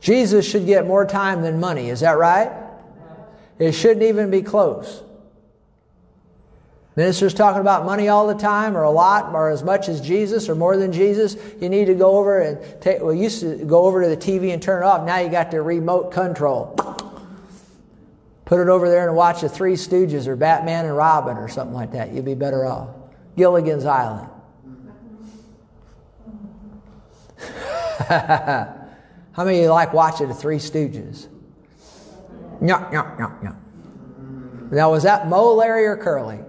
Jesus 0.00 0.48
should 0.48 0.64
get 0.64 0.86
more 0.86 1.04
time 1.04 1.42
than 1.42 1.60
money. 1.60 1.90
Is 1.90 2.00
that 2.00 2.16
right? 2.16 2.63
It 3.58 3.72
shouldn't 3.72 4.02
even 4.02 4.30
be 4.30 4.42
close. 4.42 5.02
Ministers 6.96 7.34
talking 7.34 7.60
about 7.60 7.84
money 7.84 8.08
all 8.08 8.28
the 8.28 8.34
time, 8.34 8.76
or 8.76 8.84
a 8.84 8.90
lot, 8.90 9.34
or 9.34 9.50
as 9.50 9.64
much 9.64 9.88
as 9.88 10.00
Jesus, 10.00 10.48
or 10.48 10.54
more 10.54 10.76
than 10.76 10.92
Jesus. 10.92 11.36
You 11.60 11.68
need 11.68 11.86
to 11.86 11.94
go 11.94 12.18
over 12.18 12.40
and 12.40 12.80
take. 12.80 13.02
Well, 13.02 13.12
used 13.12 13.40
to 13.40 13.64
go 13.64 13.84
over 13.84 14.02
to 14.02 14.08
the 14.08 14.16
TV 14.16 14.52
and 14.52 14.62
turn 14.62 14.84
it 14.84 14.86
off. 14.86 15.04
Now 15.04 15.18
you 15.18 15.28
got 15.28 15.50
the 15.50 15.60
remote 15.60 16.12
control. 16.12 16.76
Put 18.44 18.60
it 18.60 18.68
over 18.68 18.88
there 18.88 19.08
and 19.08 19.16
watch 19.16 19.40
the 19.40 19.48
Three 19.48 19.74
Stooges 19.74 20.28
or 20.28 20.36
Batman 20.36 20.84
and 20.84 20.96
Robin 20.96 21.36
or 21.36 21.48
something 21.48 21.74
like 21.74 21.92
that. 21.92 22.12
You'd 22.12 22.24
be 22.26 22.34
better 22.34 22.64
off. 22.64 22.90
Gilligan's 23.36 23.86
Island. 23.86 24.28
How 28.08 29.44
many 29.44 29.58
of 29.58 29.64
you 29.64 29.70
like 29.70 29.92
watching 29.92 30.28
the 30.28 30.34
Three 30.34 30.58
Stooges? 30.58 31.26
Yeah, 32.62 32.90
yeah, 32.92 33.16
yeah, 33.18 33.30
yeah. 33.42 33.52
Now, 34.70 34.90
was 34.90 35.02
that 35.02 35.28
Moe, 35.28 35.54
Larry, 35.54 35.86
or 35.86 35.96
Curly? 35.96 36.40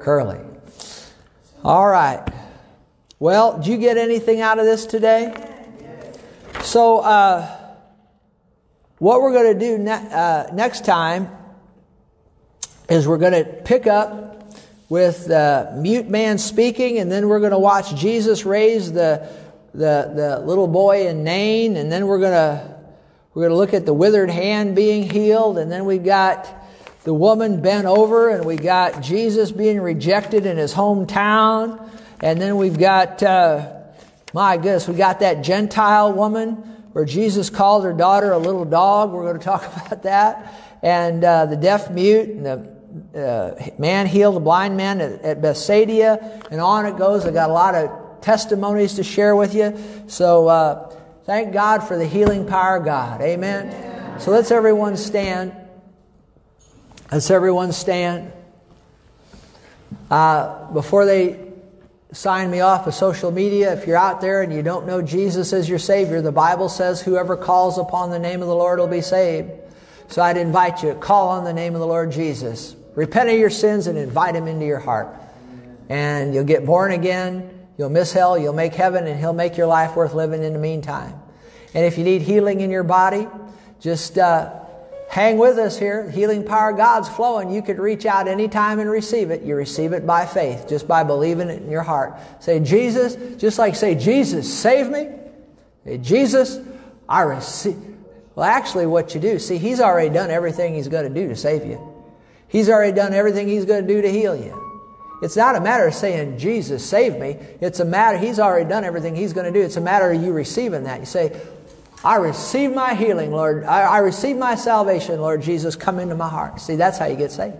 Curly. 0.00 0.40
All 1.64 1.86
right. 1.86 2.26
Well, 3.18 3.58
did 3.58 3.66
you 3.66 3.78
get 3.78 3.98
anything 3.98 4.40
out 4.40 4.58
of 4.58 4.64
this 4.64 4.86
today? 4.86 5.34
So, 6.62 6.98
uh, 7.00 7.46
what 8.98 9.20
we're 9.20 9.32
going 9.32 9.52
to 9.52 9.58
do 9.58 9.78
ne- 9.78 9.90
uh, 9.92 10.52
next 10.52 10.84
time 10.84 11.30
is 12.88 13.06
we're 13.06 13.18
going 13.18 13.44
to 13.44 13.44
pick 13.44 13.86
up 13.86 14.52
with 14.88 15.26
the 15.26 15.72
mute 15.76 16.08
man 16.08 16.38
speaking, 16.38 16.98
and 16.98 17.10
then 17.10 17.28
we're 17.28 17.40
going 17.40 17.52
to 17.52 17.58
watch 17.58 17.94
Jesus 17.94 18.44
raise 18.44 18.90
the, 18.90 19.28
the, 19.74 20.12
the 20.14 20.42
little 20.46 20.66
boy 20.66 21.08
in 21.08 21.24
Nain, 21.24 21.76
and 21.76 21.92
then 21.92 22.06
we're 22.06 22.20
going 22.20 22.32
to 22.32 22.77
we're 23.38 23.42
going 23.42 23.52
to 23.52 23.56
look 23.56 23.72
at 23.72 23.86
the 23.86 23.94
withered 23.94 24.30
hand 24.30 24.74
being 24.74 25.08
healed, 25.08 25.58
and 25.58 25.70
then 25.70 25.84
we've 25.84 26.02
got 26.02 26.52
the 27.04 27.14
woman 27.14 27.62
bent 27.62 27.86
over, 27.86 28.30
and 28.30 28.44
we 28.44 28.56
got 28.56 29.00
Jesus 29.00 29.52
being 29.52 29.80
rejected 29.80 30.44
in 30.44 30.56
his 30.56 30.74
hometown, 30.74 31.88
and 32.20 32.42
then 32.42 32.56
we've 32.56 32.76
got, 32.76 33.22
uh, 33.22 33.74
my 34.34 34.56
goodness, 34.56 34.88
we 34.88 34.96
got 34.96 35.20
that 35.20 35.44
Gentile 35.44 36.12
woman 36.12 36.54
where 36.92 37.04
Jesus 37.04 37.48
called 37.48 37.84
her 37.84 37.92
daughter 37.92 38.32
a 38.32 38.38
little 38.38 38.64
dog. 38.64 39.12
We're 39.12 39.22
going 39.22 39.38
to 39.38 39.44
talk 39.44 39.62
about 39.62 40.02
that, 40.02 40.52
and 40.82 41.22
uh, 41.22 41.46
the 41.46 41.56
deaf 41.56 41.92
mute, 41.92 42.30
and 42.30 42.44
the 42.44 43.54
uh, 43.54 43.70
man 43.78 44.08
healed 44.08 44.34
the 44.34 44.40
blind 44.40 44.76
man 44.76 45.00
at, 45.00 45.22
at 45.22 45.40
Bethsaida, 45.40 46.42
and 46.50 46.60
on 46.60 46.86
it 46.86 46.96
goes. 46.96 47.24
I 47.24 47.30
got 47.30 47.50
a 47.50 47.52
lot 47.52 47.76
of 47.76 48.20
testimonies 48.20 48.94
to 48.94 49.04
share 49.04 49.36
with 49.36 49.54
you. 49.54 49.78
So 50.08 50.48
uh, 50.48 50.97
Thank 51.28 51.52
God 51.52 51.86
for 51.86 51.98
the 51.98 52.06
healing 52.06 52.46
power 52.46 52.76
of 52.76 52.86
God. 52.86 53.20
Amen. 53.20 53.66
Amen. 53.66 54.18
So 54.18 54.30
let's 54.30 54.50
everyone 54.50 54.96
stand. 54.96 55.52
Let's 57.12 57.30
everyone 57.30 57.72
stand. 57.72 58.32
Uh, 60.10 60.72
before 60.72 61.04
they 61.04 61.38
sign 62.12 62.50
me 62.50 62.60
off 62.60 62.86
of 62.86 62.94
social 62.94 63.30
media, 63.30 63.74
if 63.74 63.86
you're 63.86 63.98
out 63.98 64.22
there 64.22 64.40
and 64.40 64.50
you 64.54 64.62
don't 64.62 64.86
know 64.86 65.02
Jesus 65.02 65.52
as 65.52 65.68
your 65.68 65.78
Savior, 65.78 66.22
the 66.22 66.32
Bible 66.32 66.70
says 66.70 67.02
whoever 67.02 67.36
calls 67.36 67.76
upon 67.76 68.08
the 68.08 68.18
name 68.18 68.40
of 68.40 68.48
the 68.48 68.56
Lord 68.56 68.78
will 68.78 68.86
be 68.86 69.02
saved. 69.02 69.50
So 70.06 70.22
I'd 70.22 70.38
invite 70.38 70.82
you, 70.82 70.94
call 70.94 71.28
on 71.28 71.44
the 71.44 71.52
name 71.52 71.74
of 71.74 71.80
the 71.80 71.86
Lord 71.86 72.10
Jesus. 72.10 72.74
Repent 72.94 73.28
of 73.28 73.38
your 73.38 73.50
sins 73.50 73.86
and 73.86 73.98
invite 73.98 74.34
Him 74.34 74.46
into 74.46 74.64
your 74.64 74.78
heart. 74.78 75.14
And 75.90 76.32
you'll 76.32 76.44
get 76.44 76.64
born 76.64 76.92
again 76.92 77.57
You'll 77.78 77.90
miss 77.90 78.12
hell, 78.12 78.36
you'll 78.36 78.52
make 78.52 78.74
heaven, 78.74 79.06
and 79.06 79.18
He'll 79.18 79.32
make 79.32 79.56
your 79.56 79.68
life 79.68 79.94
worth 79.94 80.12
living 80.12 80.42
in 80.42 80.52
the 80.52 80.58
meantime. 80.58 81.14
And 81.74 81.84
if 81.84 81.96
you 81.96 82.02
need 82.02 82.22
healing 82.22 82.60
in 82.60 82.70
your 82.70 82.82
body, 82.82 83.28
just 83.80 84.18
uh, 84.18 84.52
hang 85.08 85.38
with 85.38 85.58
us 85.58 85.78
here. 85.78 86.10
Healing 86.10 86.44
power 86.44 86.72
God's 86.72 87.08
flowing. 87.08 87.52
You 87.52 87.62
could 87.62 87.78
reach 87.78 88.04
out 88.04 88.26
anytime 88.26 88.80
and 88.80 88.90
receive 88.90 89.30
it. 89.30 89.42
You 89.42 89.54
receive 89.54 89.92
it 89.92 90.04
by 90.04 90.26
faith, 90.26 90.66
just 90.68 90.88
by 90.88 91.04
believing 91.04 91.50
it 91.50 91.62
in 91.62 91.70
your 91.70 91.82
heart. 91.82 92.18
Say, 92.40 92.58
Jesus, 92.58 93.14
just 93.40 93.60
like 93.60 93.76
say, 93.76 93.94
Jesus, 93.94 94.52
save 94.52 94.90
me. 94.90 95.08
Say, 95.84 95.98
Jesus, 95.98 96.58
I 97.08 97.22
receive. 97.22 97.76
Well, 98.34 98.44
actually, 98.44 98.86
what 98.86 99.14
you 99.14 99.20
do, 99.20 99.38
see, 99.38 99.58
He's 99.58 99.80
already 99.80 100.10
done 100.10 100.30
everything 100.30 100.74
He's 100.74 100.88
going 100.88 101.12
to 101.12 101.20
do 101.20 101.28
to 101.28 101.36
save 101.36 101.64
you. 101.64 101.94
He's 102.48 102.68
already 102.68 102.92
done 102.92 103.14
everything 103.14 103.46
He's 103.46 103.66
going 103.66 103.86
to 103.86 103.94
do 103.94 104.02
to 104.02 104.10
heal 104.10 104.34
you. 104.34 104.57
It's 105.20 105.36
not 105.36 105.56
a 105.56 105.60
matter 105.60 105.86
of 105.86 105.94
saying, 105.94 106.38
Jesus, 106.38 106.84
save 106.84 107.18
me. 107.18 107.36
It's 107.60 107.80
a 107.80 107.84
matter, 107.84 108.18
He's 108.18 108.38
already 108.38 108.68
done 108.68 108.84
everything 108.84 109.16
He's 109.16 109.32
going 109.32 109.52
to 109.52 109.58
do. 109.58 109.64
It's 109.64 109.76
a 109.76 109.80
matter 109.80 110.10
of 110.12 110.22
you 110.22 110.32
receiving 110.32 110.84
that. 110.84 111.00
You 111.00 111.06
say, 111.06 111.40
I 112.04 112.16
receive 112.16 112.72
my 112.72 112.94
healing, 112.94 113.32
Lord. 113.32 113.64
I, 113.64 113.82
I 113.82 113.98
receive 113.98 114.36
my 114.36 114.54
salvation, 114.54 115.20
Lord 115.20 115.42
Jesus. 115.42 115.74
Come 115.74 115.98
into 115.98 116.14
my 116.14 116.28
heart. 116.28 116.60
See, 116.60 116.76
that's 116.76 116.98
how 116.98 117.06
you 117.06 117.16
get 117.16 117.32
saved. 117.32 117.56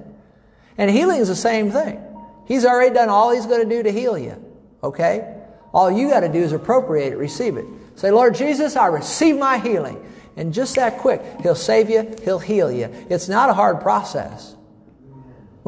And 0.76 0.90
healing 0.90 1.18
is 1.18 1.28
the 1.28 1.36
same 1.36 1.72
thing. 1.72 2.00
He's 2.46 2.64
already 2.64 2.94
done 2.94 3.08
all 3.08 3.32
He's 3.32 3.46
going 3.46 3.68
to 3.68 3.76
do 3.76 3.82
to 3.82 3.90
heal 3.90 4.16
you. 4.16 4.42
Okay? 4.82 5.34
All 5.74 5.90
you 5.90 6.08
got 6.08 6.20
to 6.20 6.28
do 6.28 6.38
is 6.38 6.52
appropriate 6.52 7.12
it, 7.12 7.16
receive 7.16 7.56
it. 7.56 7.66
Say, 7.96 8.12
Lord 8.12 8.36
Jesus, 8.36 8.76
I 8.76 8.86
receive 8.86 9.36
my 9.36 9.58
healing. 9.58 10.04
And 10.36 10.54
just 10.54 10.76
that 10.76 10.98
quick, 10.98 11.20
He'll 11.42 11.56
save 11.56 11.90
you, 11.90 12.16
He'll 12.22 12.38
heal 12.38 12.70
you. 12.70 12.88
It's 13.10 13.28
not 13.28 13.50
a 13.50 13.54
hard 13.54 13.80
process. 13.80 14.54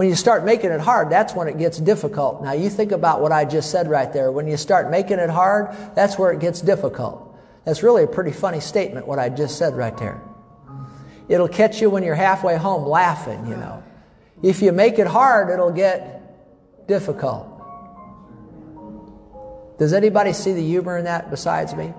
When 0.01 0.09
you 0.09 0.15
start 0.15 0.47
making 0.47 0.71
it 0.71 0.81
hard, 0.81 1.11
that's 1.11 1.35
when 1.35 1.47
it 1.47 1.59
gets 1.59 1.77
difficult. 1.77 2.43
Now, 2.43 2.53
you 2.53 2.71
think 2.71 2.91
about 2.91 3.21
what 3.21 3.33
I 3.33 3.45
just 3.45 3.71
said 3.71 3.87
right 3.87 4.11
there. 4.11 4.33
When 4.33 4.49
you 4.49 4.57
start 4.57 4.91
making 4.91 5.19
it 5.19 5.29
hard, 5.29 5.77
that's 5.95 6.19
where 6.19 6.33
it 6.33 6.41
gets 6.41 6.63
difficult. 6.63 7.37
That's 7.67 7.83
really 7.83 8.05
a 8.05 8.07
pretty 8.07 8.33
funny 8.33 8.61
statement, 8.61 9.07
what 9.07 9.19
I 9.19 9.29
just 9.29 9.59
said 9.59 9.77
right 9.77 9.95
there. 9.99 10.23
It'll 11.29 11.49
catch 11.49 11.83
you 11.83 11.91
when 11.91 12.03
you're 12.03 12.15
halfway 12.15 12.57
home 12.57 12.89
laughing, 12.89 13.47
you 13.47 13.57
know. 13.59 13.83
If 14.43 14.63
you 14.63 14.73
make 14.73 14.99
it 14.99 15.07
hard, 15.07 15.51
it'll 15.51 15.71
get 15.71 16.89
difficult. 16.89 17.47
Does 19.79 19.93
anybody 19.93 20.33
see 20.33 20.55
the 20.55 20.67
humor 20.67 20.97
in 20.97 21.05
that 21.05 21.29
besides 21.29 21.75
me? 21.75 21.93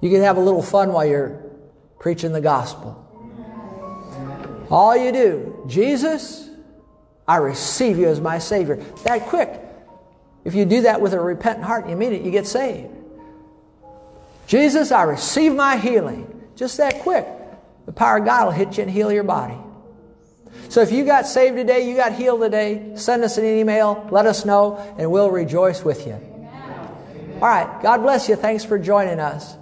You 0.00 0.08
can 0.08 0.22
have 0.22 0.38
a 0.38 0.40
little 0.40 0.62
fun 0.62 0.94
while 0.94 1.04
you're 1.04 1.38
preaching 1.98 2.32
the 2.32 2.40
gospel. 2.40 2.99
All 4.70 4.96
you 4.96 5.10
do, 5.12 5.64
Jesus, 5.66 6.48
I 7.26 7.36
receive 7.36 7.98
you 7.98 8.08
as 8.08 8.20
my 8.20 8.38
Savior. 8.38 8.76
That 9.04 9.26
quick. 9.26 9.60
If 10.44 10.54
you 10.54 10.64
do 10.64 10.82
that 10.82 11.00
with 11.00 11.12
a 11.12 11.20
repentant 11.20 11.64
heart, 11.64 11.88
you 11.88 11.96
mean 11.96 12.12
it, 12.12 12.22
you 12.22 12.30
get 12.30 12.46
saved. 12.46 12.94
Jesus, 14.46 14.90
I 14.90 15.02
receive 15.02 15.54
my 15.54 15.76
healing. 15.76 16.48
Just 16.56 16.76
that 16.78 17.00
quick. 17.00 17.26
The 17.86 17.92
power 17.92 18.18
of 18.18 18.24
God 18.24 18.46
will 18.46 18.52
hit 18.52 18.76
you 18.76 18.82
and 18.82 18.90
heal 18.90 19.12
your 19.12 19.24
body. 19.24 19.56
So 20.68 20.82
if 20.82 20.92
you 20.92 21.04
got 21.04 21.26
saved 21.26 21.56
today, 21.56 21.88
you 21.88 21.96
got 21.96 22.12
healed 22.12 22.40
today, 22.40 22.92
send 22.94 23.24
us 23.24 23.38
an 23.38 23.44
email, 23.44 24.08
let 24.10 24.26
us 24.26 24.44
know, 24.44 24.76
and 24.98 25.10
we'll 25.10 25.30
rejoice 25.30 25.84
with 25.84 26.06
you. 26.06 26.14
All 27.34 27.48
right. 27.48 27.82
God 27.82 28.02
bless 28.02 28.28
you. 28.28 28.36
Thanks 28.36 28.64
for 28.64 28.78
joining 28.78 29.18
us. 29.18 29.56